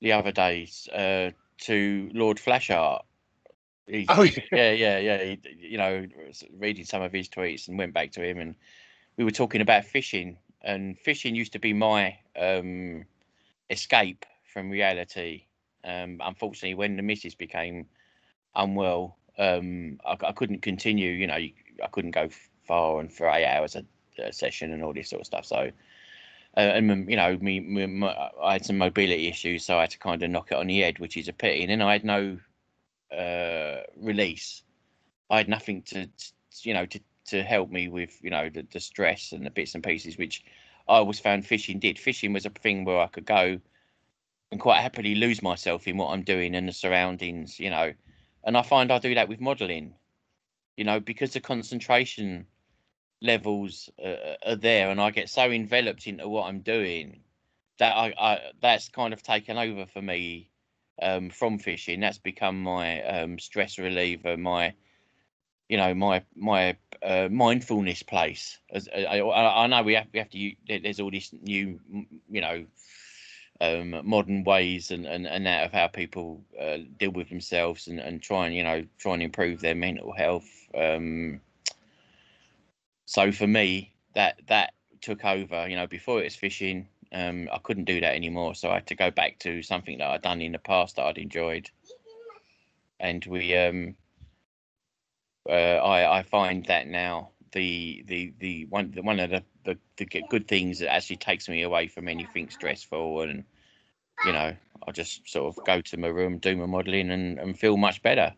the 0.00 0.12
other 0.12 0.32
days 0.32 0.88
uh, 0.92 1.30
to 1.58 2.10
Lord 2.12 2.38
Flashart. 2.38 3.02
He's, 3.86 4.06
Oh, 4.08 4.22
yeah. 4.22 4.40
yeah, 4.52 4.72
yeah, 4.72 4.98
yeah. 4.98 5.24
He, 5.24 5.40
you 5.58 5.78
know, 5.78 6.06
reading 6.58 6.84
some 6.84 7.02
of 7.02 7.12
his 7.12 7.28
tweets 7.28 7.68
and 7.68 7.78
went 7.78 7.94
back 7.94 8.12
to 8.12 8.22
him, 8.22 8.38
and 8.38 8.54
we 9.16 9.24
were 9.24 9.30
talking 9.30 9.60
about 9.60 9.84
fishing. 9.84 10.38
And 10.64 10.98
fishing 10.98 11.34
used 11.34 11.52
to 11.52 11.58
be 11.58 11.74
my 11.74 12.18
um, 12.40 13.04
escape 13.68 14.24
from 14.52 14.70
reality. 14.70 15.44
Um, 15.84 16.20
unfortunately, 16.24 16.74
when 16.74 16.96
the 16.96 17.02
missus 17.02 17.34
became 17.34 17.86
unwell, 18.56 19.18
um, 19.38 20.00
I, 20.06 20.16
I 20.28 20.32
couldn't 20.32 20.62
continue. 20.62 21.10
You 21.10 21.26
know, 21.26 21.34
I 21.34 21.88
couldn't 21.92 22.12
go 22.12 22.30
far 22.66 23.00
and 23.00 23.12
for 23.12 23.28
eight 23.28 23.44
hours 23.44 23.76
a, 23.76 23.84
a 24.22 24.32
session 24.32 24.72
and 24.72 24.82
all 24.82 24.94
this 24.94 25.10
sort 25.10 25.20
of 25.20 25.26
stuff. 25.26 25.44
So, 25.44 25.70
uh, 26.56 26.60
and 26.60 26.90
um, 26.90 27.10
you 27.10 27.16
know, 27.16 27.36
me, 27.36 27.60
me, 27.60 27.86
my, 27.86 28.30
I 28.42 28.54
had 28.54 28.64
some 28.64 28.78
mobility 28.78 29.28
issues, 29.28 29.66
so 29.66 29.76
I 29.76 29.82
had 29.82 29.90
to 29.90 29.98
kind 29.98 30.22
of 30.22 30.30
knock 30.30 30.50
it 30.50 30.56
on 30.56 30.68
the 30.68 30.80
head, 30.80 30.98
which 30.98 31.18
is 31.18 31.28
a 31.28 31.32
pity. 31.34 31.62
And 31.62 31.70
then 31.70 31.82
I 31.82 31.92
had 31.92 32.04
no 32.04 32.38
uh, 33.14 33.82
release. 33.96 34.62
I 35.28 35.36
had 35.38 35.48
nothing 35.48 35.82
to, 35.82 36.06
to 36.06 36.32
you 36.62 36.72
know, 36.72 36.86
to 36.86 37.00
to 37.26 37.42
help 37.42 37.70
me 37.70 37.88
with 37.88 38.18
you 38.22 38.30
know 38.30 38.48
the, 38.48 38.66
the 38.72 38.80
stress 38.80 39.32
and 39.32 39.46
the 39.46 39.50
bits 39.50 39.74
and 39.74 39.84
pieces, 39.84 40.18
which 40.18 40.44
I 40.88 40.96
always 40.96 41.20
found 41.20 41.46
fishing 41.46 41.78
did. 41.78 41.98
Fishing 41.98 42.32
was 42.32 42.46
a 42.46 42.50
thing 42.50 42.84
where 42.84 43.00
I 43.00 43.06
could 43.06 43.26
go 43.26 43.60
and 44.50 44.60
quite 44.60 44.80
happily 44.80 45.14
lose 45.14 45.42
myself 45.42 45.88
in 45.88 45.96
what 45.96 46.10
I'm 46.10 46.22
doing 46.22 46.54
and 46.54 46.68
the 46.68 46.72
surroundings, 46.72 47.58
you 47.58 47.70
know. 47.70 47.92
And 48.44 48.56
I 48.56 48.62
find 48.62 48.92
I 48.92 48.98
do 48.98 49.14
that 49.14 49.28
with 49.28 49.40
modelling, 49.40 49.94
you 50.76 50.84
know, 50.84 51.00
because 51.00 51.32
the 51.32 51.40
concentration 51.40 52.46
levels 53.22 53.88
uh, 54.04 54.36
are 54.46 54.56
there, 54.56 54.90
and 54.90 55.00
I 55.00 55.10
get 55.10 55.30
so 55.30 55.50
enveloped 55.50 56.06
into 56.06 56.28
what 56.28 56.46
I'm 56.46 56.60
doing 56.60 57.20
that 57.78 57.96
I, 57.96 58.14
I 58.18 58.40
that's 58.60 58.88
kind 58.88 59.12
of 59.12 59.22
taken 59.22 59.58
over 59.58 59.86
for 59.86 60.02
me 60.02 60.50
um, 61.00 61.30
from 61.30 61.58
fishing. 61.58 62.00
That's 62.00 62.18
become 62.18 62.62
my 62.62 63.02
um, 63.02 63.38
stress 63.38 63.78
reliever, 63.78 64.36
my 64.36 64.74
you 65.68 65.76
know 65.76 65.94
my 65.94 66.22
my 66.36 66.76
uh, 67.02 67.28
mindfulness 67.30 68.02
place. 68.02 68.58
As 68.70 68.88
I, 68.94 69.18
I, 69.18 69.64
I 69.64 69.66
know 69.66 69.82
we 69.82 69.94
have 69.94 70.06
we 70.12 70.18
have 70.18 70.30
to. 70.30 70.38
u- 70.38 70.56
there- 70.68 70.80
There's 70.80 71.00
all 71.00 71.10
this 71.10 71.32
new 71.42 71.80
you 72.30 72.40
know 72.40 72.64
um, 73.60 74.00
modern 74.04 74.44
ways 74.44 74.90
and, 74.90 75.06
and, 75.06 75.26
and 75.26 75.46
that 75.46 75.64
of 75.66 75.72
how 75.72 75.86
people 75.86 76.40
uh, 76.60 76.78
deal 76.98 77.10
with 77.12 77.28
themselves 77.28 77.86
and, 77.86 78.00
and 78.00 78.20
try 78.20 78.46
and 78.46 78.54
you 78.54 78.64
know 78.64 78.84
try 78.98 79.14
and 79.14 79.22
improve 79.22 79.60
their 79.60 79.74
mental 79.74 80.12
health. 80.12 80.48
Um, 80.76 81.40
so 83.06 83.32
for 83.32 83.46
me, 83.46 83.92
that 84.14 84.40
that 84.48 84.74
took 85.00 85.24
over. 85.24 85.68
You 85.68 85.76
know, 85.76 85.86
before 85.86 86.20
it 86.20 86.24
was 86.24 86.36
fishing, 86.36 86.88
um, 87.12 87.48
I 87.52 87.58
couldn't 87.58 87.84
do 87.84 88.00
that 88.00 88.14
anymore. 88.14 88.54
So 88.54 88.70
I 88.70 88.74
had 88.74 88.86
to 88.88 88.94
go 88.94 89.10
back 89.10 89.38
to 89.40 89.62
something 89.62 89.98
that 89.98 90.10
I'd 90.10 90.22
done 90.22 90.40
in 90.40 90.52
the 90.52 90.58
past 90.58 90.96
that 90.96 91.04
I'd 91.06 91.18
enjoyed. 91.18 91.70
And 93.00 93.24
we, 93.26 93.56
um, 93.56 93.96
uh, 95.48 95.52
I 95.52 96.18
I 96.18 96.22
find 96.22 96.64
that 96.66 96.86
now 96.86 97.30
the 97.52 98.04
the 98.06 98.32
the 98.38 98.66
one 98.66 98.90
the, 98.90 99.02
one 99.02 99.20
of 99.20 99.30
the, 99.30 99.42
the 99.64 99.78
the 99.96 100.06
good 100.28 100.48
things 100.48 100.78
that 100.78 100.92
actually 100.92 101.16
takes 101.16 101.48
me 101.48 101.62
away 101.62 101.88
from 101.88 102.08
anything 102.08 102.50
stressful 102.50 103.22
and 103.22 103.44
you 104.26 104.32
know 104.32 104.54
I 104.86 104.92
just 104.92 105.28
sort 105.28 105.56
of 105.56 105.64
go 105.64 105.80
to 105.80 105.96
my 105.96 106.08
room, 106.08 106.38
do 106.38 106.56
my 106.56 106.66
modelling, 106.66 107.10
and 107.10 107.38
and 107.38 107.58
feel 107.58 107.76
much 107.76 108.02
better. 108.02 108.32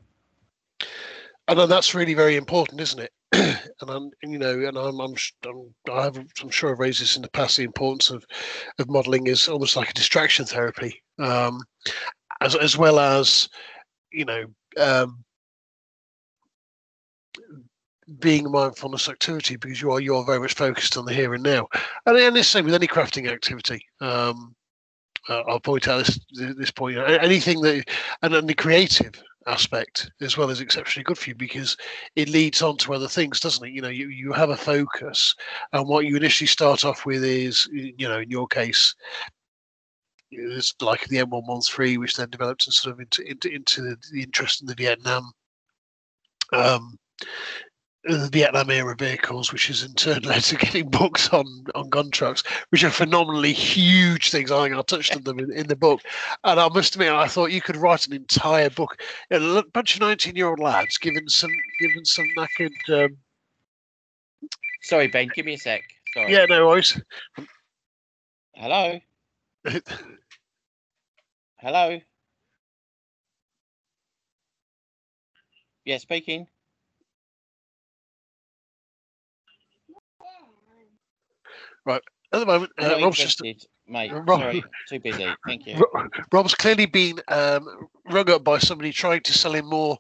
and 1.49 1.59
then 1.59 1.69
that's 1.69 1.95
really 1.95 2.15
very 2.15 2.37
important, 2.37 2.81
isn't 2.81 3.01
it? 3.01 3.13
and 3.33 3.91
I'm, 3.91 4.11
you 4.23 4.39
know, 4.39 4.53
and 4.53 4.77
I'm, 4.77 5.01
I'm, 5.01 5.15
I'm, 5.45 5.75
I 5.93 6.03
have, 6.05 6.17
I'm 6.17 6.51
sure 6.51 6.71
I've 6.71 6.79
raised 6.79 7.01
this 7.01 7.17
in 7.17 7.23
the 7.23 7.31
past. 7.31 7.57
The 7.57 7.65
importance 7.65 8.11
of, 8.11 8.25
of 8.79 8.89
modelling 8.89 9.27
is 9.27 9.49
almost 9.49 9.77
like 9.77 9.91
a 9.91 9.95
distraction 9.95 10.45
therapy, 10.45 11.03
um, 11.19 11.61
as 12.41 12.55
as 12.55 12.77
well 12.77 12.99
as, 12.99 13.49
you 14.13 14.25
know, 14.25 14.45
um, 14.79 15.25
being 18.21 18.51
mindfulness 18.51 19.09
activity 19.09 19.57
because 19.57 19.81
you 19.83 19.91
are 19.91 20.01
you 20.01 20.15
are 20.15 20.25
very 20.25 20.39
much 20.39 20.55
focused 20.55 20.97
on 20.97 21.05
the 21.05 21.13
here 21.13 21.35
and 21.35 21.43
now, 21.43 21.67
and, 22.07 22.17
and 22.17 22.37
the 22.37 22.45
same 22.45 22.65
with 22.65 22.75
any 22.75 22.87
crafting 22.87 23.31
activity. 23.31 23.85
Um, 24.01 24.55
uh, 25.29 25.43
I'll 25.49 25.61
point 25.61 25.89
out 25.89 26.07
this 26.07 26.21
this 26.57 26.71
point. 26.71 26.99
Anything 26.99 27.61
that 27.63 27.85
and, 28.23 28.35
and 28.35 28.49
the 28.49 28.55
creative 28.55 29.21
aspect 29.47 30.11
as 30.21 30.37
well 30.37 30.51
is 30.51 30.61
exceptionally 30.61 31.05
good 31.05 31.19
for 31.19 31.31
you 31.31 31.35
because 31.35 31.77
it 32.17 32.29
leads 32.29 32.63
on 32.63 32.77
to 32.79 32.95
other 32.95 33.09
things, 33.09 33.41
doesn't 33.41 33.67
it? 33.67 33.73
You 33.73 33.81
know, 33.81 33.89
you, 33.89 34.09
you 34.09 34.33
have 34.33 34.51
a 34.51 34.57
focus, 34.57 35.35
and 35.73 35.89
what 35.89 36.07
you 36.07 36.17
initially 36.17 36.49
start 36.49 36.85
off 36.85 37.07
with 37.07 37.25
is, 37.25 37.69
you 37.73 38.09
know, 38.09 38.19
in 38.19 38.31
your 38.31 38.47
case, 38.47 38.95
it's 40.31 40.75
like 40.81 41.07
the 41.07 41.19
M113, 41.19 41.99
which 41.99 42.17
then 42.17 42.31
developed 42.31 42.63
sort 42.63 42.93
of 42.93 43.01
into 43.01 43.29
into, 43.29 43.53
into 43.53 43.97
the, 44.13 44.23
interest 44.23 44.61
in 44.61 44.67
the 44.67 44.75
Vietnam. 44.75 45.31
Um, 46.53 46.97
Vietnam 48.09 48.71
era 48.71 48.95
vehicles, 48.97 49.53
which 49.53 49.67
has 49.67 49.83
in 49.83 49.93
turn 49.95 50.23
led 50.25 50.43
to 50.45 50.57
getting 50.57 50.89
books 50.89 51.29
on 51.31 51.45
on 51.75 51.89
gun 51.89 52.11
trucks, 52.11 52.43
which 52.71 52.85
are 52.85 52.91
phenomenally 52.91 53.53
huge 53.53 54.31
things. 54.31 54.51
I 54.51 54.65
think 54.65 54.77
I 54.77 54.83
touched 54.83 55.17
on 55.17 55.25
them 55.25 55.39
in, 55.41 55.53
in 55.53 55.67
the 55.67 55.77
book, 55.77 56.03
and 56.45 56.61
I 56.61 56.69
must 56.69 56.95
admit, 56.95 57.13
I 57.13 57.27
thought 57.27 57.53
you 57.53 57.61
could 57.61 57.77
write 57.77 58.07
an 58.07 58.13
entire 58.13 58.71
book. 58.71 59.03
A 59.31 59.63
bunch 59.73 59.95
of 59.95 60.01
nineteen-year-old 60.01 60.61
lads 60.61 60.99
given 60.99 61.29
some 61.29 61.51
given 61.81 62.05
some 62.05 62.27
knackered. 62.37 63.05
Um, 63.05 63.17
Sorry, 64.83 65.09
Ben, 65.09 65.29
give 65.35 65.47
me 65.47 65.55
a 65.55 65.59
sec. 65.59 65.83
Sorry. 66.15 66.33
yeah, 66.33 66.47
no 66.49 66.67
worries. 66.67 67.01
Hello. 68.55 69.01
Hello. 71.59 72.01
Yeah, 75.85 75.99
speaking. 75.99 76.47
At 82.33 82.41
the 82.41 82.47
moment, 82.47 82.73
uh, 82.79 82.99
Rob's 83.01 83.19
just 83.19 83.41
mate. 83.89 84.13
Rob- 84.13 84.41
Sorry, 84.41 84.65
too 84.89 84.99
busy. 84.99 85.27
Thank 85.47 85.67
you. 85.67 85.81
Rob's 86.33 86.55
clearly 86.55 86.87
been 86.87 87.21
um, 87.29 87.89
rung 88.11 88.29
up 88.31 88.43
by 88.43 88.59
somebody 88.59 88.93
trying 88.93 89.21
to 89.23 89.33
sell 89.33 89.55
him 89.55 89.67
more 89.67 89.97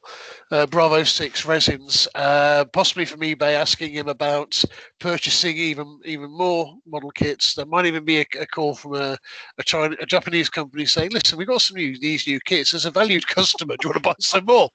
uh, 0.50 0.66
Bravo 0.66 1.04
Six 1.04 1.46
resins, 1.46 2.08
uh, 2.16 2.64
possibly 2.72 3.04
from 3.04 3.20
eBay, 3.20 3.54
asking 3.54 3.92
him 3.92 4.08
about 4.08 4.62
purchasing 4.98 5.56
even 5.56 6.00
even 6.04 6.30
more 6.30 6.74
model 6.84 7.10
kits. 7.12 7.54
There 7.54 7.64
might 7.64 7.86
even 7.86 8.04
be 8.04 8.18
a, 8.20 8.26
a 8.40 8.46
call 8.46 8.74
from 8.74 8.94
a 8.96 9.16
a, 9.58 9.62
China, 9.62 9.96
a 10.00 10.06
Japanese 10.06 10.50
company 10.50 10.84
saying, 10.84 11.12
"Listen, 11.12 11.38
we've 11.38 11.46
got 11.46 11.62
some 11.62 11.76
new 11.76 11.96
these 11.98 12.26
new 12.26 12.40
kits. 12.40 12.74
As 12.74 12.86
a 12.86 12.90
valued 12.90 13.26
customer, 13.28 13.76
do 13.76 13.86
you 13.86 13.90
want 13.90 14.02
to 14.02 14.08
buy 14.10 14.14
some 14.18 14.44
more?" 14.46 14.68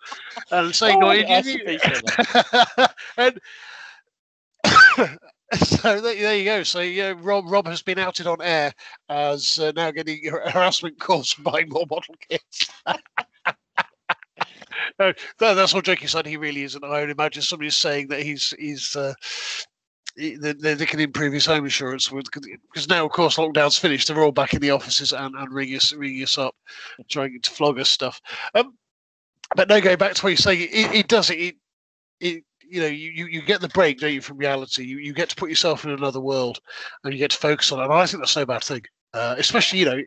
And 0.52 0.74
saying, 0.74 0.98
Oh, 1.04 1.08
"No, 1.08 1.12
you- 1.12 1.26
you- 1.28 1.78
sure 1.80 2.88
and 3.18 3.40
so 5.58 6.00
there, 6.00 6.36
you 6.36 6.46
go. 6.46 6.64
So 6.64 6.80
yeah, 6.80 7.14
Rob 7.18 7.46
Rob 7.48 7.68
has 7.68 7.82
been 7.82 8.00
outed 8.00 8.28
on 8.28 8.42
air 8.42 8.74
as 9.10 9.60
uh, 9.60 9.72
now 9.76 9.92
getting 9.92 10.24
harassment 10.52 11.00
calls 11.00 11.32
for 11.34 11.42
buying 11.42 11.70
more 11.70 11.86
model 11.90 12.16
kits. 12.30 12.70
no, 15.00 15.14
that's 15.40 15.74
all 15.74 15.82
joking 15.82 16.06
aside. 16.06 16.26
He 16.26 16.38
really 16.38 16.64
isn't. 16.64 16.84
I 16.84 17.02
would 17.02 17.10
imagine 17.10 17.42
somebody's 17.42 17.76
saying 17.76 18.08
that 18.10 18.22
he's 18.22 18.54
he's 18.58 18.96
uh, 18.96 19.14
they, 20.16 20.34
they 20.54 20.86
can 20.86 21.00
improve 21.00 21.34
his 21.34 21.46
home 21.46 21.66
insurance 21.66 22.10
because 22.10 22.88
now, 22.88 23.06
of 23.06 23.12
course, 23.12 23.38
lockdown's 23.38 23.78
finished. 23.78 24.08
They're 24.08 24.24
all 24.24 24.32
back 24.32 24.54
in 24.54 24.62
the 24.62 24.72
offices 24.72 25.14
and, 25.14 25.36
and 25.36 25.54
ringing 25.54 25.76
us 25.76 25.94
ringing 25.94 26.24
us 26.24 26.38
up, 26.38 26.56
trying 27.10 27.42
to 27.42 27.52
flog 27.52 27.80
us 27.80 27.90
stuff. 27.90 28.22
Um, 28.56 28.78
but 29.56 29.68
no, 29.68 29.82
going 29.82 29.98
back 29.98 30.14
to 30.14 30.24
what 30.24 30.30
you're 30.30 30.38
saying, 30.38 30.62
it, 30.72 30.96
it 30.96 31.08
does 31.08 31.30
it, 31.30 31.56
it 32.20 32.44
you 32.72 32.80
know 32.80 32.88
you, 32.88 33.28
you 33.28 33.42
get 33.42 33.60
the 33.60 33.68
break 33.70 34.00
don't 34.00 34.14
you 34.14 34.22
from 34.22 34.38
reality? 34.38 34.84
You, 34.84 34.98
you 34.98 35.14
get 35.14 35.30
to 35.30 35.36
put 35.36 35.50
yourself 35.50 35.84
in 35.84 35.92
another 35.92 36.22
world 36.22 36.60
and 37.04 37.14
you 37.14 37.20
get 37.20 37.32
to 37.32 37.38
focus 37.38 37.72
on 37.72 37.80
it. 37.80 37.84
And 37.84 37.94
i 37.94 38.06
think 38.06 38.22
that's 38.22 38.36
no 38.36 38.46
bad 38.46 38.64
thing. 38.64 38.84
Uh, 39.14 39.36
especially 39.38 39.80
you 39.80 39.86
know 39.86 40.02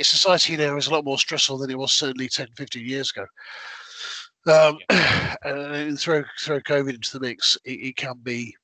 society 0.00 0.56
now 0.56 0.76
is 0.76 0.88
a 0.88 0.90
lot 0.90 1.04
more 1.04 1.18
stressful 1.18 1.56
than 1.56 1.70
it 1.70 1.78
was 1.78 1.92
certainly 1.92 2.28
10 2.28 2.48
15 2.56 2.84
years 2.84 3.12
ago. 3.12 3.26
Um, 4.46 4.78
and 5.44 5.98
throw 5.98 6.24
throw 6.40 6.60
covid 6.60 6.94
into 6.94 7.18
the 7.18 7.24
mix 7.24 7.56
it, 7.64 7.70
it 7.70 7.96
can 7.96 8.18
be 8.22 8.54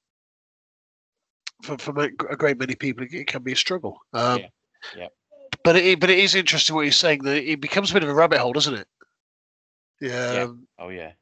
for, 1.63 1.79
for 1.79 2.03
a 2.03 2.37
great 2.37 2.59
many 2.59 2.75
people 2.75 3.07
it 3.09 3.27
can 3.29 3.45
be 3.45 3.53
a 3.53 3.57
struggle. 3.57 3.97
Um, 4.13 4.41
yeah. 4.41 4.47
yeah. 4.97 5.09
but 5.63 5.77
it 5.77 6.01
but 6.01 6.11
it 6.11 6.19
is 6.19 6.35
interesting 6.35 6.75
what 6.75 6.83
you're 6.83 6.93
saying 6.93 7.23
that 7.23 7.49
it 7.49 7.61
becomes 7.61 7.93
a 7.93 7.95
bit 7.95 8.03
of 8.03 8.09
a 8.09 8.15
rabbit 8.15 8.41
hole 8.41 8.53
doesn't 8.53 8.75
it? 8.75 8.89
Yeah, 10.01 10.33
yeah. 10.33 10.47
oh 10.81 10.89
yeah 10.89 11.13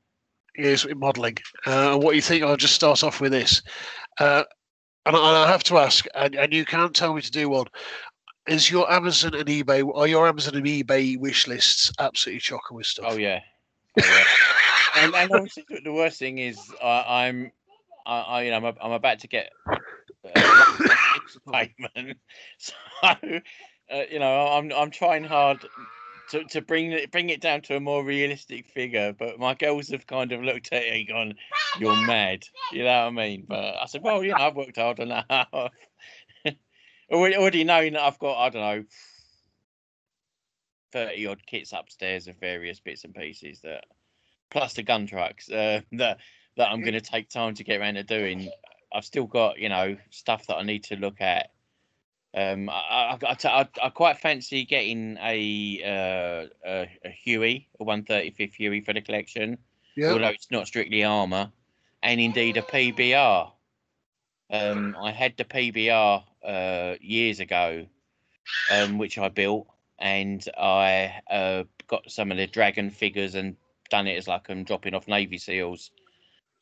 is 0.58 0.86
modelling. 0.96 1.38
Uh, 1.66 1.96
what 1.96 2.10
do 2.10 2.16
you 2.16 2.22
think? 2.22 2.44
I'll 2.44 2.56
just 2.56 2.74
start 2.74 3.04
off 3.04 3.20
with 3.20 3.32
this, 3.32 3.62
uh, 4.20 4.44
and, 5.06 5.16
I, 5.16 5.18
and, 5.18 5.36
I, 5.38 5.50
have 5.50 5.64
to 5.64 5.78
ask, 5.78 6.06
and, 6.14 6.34
and, 6.34 6.52
you 6.52 6.64
can't 6.64 6.94
tell 6.94 7.14
me 7.14 7.22
to 7.22 7.30
do 7.30 7.48
one. 7.48 7.66
Is 8.46 8.70
your 8.70 8.90
Amazon 8.90 9.34
and 9.34 9.46
eBay? 9.46 9.88
Are 9.94 10.06
your 10.06 10.26
Amazon 10.26 10.56
and 10.56 10.66
eBay 10.66 11.18
wish 11.18 11.46
lists 11.46 11.92
absolutely 11.98 12.40
chocker 12.40 12.72
with 12.72 12.86
stuff? 12.86 13.06
Oh 13.08 13.16
yeah. 13.16 13.40
Oh, 14.00 14.02
yeah. 14.96 15.04
and, 15.04 15.14
and 15.14 15.32
obviously, 15.32 15.64
the 15.84 15.92
worst 15.92 16.18
thing 16.18 16.38
is 16.38 16.58
I, 16.82 17.26
I'm, 17.26 17.52
I, 18.06 18.20
I, 18.20 18.42
you 18.42 18.50
know, 18.50 18.66
I'm, 18.66 18.74
I'm 18.82 18.92
about 18.92 19.20
to 19.20 19.28
get 19.28 19.50
uh, 19.68 19.76
payment, 21.52 22.18
so 22.58 22.72
uh, 23.90 24.02
you 24.10 24.18
know, 24.18 24.48
I'm 24.48 24.72
I'm 24.72 24.90
trying 24.90 25.24
hard 25.24 25.64
to, 26.28 26.44
to 26.44 26.62
bring 26.62 26.92
it 26.92 27.10
bring 27.10 27.30
it 27.30 27.40
down 27.40 27.62
to 27.62 27.76
a 27.76 27.80
more 27.80 28.04
realistic 28.04 28.68
figure. 28.68 29.12
But 29.12 29.38
my 29.38 29.54
girls 29.54 29.88
have 29.88 30.06
kind 30.06 30.32
of 30.32 30.42
looked 30.42 30.72
at 30.72 30.82
it 30.82 30.96
and 30.96 31.08
gone, 31.08 31.34
"You're 31.78 31.96
mad," 31.96 32.46
you 32.72 32.84
know 32.84 33.04
what 33.04 33.06
I 33.06 33.10
mean? 33.10 33.44
But 33.48 33.76
I 33.80 33.86
said, 33.86 34.02
"Well, 34.02 34.22
you 34.22 34.30
know, 34.30 34.38
I've 34.38 34.56
worked 34.56 34.76
hard 34.76 35.00
on 35.00 35.08
that. 35.08 35.72
already 37.12 37.64
knowing 37.64 37.94
that 37.94 38.02
I've 38.02 38.18
got 38.18 38.38
I 38.38 38.48
don't 38.50 38.62
know." 38.62 38.84
30 40.92 41.26
odd 41.26 41.46
kits 41.46 41.72
upstairs 41.72 42.28
of 42.28 42.36
various 42.40 42.80
bits 42.80 43.04
and 43.04 43.14
pieces 43.14 43.60
that 43.60 43.84
plus 44.50 44.72
the 44.72 44.82
gun 44.82 45.06
trucks 45.06 45.50
uh, 45.50 45.80
that 45.92 46.18
that 46.56 46.70
I'm 46.70 46.80
going 46.80 46.94
to 46.94 47.00
take 47.00 47.28
time 47.28 47.54
to 47.54 47.64
get 47.64 47.80
around 47.80 47.94
to 47.94 48.02
doing. 48.02 48.50
I've 48.92 49.04
still 49.04 49.26
got 49.26 49.58
you 49.58 49.68
know 49.68 49.96
stuff 50.10 50.46
that 50.46 50.56
I 50.56 50.62
need 50.62 50.84
to 50.84 50.96
look 50.96 51.20
at 51.20 51.50
um, 52.34 52.68
I, 52.68 53.18
I, 53.22 53.36
I, 53.44 53.68
I, 53.82 53.90
quite 53.90 54.18
fancy 54.18 54.64
getting 54.64 55.16
a, 55.16 55.82
uh, 55.84 56.68
a, 56.68 56.90
a 57.04 57.10
Huey, 57.10 57.68
a 57.80 57.84
135th 57.84 58.54
Huey 58.54 58.80
for 58.82 58.92
the 58.92 59.00
collection, 59.00 59.58
yeah. 59.96 60.10
although 60.10 60.28
it's 60.28 60.50
not 60.50 60.66
strictly 60.66 61.04
armour, 61.04 61.50
and 62.02 62.20
indeed 62.20 62.56
a 62.58 62.62
PBR. 62.62 63.50
Um, 64.50 64.96
I 65.00 65.10
had 65.10 65.36
the 65.36 65.44
PBR 65.44 66.24
uh, 66.44 66.94
years 67.00 67.40
ago, 67.40 67.86
um, 68.72 68.98
which 68.98 69.18
I 69.18 69.28
built, 69.28 69.66
and 69.98 70.46
I 70.56 71.20
uh, 71.30 71.64
got 71.86 72.10
some 72.10 72.30
of 72.30 72.36
the 72.36 72.46
dragon 72.46 72.90
figures 72.90 73.34
and 73.34 73.56
done 73.90 74.06
it 74.06 74.16
as 74.16 74.28
like 74.28 74.50
I'm 74.50 74.64
dropping 74.64 74.94
off 74.94 75.08
Navy 75.08 75.38
SEALs 75.38 75.90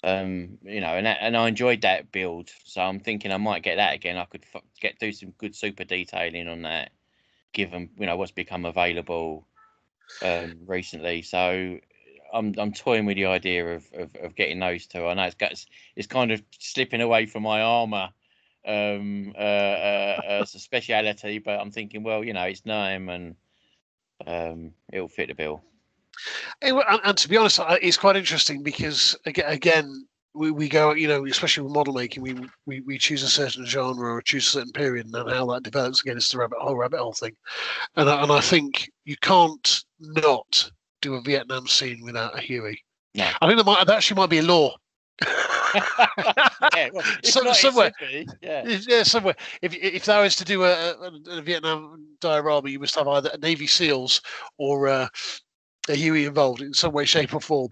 um, 0.07 0.59
you 0.63 0.81
know, 0.81 0.95
and 0.95 1.07
and 1.07 1.37
I 1.37 1.49
enjoyed 1.49 1.83
that 1.83 2.13
build. 2.13 2.49
So 2.65 2.81
I'm 2.81 3.01
thinking 3.01 3.33
I 3.33 3.39
might 3.39 3.65
get 3.65 3.77
that 3.77 3.95
again. 3.95 4.17
I 4.17 4.25
could 4.25 4.45
f- 4.55 4.63
get 4.81 5.01
do 5.01 5.11
some 5.11 5.33
good 5.37 5.55
super 5.55 5.83
detailing 5.83 6.47
on 6.47 6.63
that, 6.63 6.93
given 7.53 7.91
you 7.99 8.07
know 8.07 8.17
what's 8.17 8.31
become 8.31 8.65
available 8.65 9.49
um, 10.23 10.59
recently. 10.65 11.23
So 11.23 11.81
I'm 12.33 12.55
I'm 12.57 12.73
toying 12.73 13.05
with 13.05 13.17
the 13.17 13.27
idea 13.27 13.75
of, 13.75 13.85
of, 13.95 14.11
of 14.23 14.37
getting 14.37 14.61
those 14.61 14.87
two. 14.87 15.05
I 15.05 15.15
know 15.15 15.25
it's 15.25 15.37
it's, 15.41 15.67
it's 15.97 16.07
kind 16.07 16.31
of 16.31 16.41
slipping 16.57 17.01
away 17.01 17.27
from 17.27 17.43
my 17.43 17.63
armor 17.63 18.11
um, 18.65 19.33
uh, 19.37 19.41
uh, 19.41 20.21
as 20.25 20.55
a 20.55 20.61
speciality, 20.61 21.41
but 21.41 21.59
I'm 21.59 21.73
thinking, 21.73 22.05
well, 22.05 22.23
you 22.23 22.33
know, 22.33 22.45
it's 22.45 22.65
Nam 22.65 23.09
and 23.09 23.35
um, 24.25 24.73
it'll 24.93 25.09
fit 25.09 25.29
the 25.29 25.35
bill. 25.35 25.65
And, 26.63 26.81
and, 27.05 27.19
to 27.19 27.29
be 27.29 27.37
honest, 27.37 27.61
it's 27.83 27.97
quite 27.97 28.17
interesting 28.17 28.63
because 28.63 29.17
again, 29.27 30.07
we, 30.35 30.51
we 30.51 30.69
go, 30.69 30.93
you 30.93 31.09
know, 31.09 31.25
especially 31.27 31.65
with 31.65 31.73
model 31.73 31.95
making, 31.95 32.23
we, 32.23 32.37
we 32.67 32.81
we 32.81 32.99
choose 32.99 33.23
a 33.23 33.29
certain 33.29 33.65
genre 33.65 34.13
or 34.13 34.21
choose 34.21 34.47
a 34.49 34.51
certain 34.51 34.73
period, 34.73 35.07
and 35.07 35.15
then 35.15 35.29
how 35.29 35.47
that 35.47 35.63
develops 35.63 36.03
again 36.03 36.19
is 36.19 36.29
the 36.29 36.39
rabbit 36.39 36.59
whole 36.59 36.77
rabbit 36.77 37.01
hole 37.01 37.15
thing. 37.15 37.33
And 37.97 38.09
and 38.09 38.31
I 38.31 38.41
think 38.41 38.91
you 39.05 39.17
can't 39.23 39.85
not 39.99 40.71
do 41.01 41.15
a 41.15 41.23
Vietnam 41.23 41.67
scene 41.67 42.03
without 42.05 42.39
a 42.39 42.41
Huey. 42.41 42.83
Yeah. 43.15 43.35
I 43.41 43.47
think 43.47 43.59
that 43.59 43.67
might 43.67 43.87
that 43.87 43.97
actually 43.97 44.21
might 44.21 44.31
be 44.31 44.39
a 44.39 44.43
law. 44.43 44.77
yeah, 46.75 46.91
well, 46.93 47.05
Some, 47.25 47.53
somewhere, 47.55 47.91
yeah. 48.43 48.65
yeah, 48.67 49.03
somewhere. 49.03 49.35
If 49.63 49.75
if 49.75 50.05
that 50.05 50.21
was 50.21 50.37
to 50.37 50.45
do 50.45 50.65
a, 50.65 50.93
a, 50.93 51.39
a, 51.39 51.41
Vietnam 51.41 52.07
diorama, 52.21 52.69
you 52.69 52.79
must 52.79 52.95
have 52.97 53.09
either 53.09 53.31
Navy 53.41 53.67
SEALs 53.67 54.21
or 54.59 54.89
uh, 54.89 55.09
a 55.89 55.95
Huey 55.95 56.25
involved 56.25 56.63
in 56.63 56.73
some 56.75 56.93
way, 56.93 57.05
shape, 57.05 57.35
or 57.35 57.41
form. 57.41 57.71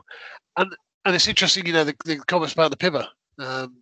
And 0.57 0.75
and 1.05 1.15
it's 1.15 1.29
interesting, 1.29 1.67
you 1.67 1.73
know, 1.73 1.85
the, 1.85 1.95
the 2.05 2.17
comments 2.17 2.55
about 2.55 2.71
the 2.71 2.77
Pima, 2.77 3.11
um, 3.39 3.77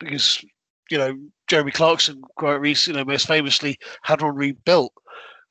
because 0.00 0.44
you 0.90 0.98
know 0.98 1.16
Jeremy 1.48 1.72
Clarkson 1.72 2.22
quite 2.36 2.54
recently, 2.60 3.00
you 3.00 3.04
know, 3.04 3.10
most 3.10 3.26
famously 3.26 3.78
had 4.02 4.20
one 4.20 4.34
rebuilt, 4.34 4.92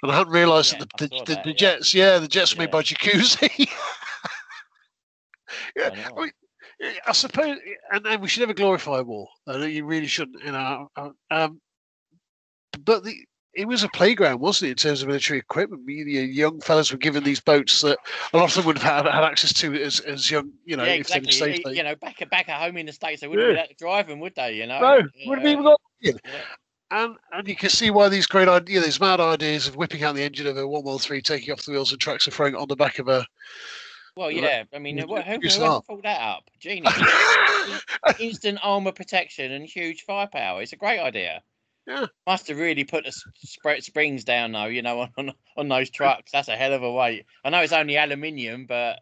and 0.04 0.12
I 0.12 0.18
hadn't 0.18 0.34
realised 0.34 0.74
yeah, 0.74 0.80
that 0.80 0.90
the, 0.98 1.08
the, 1.08 1.24
the, 1.26 1.42
the 1.44 1.50
yeah. 1.50 1.56
jets, 1.56 1.94
yeah, 1.94 2.20
the 2.20 2.28
jets 2.28 2.56
were 2.56 2.62
made 2.62 2.72
by 2.72 2.84
Jacuzzi. 2.84 3.50
yeah, 5.76 5.90
I, 5.94 6.10
I, 6.18 6.22
mean, 6.22 6.32
I 7.08 7.12
suppose, 7.12 7.58
and, 7.92 8.06
and 8.06 8.22
we 8.22 8.28
should 8.28 8.42
never 8.42 8.54
glorify 8.54 9.02
war. 9.02 9.28
You 9.48 9.86
really 9.86 10.08
shouldn't, 10.08 10.44
you 10.44 10.52
know. 10.52 10.90
Um, 11.30 11.62
but 12.84 13.04
the 13.04 13.16
it 13.54 13.68
was 13.68 13.84
a 13.84 13.90
playground, 13.90 14.40
wasn't 14.40 14.70
it, 14.70 14.72
in 14.72 14.78
terms 14.78 15.02
of 15.02 15.08
military 15.08 15.40
equipment? 15.40 15.86
The 15.86 15.94
young 15.94 16.62
fellas 16.62 16.92
were 16.92 16.98
given 16.98 17.24
these 17.24 17.40
boats 17.40 17.82
that 17.82 17.98
a 18.34 18.38
lot 18.38 18.50
of 18.50 18.56
them 18.56 18.66
would 18.66 18.78
have 18.78 19.06
had, 19.06 19.14
had 19.14 19.24
access 19.24 19.52
to 19.54 19.74
as, 19.76 20.00
as 20.02 20.32
young, 20.32 20.52
you 20.66 20.78
know, 20.78 20.84
yeah, 20.84 20.94
exactly. 20.94 21.62
they 21.64 21.76
You 21.76 21.84
know, 21.84 21.96
back 21.96 22.18
back 22.30 22.48
at 22.48 22.62
home 22.62 22.78
in 22.78 22.86
the 22.86 22.94
states, 22.94 23.22
they 23.22 23.28
wouldn't 23.28 23.48
yeah. 23.50 23.54
be 23.54 23.60
able 23.60 23.68
to 23.68 23.76
drive 23.76 24.08
them, 24.08 24.20
would 24.20 24.36
they? 24.36 24.54
You 24.54 24.68
know, 24.68 24.80
no, 24.80 25.02
wouldn't 25.28 25.48
even 25.48 25.64
got. 25.64 25.82
Yeah. 26.00 26.14
And 26.92 27.16
and 27.32 27.48
you 27.48 27.56
can 27.56 27.70
see 27.70 27.90
why 27.90 28.10
these 28.10 28.28
great 28.28 28.48
ideas, 28.48 28.86
these 28.86 29.00
mad 29.00 29.20
ideas 29.20 29.68
of 29.68 29.76
whipping 29.76 30.04
out 30.04 30.16
the 30.16 30.24
engine 30.24 30.48
of 30.48 30.58
a 30.58 30.68
one 30.68 30.84
one 30.84 31.00
three, 31.00 31.22
taking 31.22 31.54
off 31.54 31.64
the 31.64 31.72
wheels 31.72 31.92
and 31.92 32.02
tracks, 32.02 32.26
and 32.28 32.34
throwing 32.34 32.54
it 32.54 32.58
on 32.58 32.68
the 32.68 32.76
back 32.76 33.00
of 33.00 33.08
a. 33.08 33.26
Well, 34.18 34.30
yeah. 34.30 34.64
I 34.74 34.80
mean, 34.80 34.98
who, 34.98 35.08
who, 35.16 35.40
who 35.40 35.82
pulled 35.82 36.04
that 36.04 36.22
up? 36.22 36.44
Genius. 36.60 36.94
Instant 38.20 38.60
armor 38.62 38.92
protection 38.92 39.54
and 39.54 39.66
huge 39.66 40.04
firepower. 40.04 40.62
It's 40.62 40.74
a 40.74 40.78
great 40.78 41.00
idea. 41.00 41.42
Yeah. 41.88 42.06
Must 42.28 42.48
have 42.48 42.58
really 42.58 42.84
put 42.84 43.06
the 43.06 43.12
sp- 43.12 43.82
springs 43.82 44.24
down 44.24 44.52
though, 44.52 44.66
you 44.66 44.82
know, 44.82 45.08
on, 45.18 45.34
on 45.58 45.68
those 45.68 45.90
trucks. 45.90 46.32
That's 46.32 46.48
a 46.48 46.56
hell 46.56 46.74
of 46.74 46.84
a 46.84 46.92
weight. 46.92 47.26
I 47.44 47.50
know 47.50 47.62
it's 47.62 47.74
only 47.74 47.98
aluminium, 47.98 48.66
but 48.68 49.00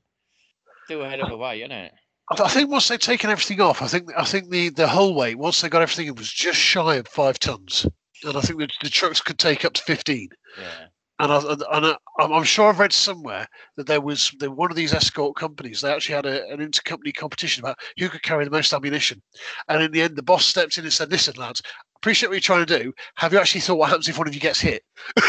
still 0.85 1.03
a 1.03 1.09
hell 1.09 1.25
of 1.25 1.31
a 1.31 1.37
weight, 1.37 1.61
isn't 1.61 1.71
it? 1.71 1.93
I 2.31 2.47
think 2.47 2.69
once 2.69 2.87
they've 2.87 2.99
taken 2.99 3.31
everything 3.31 3.59
off, 3.59 3.81
I 3.81 3.87
think 3.87 4.11
I 4.15 4.23
think 4.23 4.49
the, 4.49 4.69
the 4.69 4.87
whole 4.87 5.15
weight, 5.15 5.37
once 5.37 5.61
they 5.61 5.69
got 5.69 5.81
everything, 5.81 6.07
it 6.07 6.17
was 6.17 6.31
just 6.31 6.59
shy 6.59 6.95
of 6.95 7.07
five 7.07 7.39
tons, 7.39 7.87
and 8.23 8.37
I 8.37 8.41
think 8.41 8.59
the, 8.59 8.69
the 8.83 8.89
trucks 8.89 9.19
could 9.19 9.39
take 9.39 9.65
up 9.65 9.73
to 9.73 9.81
fifteen. 9.81 10.29
Yeah. 10.57 10.85
And, 11.21 11.33
I, 11.33 11.39
and 11.51 11.85
I, 11.85 11.97
am 12.23 12.43
sure 12.43 12.69
I've 12.69 12.79
read 12.79 12.93
somewhere 12.93 13.45
that 13.75 13.87
there 13.87 13.99
was 13.99 14.31
the, 14.39 14.49
one 14.49 14.71
of 14.71 14.77
these 14.77 14.93
escort 14.93 15.35
companies. 15.35 15.81
They 15.81 15.91
actually 15.91 16.15
had 16.15 16.25
a, 16.25 16.47
an 16.47 16.59
intercompany 16.59 17.13
competition 17.13 17.61
about 17.61 17.77
who 17.97 18.07
could 18.07 18.23
carry 18.23 18.45
the 18.45 18.51
most 18.51 18.71
ammunition. 18.71 19.21
And 19.67 19.83
in 19.83 19.91
the 19.91 20.01
end, 20.01 20.15
the 20.15 20.23
boss 20.23 20.45
stepped 20.45 20.77
in 20.77 20.85
and 20.85 20.93
said, 20.93 21.11
"Listen, 21.11 21.35
lads, 21.35 21.61
appreciate 22.01 22.29
what 22.29 22.35
you're 22.35 22.41
trying 22.41 22.65
to 22.65 22.79
do. 22.79 22.93
Have 23.15 23.33
you 23.33 23.39
actually 23.39 23.61
thought 23.61 23.77
what 23.77 23.89
happens 23.89 24.07
if 24.07 24.17
one 24.17 24.27
of 24.27 24.33
you 24.33 24.39
gets 24.39 24.59
hit? 24.59 24.83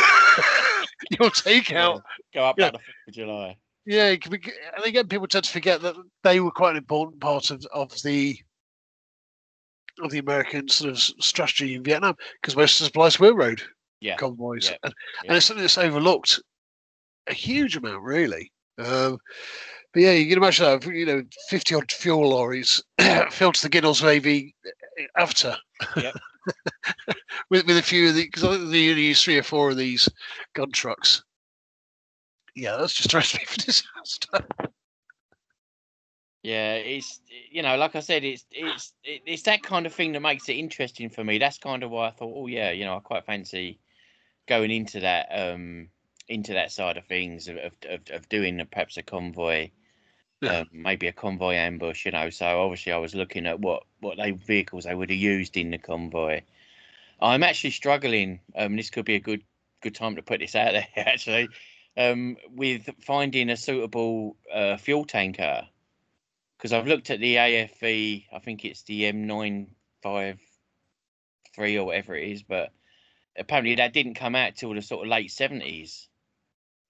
You'll 1.10 1.30
take 1.30 1.70
yeah, 1.70 1.86
out. 1.86 2.02
Go 2.34 2.44
up 2.44 2.58
yeah. 2.58 2.70
the 2.70 2.78
5th 2.78 3.08
of 3.08 3.14
July. 3.14 3.56
Yeah, 3.86 4.10
and 4.10 4.84
again, 4.84 5.08
people 5.08 5.26
tend 5.26 5.44
to 5.44 5.50
forget 5.50 5.80
that 5.82 5.96
they 6.22 6.40
were 6.40 6.50
quite 6.50 6.72
an 6.72 6.76
important 6.76 7.20
part 7.20 7.50
of, 7.50 7.64
of 7.72 7.90
the 8.02 8.38
of 10.00 10.10
the 10.10 10.18
American 10.18 10.68
sort 10.68 10.90
of 10.90 10.98
strategy 10.98 11.74
in 11.74 11.82
Vietnam 11.82 12.14
because 12.40 12.56
most 12.56 12.80
of 12.80 12.84
the 12.84 12.84
supplies 12.86 13.18
were 13.18 13.34
road 13.34 13.60
yeah. 14.00 14.16
convoys, 14.16 14.70
yeah. 14.70 14.76
And, 14.82 14.94
and, 15.26 15.36
it's 15.36 15.46
something 15.46 15.62
that's 15.62 15.78
overlooked 15.78 16.40
a 17.26 17.34
huge 17.34 17.76
amount, 17.76 18.02
really. 18.02 18.50
Um, 18.78 19.18
but 19.92 20.02
yeah, 20.02 20.12
you 20.12 20.28
can 20.28 20.38
imagine 20.38 20.66
that 20.66 20.86
you 20.86 21.06
know 21.06 21.22
fifty 21.48 21.74
odd 21.74 21.90
fuel 21.90 22.30
lorries 22.30 22.82
filled 23.30 23.56
to 23.56 23.68
the 23.68 23.70
ginnels 23.70 24.02
maybe 24.02 24.54
after. 25.16 25.56
Yep. 25.96 26.14
with 27.50 27.66
with 27.66 27.76
a 27.76 27.82
few 27.82 28.08
of 28.08 28.14
the 28.14 28.24
because 28.24 28.44
I 28.44 28.56
think 28.56 28.70
they 28.70 28.90
only 28.90 29.06
use 29.06 29.22
three 29.22 29.38
or 29.38 29.42
four 29.42 29.70
of 29.70 29.76
these 29.76 30.08
gun 30.54 30.72
trucks. 30.72 31.22
Yeah, 32.54 32.76
that's 32.76 32.94
just 32.94 33.12
a 33.14 33.16
recipe 33.16 33.44
for 33.44 33.60
disaster. 33.60 34.46
Yeah, 36.42 36.74
it's 36.74 37.20
you 37.50 37.62
know, 37.62 37.76
like 37.76 37.96
I 37.96 38.00
said, 38.00 38.24
it's 38.24 38.46
it's 38.50 38.94
it's 39.04 39.42
that 39.42 39.62
kind 39.62 39.84
of 39.86 39.92
thing 39.92 40.12
that 40.12 40.20
makes 40.20 40.48
it 40.48 40.54
interesting 40.54 41.10
for 41.10 41.22
me. 41.22 41.38
That's 41.38 41.58
kind 41.58 41.82
of 41.82 41.90
why 41.90 42.08
I 42.08 42.12
thought, 42.12 42.34
oh 42.34 42.46
yeah, 42.46 42.70
you 42.70 42.84
know, 42.84 42.96
I 42.96 43.00
quite 43.00 43.26
fancy 43.26 43.78
going 44.48 44.70
into 44.70 45.00
that 45.00 45.28
um 45.30 45.88
into 46.28 46.54
that 46.54 46.72
side 46.72 46.96
of 46.96 47.04
things 47.06 47.46
of 47.48 47.56
of, 47.88 48.00
of 48.10 48.28
doing 48.30 48.66
perhaps 48.70 48.96
a 48.96 49.02
convoy, 49.02 49.70
yeah. 50.40 50.60
um, 50.60 50.68
maybe 50.72 51.06
a 51.06 51.12
convoy 51.12 51.54
ambush. 51.54 52.06
You 52.06 52.12
know, 52.12 52.30
so 52.30 52.62
obviously 52.62 52.92
I 52.92 52.98
was 52.98 53.14
looking 53.14 53.46
at 53.46 53.60
what 53.60 53.84
what 54.00 54.16
they 54.16 54.32
vehicles 54.32 54.84
they 54.84 54.94
would 54.94 55.10
have 55.10 55.18
used 55.18 55.56
in 55.56 55.70
the 55.70 55.78
convoy. 55.78 56.42
I'm 57.20 57.42
actually 57.42 57.70
struggling. 57.70 58.40
Um, 58.56 58.76
this 58.76 58.90
could 58.90 59.04
be 59.04 59.16
a 59.16 59.20
good 59.20 59.42
good 59.82 59.94
time 59.94 60.16
to 60.16 60.22
put 60.22 60.40
this 60.40 60.54
out 60.54 60.72
there 60.72 60.86
actually. 60.96 61.48
Um, 61.96 62.36
with 62.54 62.88
finding 63.00 63.50
a 63.50 63.56
suitable 63.56 64.36
uh, 64.52 64.76
fuel 64.76 65.04
tanker 65.04 65.66
because 66.60 66.72
I've 66.74 66.86
looked 66.86 67.08
at 67.08 67.20
the 67.20 67.36
AFV, 67.36 68.26
I 68.30 68.38
think 68.38 68.66
it's 68.66 68.82
the 68.82 69.04
M953 69.04 70.38
or 71.76 71.84
whatever 71.84 72.14
it 72.14 72.30
is, 72.30 72.42
but 72.42 72.70
apparently 73.38 73.76
that 73.76 73.94
didn't 73.94 74.14
come 74.14 74.34
out 74.34 74.56
till 74.56 74.74
the 74.74 74.82
sort 74.82 75.06
of 75.06 75.10
late 75.10 75.30
70s, 75.30 76.08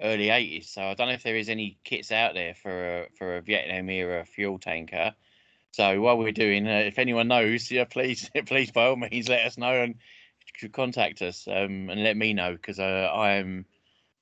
early 0.03 0.29
80s. 0.29 0.69
So 0.69 0.83
I 0.83 0.95
don't 0.95 1.09
know 1.09 1.15
if 1.15 1.23
there 1.23 1.37
is 1.37 1.49
any 1.49 1.79
kits 1.85 2.13
out 2.13 2.35
there 2.35 2.55
for 2.55 3.03
a, 3.03 3.07
for 3.17 3.37
a 3.37 3.43
Vietnam 3.43 3.91
era 3.91 4.25
fuel 4.25 4.59
tanker. 4.59 5.15
So 5.73 6.01
while 6.01 6.19
we're 6.19 6.33
doing, 6.33 6.67
uh, 6.67 6.83
if 6.87 6.99
anyone 6.99 7.29
knows, 7.29 7.71
yeah, 7.71 7.85
please, 7.85 8.31
please 8.47 8.71
by 8.71 8.87
all 8.87 8.97
means 8.97 9.29
let 9.29 9.47
us 9.47 9.57
know 9.59 9.83
and 9.83 9.95
contact 10.73 11.23
us 11.23 11.47
um, 11.49 11.89
and 11.91 12.03
let 12.03 12.17
me 12.17 12.35
know 12.35 12.53
because 12.53 12.79
uh, 12.79 13.11
I'm 13.15 13.65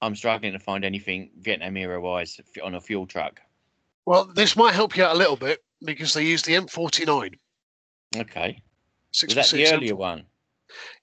I'm 0.01 0.14
struggling 0.14 0.53
to 0.53 0.59
find 0.59 0.85
anything 0.85 1.31
Vietnam 1.41 1.76
era 1.76 2.01
wise 2.01 2.41
on 2.62 2.74
a 2.74 2.81
fuel 2.81 3.07
truck. 3.07 3.41
Well, 4.07 4.26
this 4.26 4.57
might 4.57 4.74
help 4.74 4.97
you 4.97 5.05
out 5.05 5.16
a 5.16 5.18
little 5.18 5.37
bit 5.37 5.64
because 5.85 6.14
they 6.14 6.24
use 6.24 6.43
the 6.43 6.55
M49. 6.55 7.35
Okay. 8.16 8.62
Was 9.22 9.35
that 9.35 9.51
the 9.51 9.66
earlier 9.66 9.93
M- 9.93 9.99
one? 9.99 10.24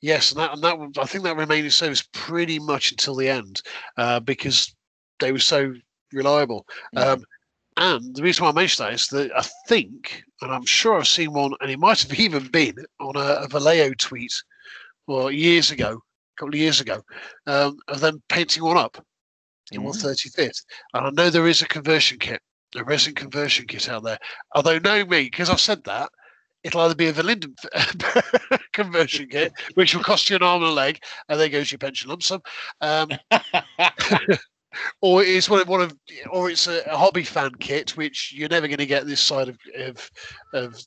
Yes, 0.02 0.32
and 0.32 0.40
that, 0.40 0.54
and 0.54 0.64
that 0.64 1.02
I 1.02 1.06
think 1.06 1.24
that 1.24 1.38
remained 1.38 1.66
in 1.66 1.72
service 1.72 2.08
pretty 2.14 2.60
much 2.60 2.92
until 2.92 3.16
the 3.16 3.30
end 3.30 3.62
uh, 3.98 4.20
because 4.20 4.74
they 5.20 5.32
were 5.32 5.40
so 5.40 5.74
reliable. 6.12 6.66
Um, 6.96 7.24
and 7.78 8.16
the 8.16 8.24
reason 8.24 8.44
why 8.44 8.52
I 8.52 8.54
mention 8.54 8.86
that 8.86 8.94
is 8.94 9.08
that 9.08 9.32
I 9.36 9.44
think, 9.68 10.24
and 10.42 10.52
I'm 10.52 10.66
sure 10.66 10.98
I've 10.98 11.08
seen 11.08 11.34
one, 11.34 11.54
and 11.60 11.70
it 11.70 11.80
might 11.80 12.02
have 12.02 12.20
even 12.20 12.48
been 12.48 12.76
on 13.00 13.16
a, 13.16 13.44
a 13.44 13.48
Vallejo 13.48 13.94
tweet, 13.98 14.34
well, 15.08 15.30
years 15.30 15.72
ago, 15.72 16.00
a 16.00 16.40
couple 16.40 16.54
of 16.54 16.60
years 16.60 16.82
ago, 16.82 17.02
um, 17.48 17.78
of 17.88 18.00
them 18.00 18.22
painting 18.30 18.64
one 18.64 18.78
up 18.78 19.04
in 19.72 19.82
mm. 19.82 19.88
135th. 19.88 20.64
And 20.94 21.08
I 21.08 21.10
know 21.12 21.30
there 21.30 21.48
is 21.48 21.62
a 21.62 21.68
conversion 21.68 22.18
kit 22.20 22.42
a 22.76 22.84
resin 22.84 23.14
conversion 23.14 23.66
kit 23.68 23.90
out 23.90 24.04
there. 24.04 24.20
Although, 24.54 24.80
no, 24.80 25.06
me, 25.06 25.24
because 25.24 25.50
I've 25.50 25.60
said 25.60 25.84
that, 25.86 26.10
it'll 26.66 26.82
either 26.82 26.96
be 26.96 27.08
a 27.08 27.14
Verlinden 27.14 27.54
conversion 28.74 29.30
kit, 29.30 29.54
which 29.76 29.96
will 29.96 30.04
cost 30.04 30.30
you 30.30 30.36
an 30.36 30.42
arm 30.42 30.64
and 30.64 30.72
a 30.72 30.74
leg, 30.74 31.02
and 31.30 31.40
there 31.40 31.48
goes 31.48 31.72
your 31.72 31.78
pension 31.78 32.10
lump 32.10 32.24
sum. 32.24 32.42
Um, 32.82 33.10
or 35.02 35.22
it's 35.24 35.48
one 35.48 35.62
of, 35.62 35.68
one 35.68 35.82
of, 35.82 35.96
or 36.32 36.50
it's 36.50 36.66
a, 36.68 36.82
a, 36.92 36.98
hobby 36.98 37.24
fan 37.24 37.52
kit, 37.60 37.96
which 37.96 38.34
you're 38.36 38.50
never 38.50 38.68
going 38.68 38.80
to 38.80 38.88
get 38.88 39.06
this 39.06 39.22
side 39.22 39.48
of, 39.48 39.58
of, 39.78 40.12
of, 40.54 40.84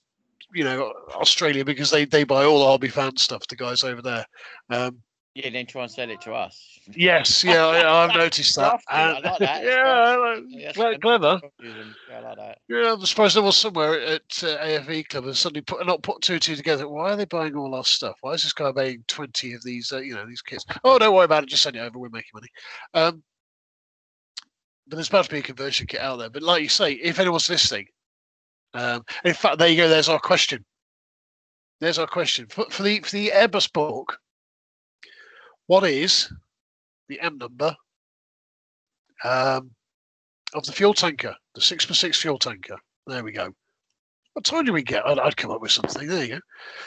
you 0.53 0.65
know, 0.65 0.93
Australia 1.15 1.65
because 1.65 1.91
they 1.91 2.05
they 2.05 2.25
buy 2.25 2.45
all 2.45 2.59
the 2.59 2.67
hobby 2.67 2.89
fan 2.89 3.17
stuff. 3.17 3.47
The 3.47 3.57
guys 3.57 3.85
over 3.85 4.03
there. 4.03 4.27
Um, 4.71 4.99
yeah, 5.39 5.51
then 5.51 5.67
try 5.67 5.83
and 5.83 5.91
sell 5.91 6.11
it 6.11 6.21
to 6.23 6.33
us. 6.33 6.81
Yes, 6.97 7.45
yeah, 7.45 7.67
I, 7.67 8.07
have 8.07 8.17
noticed 8.17 8.57
that. 8.57 8.81
I 8.89 9.21
like 9.21 9.39
that. 9.39 9.63
yeah, 9.63 10.73
like, 10.77 11.01
clever. 11.01 11.41
Yeah, 11.63 11.73
I 12.13 12.19
like 12.21 12.37
that. 12.37 12.59
Yeah, 12.69 12.95
I'm 12.95 13.07
surprised 13.07 13.37
there 13.37 13.43
was 13.45 13.57
somewhere 13.57 14.01
at 14.01 14.23
uh, 14.43 14.59
AFV 14.59 15.09
Club 15.09 15.27
and 15.27 15.37
suddenly 15.37 15.61
put 15.61 15.87
not 15.87 16.03
put 16.03 16.23
two 16.23 16.35
and 16.35 16.43
two 16.43 16.57
together. 16.57 16.89
Why 16.89 17.13
are 17.13 17.17
they 17.17 17.25
buying 17.25 17.55
all 17.55 17.77
our 17.77 17.85
stuff? 17.85 18.17
Why 18.21 18.33
is 18.33 18.43
this 18.43 18.53
guy 18.53 18.73
buying 18.73 19.05
twenty 19.07 19.53
of 19.53 19.63
these? 19.63 19.93
Uh, 19.93 19.99
you 19.99 20.15
know, 20.15 20.27
these 20.27 20.43
kits. 20.43 20.65
Oh, 20.83 20.99
don't 20.99 21.15
worry 21.15 21.27
about 21.27 21.45
it. 21.45 21.51
Just 21.51 21.63
send 21.63 21.77
it 21.77 21.81
over. 21.81 22.01
We're 22.01 22.09
making 22.09 22.31
money. 22.35 22.49
Um, 22.95 23.23
but 24.89 24.97
there's 24.97 25.09
about 25.09 25.27
to 25.27 25.31
be 25.31 25.39
a 25.39 25.43
conversion 25.43 25.87
kit 25.87 26.01
out 26.01 26.17
there. 26.17 26.31
But 26.31 26.43
like 26.43 26.63
you 26.63 26.69
say, 26.69 26.95
if 26.95 27.21
anyone's 27.21 27.49
listening, 27.49 27.87
um, 28.75 29.05
in 29.25 29.35
fact, 29.35 29.59
there 29.59 29.69
you 29.69 29.77
go. 29.77 29.89
There's 29.89 30.09
our 30.09 30.19
question. 30.19 30.65
There's 31.81 32.01
our 32.01 32.09
question 32.09 32.47
for, 32.49 32.69
for 32.71 32.83
the 32.83 33.01
for 33.03 33.13
the 33.13 33.31
Airbus 33.33 33.73
book 33.73 34.19
what 35.69 35.85
is 35.85 36.33
the 37.09 37.21
M 37.21 37.39
number 37.39 37.77
um, 39.25 39.71
of 40.55 40.67
the 40.67 40.73
fuel 40.73 40.95
tanker, 40.95 41.37
the 41.55 41.61
6x6 41.61 42.17
fuel 42.17 42.39
tanker? 42.39 42.77
There 43.07 43.23
we 43.23 43.33
go. 43.33 43.55
What 44.33 44.45
time 44.45 44.65
do 44.65 44.73
we 44.73 44.83
get? 44.83 45.07
I'd, 45.07 45.19
I'd, 45.19 45.37
come 45.37 45.53
up 45.53 45.61
with 45.61 45.71
something. 45.71 46.09
There 46.09 46.25
you 46.25 46.29
go. 46.31 46.41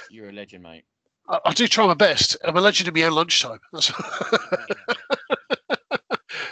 You're 0.09 0.29
a 0.29 0.33
legend, 0.33 0.63
mate. 0.63 0.83
I, 1.29 1.39
I 1.45 1.53
do 1.53 1.67
try 1.67 1.87
my 1.87 1.93
best. 1.93 2.37
I'm 2.43 2.57
a 2.57 2.61
legend 2.61 2.89
in 2.89 2.93
my 2.93 3.07
own 3.07 3.13
lunchtime. 3.13 3.59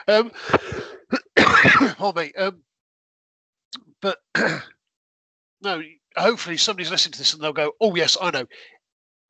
Um, 0.09 0.31
oh, 1.99 2.11
mate. 2.15 2.33
Um, 2.35 2.63
but 4.01 4.17
no, 5.61 5.81
hopefully 6.17 6.57
somebody's 6.57 6.89
listening 6.89 7.13
to 7.13 7.19
this 7.19 7.33
and 7.33 7.43
they'll 7.43 7.53
go, 7.53 7.73
"Oh 7.79 7.95
yes, 7.95 8.17
I 8.19 8.31
know." 8.31 8.45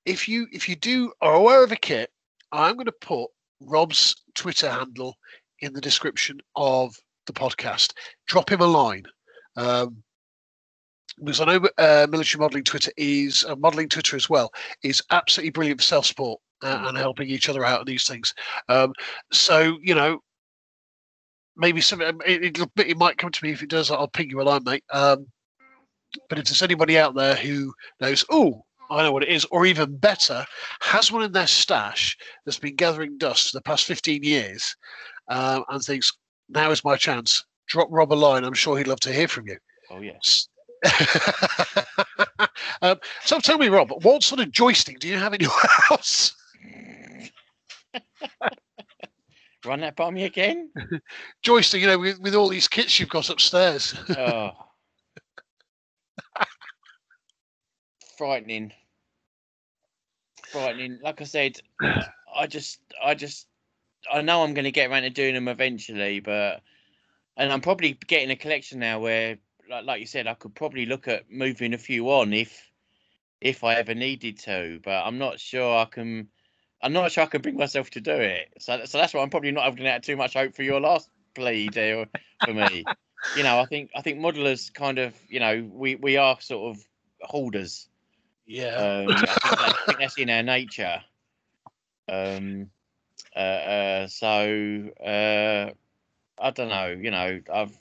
If 0.06 0.30
you 0.30 0.47
if 0.54 0.70
you 0.70 0.78
do 0.78 1.12
are 1.22 1.34
aware 1.34 1.64
of 1.64 1.72
a 1.74 1.76
kit 1.76 2.12
I'm 2.52 2.76
going 2.76 2.86
to 2.86 2.91
put 2.91 3.30
Rob's 3.62 4.16
Twitter 4.36 4.70
handle 4.70 5.16
in 5.62 5.74
the 5.74 5.82
description 5.82 6.39
of 6.56 6.95
the 7.28 7.34
podcast. 7.34 7.93
Drop 8.28 8.52
him 8.52 8.62
a 8.62 8.68
line. 8.68 9.04
Um, 9.56 10.04
because 11.24 11.41
I 11.41 11.45
know 11.45 11.70
uh, 11.78 12.08
military 12.10 12.39
modelling 12.39 12.64
Twitter 12.64 12.91
is 12.97 13.43
uh, 13.45 13.56
modelling 13.56 13.89
Twitter 13.89 14.16
as 14.16 14.30
well 14.30 14.52
is 14.84 15.02
absolutely 15.12 15.52
brilliant 15.52 15.82
for 15.82 15.86
self 15.86 16.06
support 16.06 16.39
uh, 16.62 16.78
mm. 16.78 16.89
and 16.89 16.97
helping 16.97 17.30
each 17.30 17.50
other 17.50 17.66
out 17.66 17.82
on 17.82 17.86
these 17.86 18.08
things. 18.08 18.34
Um, 18.70 18.93
so 19.32 19.78
you 19.82 19.95
know, 19.95 20.20
maybe 21.58 21.82
some 21.82 22.02
um, 22.02 22.22
it, 22.26 22.58
it, 22.58 22.70
it, 22.88 22.97
might 22.97 23.18
come 23.18 23.32
to 23.32 23.43
me 23.43 23.52
if 23.52 23.62
it 23.62 23.70
does. 23.70 23.91
I'll 23.91 24.08
ping 24.08 24.30
you 24.30 24.41
a 24.41 24.43
line, 24.43 24.64
mate. 24.64 24.84
Um, 24.91 25.28
but 26.30 26.39
if 26.39 26.45
there's 26.45 26.64
anybody 26.64 26.97
out 26.97 27.16
there 27.16 27.36
who 27.36 27.74
knows, 28.00 28.26
oh, 28.32 28.64
I 28.90 29.04
know 29.04 29.12
what 29.12 29.24
it 29.24 29.30
is, 29.30 29.46
or 29.52 29.66
even 29.66 29.98
better, 29.98 30.46
has 30.82 31.12
one 31.12 31.24
in 31.24 31.32
their 31.32 31.48
stash 31.48 32.18
that's 32.46 32.60
been 32.60 32.76
gathering 32.76 33.18
dust 33.18 33.52
for 33.52 33.58
the 33.58 33.62
past 33.62 33.86
15 33.86 34.24
years 34.24 34.76
um, 35.28 35.64
and 35.70 35.82
thinks, 35.82 36.12
now 36.50 36.72
is 36.72 36.84
my 36.84 36.96
chance. 36.96 37.46
Drop 37.68 37.88
Rob 37.92 38.12
a 38.12 38.16
line. 38.16 38.44
I'm 38.44 38.54
sure 38.54 38.78
he'd 38.78 38.88
love 38.88 39.00
to 39.02 39.14
hear 39.14 39.28
from 39.28 39.48
you. 39.48 39.58
Oh, 39.92 40.02
yes. 40.02 40.48
um, 42.82 42.98
so 43.24 43.40
tell 43.40 43.58
me, 43.60 43.70
Rob, 43.70 43.92
what 44.04 44.24
sort 44.24 44.42
of 44.42 44.52
joystick 44.52 45.00
do 45.00 45.08
you 45.08 45.18
have 45.18 45.34
in 45.34 45.42
your 45.42 45.52
house? 45.68 46.34
Run 49.66 49.82
that 49.82 49.96
by 49.96 50.10
me 50.10 50.24
again. 50.24 50.72
joystick, 51.44 51.82
you 51.82 51.88
know, 51.88 52.00
with, 52.00 52.20
with 52.22 52.34
all 52.34 52.48
these 52.48 52.68
kits 52.68 53.00
you've 53.00 53.10
got 53.10 53.30
upstairs. 53.30 53.94
oh. 54.18 54.52
Frightening. 58.20 58.74
Frightening. 60.52 61.00
Like 61.02 61.22
I 61.22 61.24
said, 61.24 61.58
I 62.36 62.48
just, 62.48 62.82
I 63.02 63.16
just, 63.16 63.48
I 64.12 64.22
know 64.22 64.44
I'm 64.44 64.54
going 64.54 64.66
to 64.66 64.72
get 64.72 64.92
around 64.92 65.04
to 65.04 65.10
doing 65.10 65.36
them 65.36 65.48
eventually, 65.48 66.20
but, 66.20 66.62
and 67.38 67.52
I'm 67.52 67.62
probably 67.62 67.98
getting 68.08 68.30
a 68.30 68.36
collection 68.36 68.80
now 68.80 69.00
where, 69.00 69.38
like, 69.70 69.86
like 69.86 70.00
you 70.02 70.06
said, 70.06 70.28
I 70.28 70.34
could 70.34 70.54
probably 70.54 70.86
look 70.86 71.08
at 71.08 71.32
moving 71.32 71.74
a 71.74 71.78
few 71.78 72.12
on 72.12 72.34
if, 72.34 72.70
if 73.40 73.64
I 73.64 73.76
ever 73.76 73.96
needed 73.96 74.38
to, 74.40 74.82
but 74.84 75.02
I'm 75.06 75.18
not 75.18 75.40
sure 75.40 75.78
I 75.78 75.86
can. 75.86 76.28
I'm 76.82 76.94
not 76.94 77.12
sure 77.12 77.24
I 77.24 77.28
can 77.28 77.42
bring 77.42 77.58
myself 77.58 77.90
to 77.92 78.02
do 78.02 78.12
it. 78.12 78.54
So, 78.60 78.84
so 78.86 78.98
that's 78.98 79.14
why 79.14 79.22
I'm 79.22 79.30
probably 79.30 79.52
not 79.52 79.66
having 79.66 79.88
out 79.88 80.04
too 80.04 80.16
much 80.16 80.34
hope 80.34 80.56
for 80.56 80.64
your 80.64 80.80
last 80.80 81.10
plea 81.36 81.70
there 81.70 82.06
for 82.46 82.54
me. 82.54 82.86
you 83.38 83.44
know, 83.44 83.60
I 83.60 83.66
think 83.66 83.92
I 83.96 84.02
think 84.02 84.20
modelers 84.20 84.74
kind 84.74 84.98
of, 84.98 85.14
you 85.30 85.42
know, 85.42 85.70
we 85.74 85.96
we 85.96 86.16
are 86.16 86.40
sort 86.40 86.76
of 86.76 86.84
holders 87.22 87.89
yeah, 88.50 88.76
um, 88.76 89.08
I, 89.43 89.74
think 89.86 90.00
that's 90.00 90.18
in 90.18 90.30
our 90.32 90.41
nature. 90.41 91.02
Um, 92.12 92.72
uh, 93.36 93.39
uh, 93.39 94.08
so 94.08 94.89
uh, 95.06 95.70
I 96.41 96.52
don't 96.52 96.70
know. 96.70 96.88
You 96.88 97.12
know, 97.12 97.41
I've 97.54 97.78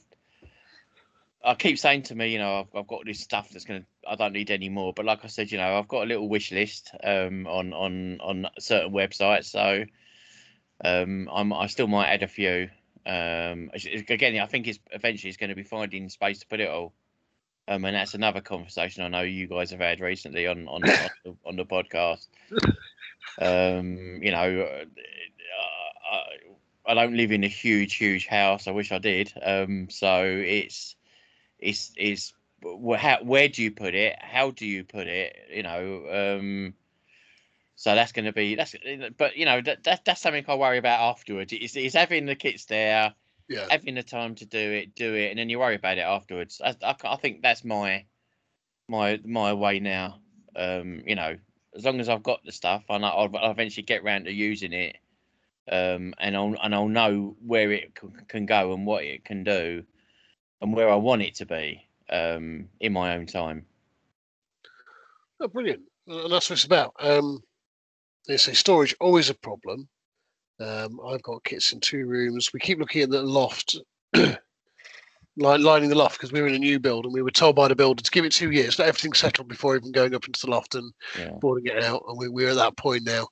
I 1.43 1.55
keep 1.55 1.79
saying 1.79 2.03
to 2.05 2.15
me, 2.15 2.33
you 2.33 2.39
know, 2.39 2.61
I've, 2.61 2.79
I've 2.79 2.87
got 2.87 3.07
this 3.07 3.21
stuff 3.21 3.49
that's 3.49 3.65
gonna. 3.65 3.85
I 4.07 4.17
don't 4.17 4.35
need 4.35 4.51
any 4.51 4.69
more. 4.69 4.93
But 4.93 5.07
like 5.07 5.25
I 5.25 5.29
said, 5.29 5.51
you 5.51 5.57
know, 5.57 5.79
I've 5.79 5.89
got 5.89 6.03
a 6.03 6.07
little 6.07 6.29
wish 6.29 6.53
list 6.53 6.91
um, 7.03 7.47
on 7.47 7.73
on 7.73 8.21
on 8.21 8.47
certain 8.59 8.93
websites. 8.93 9.47
So 9.47 9.85
um, 10.85 11.31
I'm 11.33 11.51
I 11.55 11.69
still 11.69 11.87
might 11.87 12.09
add 12.09 12.23
a 12.23 12.29
few. 12.29 12.69
Um, 13.07 13.71
again, 13.73 14.39
I 14.39 14.45
think 14.45 14.69
it's 14.69 14.81
eventually 14.91 15.31
it's 15.31 15.39
going 15.39 15.49
to 15.49 15.57
be 15.57 15.63
finding 15.63 16.11
space 16.11 16.41
to 16.41 16.47
put 16.47 16.61
it 16.61 16.69
all. 16.69 16.93
Um, 17.69 17.85
and 17.85 17.95
that's 17.95 18.15
another 18.15 18.41
conversation 18.41 19.03
I 19.03 19.09
know 19.09 19.21
you 19.21 19.47
guys 19.47 19.71
have 19.73 19.81
had 19.81 20.01
recently 20.01 20.47
on 20.47 20.67
on, 20.69 20.83
on, 20.89 21.09
the, 21.25 21.37
on 21.45 21.57
the 21.57 21.67
podcast. 21.67 22.27
Um, 23.41 24.23
you 24.23 24.33
know, 24.33 24.63
uh, 24.63 24.85
I, 26.11 26.93
I, 26.93 26.95
don't 26.95 27.17
live 27.17 27.31
in 27.31 27.45
a 27.45 27.49
huge, 27.49 27.95
huge 27.97 28.27
house. 28.27 28.67
I 28.67 28.71
wish 28.71 28.91
I 28.91 28.99
did. 28.99 29.33
Um, 29.43 29.89
so 29.91 30.25
it's 30.25 30.97
it's 31.59 31.93
it's 31.97 32.33
how, 32.97 33.19
where 33.23 33.49
do 33.49 33.63
you 33.63 33.71
put 33.71 33.95
it? 33.95 34.17
How 34.19 34.51
do 34.51 34.67
you 34.67 34.83
put 34.83 35.07
it? 35.07 35.37
You 35.53 35.63
know, 35.63 36.39
um, 36.39 36.75
so 37.77 37.95
that's 37.95 38.13
going 38.13 38.25
to 38.25 38.33
be 38.33 38.55
that's. 38.55 38.75
But 39.19 39.37
you 39.37 39.45
know, 39.45 39.61
that, 39.61 39.85
that 39.85 40.05
that's 40.07 40.23
something 40.23 40.45
I 40.49 40.55
worry 40.55 40.79
about 40.79 41.01
afterwards. 41.01 41.53
Is 41.53 41.77
is 41.77 41.95
having 41.95 42.25
the 42.25 42.35
kits 42.35 42.65
there, 42.65 43.15
Yeah. 43.49 43.67
having 43.71 43.95
the 43.95 44.03
time 44.03 44.35
to 44.37 44.47
do 44.47 44.59
it, 44.59 44.95
do 44.95 45.15
it, 45.15 45.31
and 45.31 45.39
then 45.39 45.49
you 45.49 45.59
worry 45.59 45.77
about 45.77 45.99
it 45.99 46.03
afterwards. 46.03 46.61
I, 46.65 46.77
I, 46.83 46.95
I 47.05 47.17
think 47.17 47.43
that's 47.43 47.65
my 47.65 48.07
my 48.89 49.21
my 49.25 49.53
way 49.55 49.81
now. 49.81 50.21
Um, 50.57 51.03
you 51.07 51.15
know, 51.15 51.39
as 51.77 51.85
long 51.85 52.01
as 52.01 52.09
I've 52.09 52.23
got 52.23 52.45
the 52.45 52.53
stuff, 52.53 52.85
and 52.89 53.05
I- 53.05 53.11
I'll, 53.11 53.37
I'll 53.37 53.51
eventually 53.53 53.85
get 53.85 54.05
round 54.05 54.27
to 54.27 54.33
using 54.33 54.73
it, 54.73 54.97
um, 55.71 56.15
and 56.19 56.37
I'll 56.37 56.57
and 56.63 56.75
I'll 56.75 56.89
know 56.89 57.37
where 57.45 57.73
it 57.73 57.95
can, 57.95 58.13
can 58.29 58.47
go 58.47 58.73
and 58.75 58.87
what 58.87 59.05
it 59.05 59.25
can 59.25 59.45
do, 59.45 59.85
and 60.61 60.75
where 60.75 60.91
I 60.91 60.97
want 60.97 61.23
it 61.23 61.37
to 61.37 61.47
be 61.47 61.89
um, 62.11 62.69
in 62.81 62.93
my 62.93 63.17
own 63.17 63.27
time. 63.27 63.67
Oh, 65.41 65.49
brilliant. 65.49 65.83
And 66.07 66.33
that's 66.33 66.49
what 66.51 66.55
it's 66.59 66.65
about. 66.65 66.95
Um, 66.99 67.43
they 68.27 68.37
say 68.37 68.53
storage 68.55 68.95
always 69.01 69.31
a 69.31 69.35
problem. 69.35 69.89
Um, 70.61 71.01
I've 71.07 71.23
got 71.23 71.45
kits 71.45 71.73
in 71.73 71.81
two 71.81 72.07
rooms. 72.07 72.53
We 72.53 72.61
keep 72.61 72.79
looking 72.79 73.03
at 73.03 73.11
the 73.11 73.23
loft, 73.23 73.79
line, 74.15 75.63
lining 75.63 75.89
the 75.89 75.95
loft 75.95 76.19
because 76.19 76.33
we 76.33 76.41
were 76.41 76.49
in 76.49 76.55
a 76.55 76.59
new 76.59 76.81
build 76.81 77.05
and 77.05 77.15
we 77.15 77.23
were 77.23 77.31
told 77.31 77.57
by 77.57 77.69
the 77.69 77.77
builder 77.77 78.03
to 78.03 78.11
give 78.11 78.25
it 78.25 78.33
two 78.33 78.51
years, 78.51 78.79
let 78.79 78.89
everything 78.89 79.13
settle 79.13 79.45
before 79.45 79.77
even 79.77 79.93
going 79.93 80.15
up 80.15 80.27
into 80.27 80.41
the 80.41 80.51
loft 80.51 80.75
and 80.75 80.93
Yeah. 81.17 81.31
boarding 81.41 81.67
it 81.67 81.85
out. 81.85 82.03
And 82.09 82.19
we, 82.19 82.29
we're 82.29 82.51
at 82.51 82.57
that 82.57 82.77
point 82.77 83.05
now. 83.05 83.29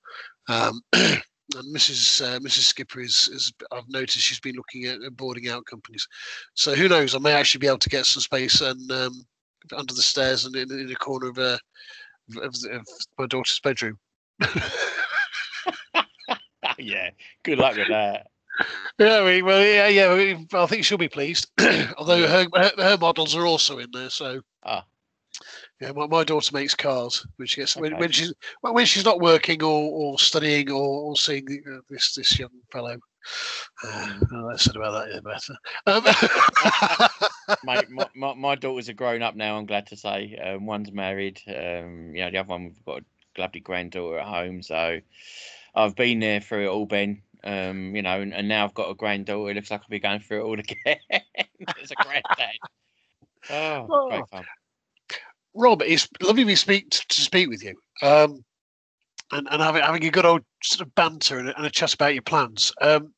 Um, 0.49 0.81
and 0.93 1.75
Mrs. 1.75 2.23
Uh, 2.23 2.39
Mrs. 2.41 2.65
Skipper 2.65 3.01
is, 3.01 3.29
is, 3.29 3.53
I've 3.73 3.89
noticed 3.89 4.19
she's 4.19 4.41
been 4.41 4.57
looking 4.57 4.85
at, 4.85 5.17
boarding 5.17 5.49
out 5.49 5.67
companies. 5.67 6.07
So 6.55 6.75
who 6.75 6.89
knows? 6.89 7.15
I 7.15 7.19
may 7.19 7.33
actually 7.33 7.61
be 7.61 7.69
able 7.69 7.79
to 7.79 7.89
get 7.89 8.07
some 8.07 8.21
space 8.21 8.61
and 8.61 8.91
um, 8.93 9.27
under 9.77 9.95
the 9.95 10.03
stairs 10.03 10.45
and 10.45 10.55
in, 10.55 10.71
in 10.71 10.91
a 10.91 10.97
corner 10.97 11.29
of, 11.29 11.39
uh, 11.39 11.59
of, 12.43 12.55
of 12.71 12.87
my 13.19 13.27
daughter's 13.27 13.61
bedroom. 13.61 13.99
yeah. 16.79 17.11
Good 17.43 17.59
luck 17.59 17.77
with 17.77 17.89
that. 17.89 18.29
Yeah, 18.99 19.25
we, 19.25 19.43
well, 19.43 19.63
yeah, 19.63 19.89
yeah. 19.89 20.15
We, 20.15 20.47
I 20.55 20.67
think 20.67 20.85
she'll 20.85 20.97
be 20.99 21.09
pleased. 21.09 21.51
Although 21.99 22.27
her, 22.27 22.47
her 22.55 22.71
her 22.79 22.99
models 22.99 23.35
are 23.37 23.47
also 23.47 23.79
in 23.79 23.91
there, 23.93 24.09
so 24.11 24.41
Ah. 24.65 24.85
yeah. 25.81 25.93
My, 25.93 26.07
my 26.07 26.25
daughter 26.25 26.51
makes 26.55 26.75
cars 26.75 27.27
when 27.37 27.47
she 27.47 27.61
gets 27.61 27.77
when, 27.77 27.93
Okay. 27.93 28.01
when 28.01 28.11
she's 28.11 28.33
well, 28.63 28.73
when 28.73 28.87
she's 28.87 29.05
not 29.05 29.21
working 29.21 29.63
or, 29.63 29.91
or 29.93 30.19
studying 30.19 30.71
or, 30.71 31.03
or 31.03 31.17
seeing 31.17 31.47
uh, 31.71 31.81
this 31.91 32.15
this 32.15 32.39
young 32.39 32.49
fellow. 32.73 32.97
Uh, 33.85 34.15
oh, 34.33 34.37
less 34.47 34.63
said 34.63 34.77
about 34.77 35.07
that, 35.07 35.13
the 35.13 35.23
better. 35.23 35.55
Um, 37.49 37.59
my, 37.65 37.85
my, 37.91 38.07
my, 38.15 38.35
my 38.35 38.55
daughters 38.55 38.89
are 38.89 38.95
grown 38.95 39.21
up 39.21 39.35
now. 39.35 39.59
I'm 39.59 39.67
glad 39.67 39.89
to 39.89 39.97
say. 39.97 40.37
Um, 40.37 40.65
one's 40.65 40.93
married. 40.93 41.41
Um, 41.49 42.15
you 42.15 42.25
know, 42.25 42.31
the 42.31 42.39
other 42.39 42.49
one 42.49 42.65
we've 42.65 42.85
got 42.85 43.03
a 43.03 43.41
lovely 43.41 43.61
granddaughter 43.61 44.19
at 44.21 44.27
home. 44.27 44.63
So 44.63 45.01
I've 45.77 45.95
been 45.95 46.21
there 46.21 46.41
through 46.41 46.65
it 46.65 46.69
all, 46.69 46.87
Ben. 46.87 47.23
Um, 47.45 47.95
you 47.95 48.03
know, 48.03 48.21
and, 48.21 48.35
and 48.35 48.49
now 48.49 48.65
I've 48.65 48.75
got 48.75 48.91
a 48.91 48.95
granddaughter. 48.95 49.51
It 49.51 49.55
looks 49.55 49.71
like 49.71 49.81
I'll 49.81 49.89
be 49.89 50.01
going 50.01 50.21
through 50.21 50.41
it 50.41 50.45
all 50.45 50.59
again 50.59 50.99
as 51.81 51.91
a 51.93 51.95
granddad. 52.03 52.57
Oh, 53.51 54.09
great 54.11 54.29
fun. 54.29 54.45
Rob, 55.55 55.83
it's 55.83 56.09
lovely 56.23 56.45
to 56.45 56.57
speak 56.57 56.91
to 56.91 57.21
speak 57.21 57.49
with 57.49 57.63
you. 57.63 57.75
Um, 58.03 58.45
and, 59.33 59.49
and 59.51 59.63
having 59.63 59.83
having 59.83 60.05
a 60.05 60.11
good 60.11 60.27
old 60.27 60.43
sort 60.63 60.87
of 60.87 60.95
banter 60.95 61.39
and 61.39 61.51
a, 61.51 61.57
and 61.57 61.67
a 61.67 61.71
chat 61.71 61.95
about 61.95 62.15
your 62.15 62.23
plans. 62.23 62.73
Um, 62.81 63.13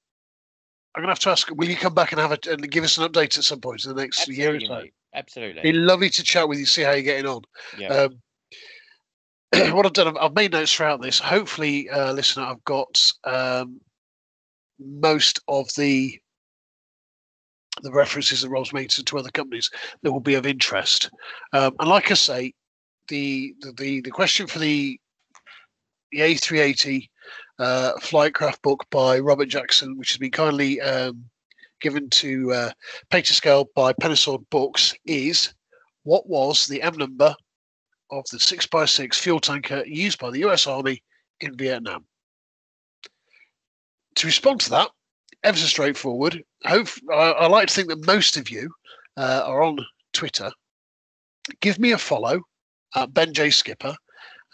I'm 0.94 1.02
gonna 1.02 1.08
have 1.08 1.18
to 1.20 1.30
ask, 1.30 1.48
will 1.50 1.68
you 1.68 1.76
come 1.76 1.94
back 1.94 2.12
and 2.12 2.20
have 2.20 2.32
a 2.32 2.38
and 2.50 2.70
give 2.70 2.84
us 2.84 2.98
an 2.98 3.08
update 3.08 3.38
at 3.38 3.44
some 3.44 3.60
point 3.60 3.84
in 3.84 3.94
the 3.94 4.02
next 4.02 4.26
year 4.28 4.50
or 4.50 4.56
Absolutely, 4.56 4.66
so? 4.66 4.82
mate. 4.82 4.94
Absolutely. 5.14 5.62
Be 5.62 5.72
lovely 5.72 6.10
to 6.10 6.22
chat 6.22 6.48
with 6.48 6.58
you, 6.58 6.66
see 6.66 6.82
how 6.82 6.92
you're 6.92 7.02
getting 7.02 7.26
on. 7.26 7.42
yeah. 7.78 7.88
Um, 7.88 8.20
what 9.72 9.86
I've 9.86 9.92
done, 9.94 10.16
I've, 10.18 10.34
made 10.34 10.52
notes 10.52 10.72
throughout 10.72 11.00
this. 11.00 11.18
Hopefully, 11.18 11.88
uh, 11.88 12.12
listener, 12.12 12.44
I've 12.44 12.64
got 12.64 13.12
um, 13.24 13.80
most 14.78 15.40
of 15.48 15.68
the 15.76 16.18
the 17.82 17.92
references 17.92 18.42
that 18.42 18.50
Rob's 18.50 18.72
made 18.72 18.90
to, 18.90 19.18
other 19.18 19.30
companies 19.30 19.70
that 20.02 20.10
will 20.12 20.20
be 20.20 20.34
of 20.34 20.46
interest. 20.46 21.10
Um, 21.52 21.76
and 21.78 21.88
like 21.88 22.10
I 22.10 22.14
say, 22.14 22.52
the 23.08 23.54
the 23.76 24.00
the, 24.02 24.10
question 24.10 24.46
for 24.46 24.58
the 24.58 24.98
the 26.12 26.18
A380 26.20 27.08
uh, 27.58 27.92
Flightcraft 28.00 28.60
book 28.62 28.84
by 28.90 29.18
Robert 29.18 29.46
Jackson, 29.46 29.96
which 29.96 30.10
has 30.10 30.18
been 30.18 30.30
kindly 30.30 30.80
um, 30.80 31.24
given 31.80 32.10
to 32.10 32.52
uh, 32.52 32.70
to 33.10 33.34
scale 33.34 33.70
by 33.74 33.92
Pen 33.94 34.14
& 34.14 34.16
Sword 34.16 34.42
Books, 34.50 34.94
is 35.06 35.54
what 36.02 36.28
was 36.28 36.66
the 36.66 36.82
M 36.82 36.96
number 36.98 37.34
of 38.10 38.24
the 38.30 38.38
6x6 38.38 39.14
fuel 39.14 39.40
tanker 39.40 39.84
used 39.86 40.18
by 40.18 40.30
the 40.30 40.44
US 40.46 40.66
Army 40.66 41.02
in 41.40 41.56
Vietnam? 41.56 42.04
To 44.16 44.26
respond 44.26 44.60
to 44.62 44.70
that, 44.70 44.90
ever 45.44 45.56
so 45.56 45.66
straightforward. 45.66 46.42
Hope 46.64 46.88
I, 47.12 47.30
I 47.32 47.46
like 47.46 47.68
to 47.68 47.74
think 47.74 47.88
that 47.88 48.06
most 48.06 48.36
of 48.36 48.50
you 48.50 48.70
uh, 49.16 49.42
are 49.46 49.62
on 49.62 49.78
Twitter. 50.12 50.50
Give 51.60 51.78
me 51.78 51.92
a 51.92 51.98
follow 51.98 52.40
at 52.94 53.14
Ben 53.14 53.32
J 53.32 53.50
Skipper 53.50 53.96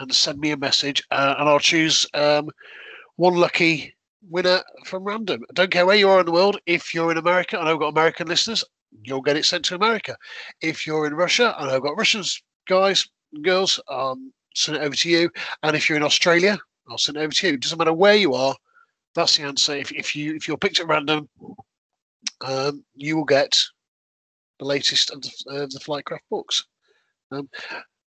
and 0.01 0.15
send 0.15 0.39
me 0.39 0.51
a 0.51 0.57
message, 0.57 1.03
uh, 1.11 1.37
and 1.39 1.49
I'll 1.49 1.59
choose 1.59 2.07
um, 2.15 2.51
one 3.17 3.35
lucky 3.35 3.95
winner 4.29 4.63
from 4.85 5.05
random. 5.05 5.43
I 5.49 5.53
don't 5.53 5.71
care 5.71 5.87
where 5.87 5.97
you 5.97 6.09
are 6.09 6.21
in 6.21 6.27
the 6.27 6.33
world. 6.33 6.59
If 6.67 6.95
you're 6.95 7.13
in 7.13 7.19
America, 7.19 7.59
and 7.59 7.69
I've 7.69 7.79
got 7.79 7.89
American 7.89 8.27
listeners, 8.27 8.65
you'll 9.03 9.23
get 9.23 9.37
it 9.37 9.45
sent 9.45 9.65
to 9.67 9.75
America. 9.75 10.17
If 10.61 10.87
you're 10.87 11.07
in 11.07 11.15
Russia, 11.15 11.55
and 11.59 11.71
I've 11.71 11.83
got 11.83 11.97
Russians, 11.97 12.43
guys, 12.67 13.07
girls, 13.43 13.81
um, 13.89 14.33
send 14.55 14.77
it 14.77 14.83
over 14.83 14.95
to 14.95 15.09
you. 15.09 15.31
And 15.63 15.77
if 15.77 15.89
you're 15.89 15.97
in 15.97 16.05
Australia, 16.05 16.59
I'll 16.89 16.99
send 16.99 17.17
it 17.17 17.21
over 17.21 17.33
to 17.33 17.47
you. 17.49 17.55
It 17.55 17.63
doesn't 17.63 17.79
matter 17.79 17.93
where 17.93 18.17
you 18.17 18.35
are. 18.35 18.55
That's 19.15 19.37
the 19.37 19.45
answer. 19.45 19.75
If, 19.75 19.93
if 19.93 20.17
you 20.17 20.35
if 20.35 20.49
you're 20.49 20.57
picked 20.57 20.81
at 20.81 20.89
random, 20.89 21.29
um, 22.41 22.85
you 22.95 23.17
will 23.17 23.25
get 23.25 23.61
the 24.59 24.65
latest 24.65 25.11
of 25.11 25.23
the, 25.23 25.31
uh, 25.51 25.67
the 25.67 25.81
Flightcraft 25.81 26.21
books. 26.31 26.65
Um, 27.31 27.49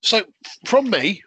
so 0.03 0.25
from 0.67 0.91
me, 0.91 1.23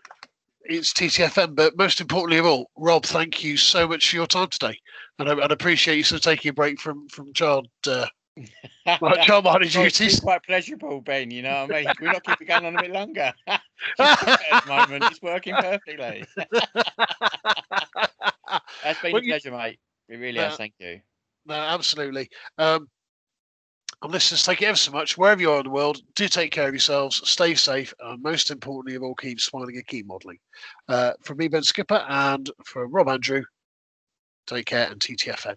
it's 0.63 0.93
TTFN, 0.93 1.55
but 1.55 1.77
most 1.77 1.99
importantly 1.99 2.37
of 2.37 2.45
all, 2.45 2.69
Rob, 2.77 3.03
thank 3.05 3.43
you 3.43 3.57
so 3.57 3.87
much 3.87 4.09
for 4.09 4.15
your 4.15 4.27
time 4.27 4.49
today, 4.49 4.77
and 5.17 5.29
I, 5.29 5.45
appreciate 5.45 5.97
you 5.97 6.03
sort 6.03 6.19
of 6.19 6.23
taking 6.23 6.49
a 6.49 6.53
break 6.53 6.79
from 6.79 7.07
from 7.09 7.33
child 7.33 7.67
uh, 7.87 8.05
well, 9.01 9.15
child 9.23 9.45
minding 9.45 9.69
Well, 9.75 9.85
it's 9.85 9.97
duties. 9.97 10.19
quite 10.19 10.43
pleasurable, 10.43 11.01
Ben. 11.01 11.31
You 11.31 11.41
know 11.43 11.65
what 11.67 11.75
I 11.75 11.81
mean? 11.83 11.93
We're 12.01 12.11
not 12.13 12.23
keep 12.23 12.41
it 12.41 12.45
going 12.45 12.65
on 12.65 12.75
a 12.75 12.81
bit 12.81 12.91
longer. 12.91 13.31
at 13.47 13.61
the 13.99 14.63
moment, 14.67 15.03
it's 15.11 15.21
working 15.21 15.55
perfectly. 15.55 16.25
That's 18.83 19.01
been 19.01 19.13
Well, 19.13 19.21
a 19.21 19.25
you- 19.25 19.31
pleasure, 19.31 19.51
mate. 19.51 19.79
It 20.07 20.15
really 20.17 20.39
Uh, 20.39 20.49
has. 20.49 20.57
Thank 20.57 20.73
you. 20.79 20.99
No, 21.45 21.55
absolutely. 21.55 22.29
Um, 22.57 22.89
and 24.01 24.11
listeners, 24.11 24.43
take 24.43 24.61
it 24.61 24.65
ever 24.65 24.77
so 24.77 24.91
much. 24.91 25.17
Wherever 25.17 25.41
you 25.41 25.51
are 25.51 25.59
in 25.59 25.65
the 25.65 25.69
world, 25.71 25.99
do 26.15 26.27
take 26.27 26.51
care 26.51 26.67
of 26.67 26.73
yourselves, 26.73 27.21
stay 27.29 27.53
safe, 27.53 27.93
and 27.99 28.21
most 28.23 28.49
importantly 28.49 28.95
of 28.95 29.03
all, 29.03 29.13
keep 29.15 29.39
smiling 29.41 29.75
and 29.75 29.85
keep 29.87 30.05
modelling. 30.07 30.37
Uh, 30.87 31.13
from 31.23 31.37
me, 31.37 31.47
Ben 31.47 31.63
Skipper, 31.63 32.05
and 32.07 32.49
from 32.63 32.91
Rob 32.91 33.09
Andrew, 33.09 33.43
take 34.47 34.67
care 34.67 34.89
and 34.89 34.99
TTFN. 35.01 35.55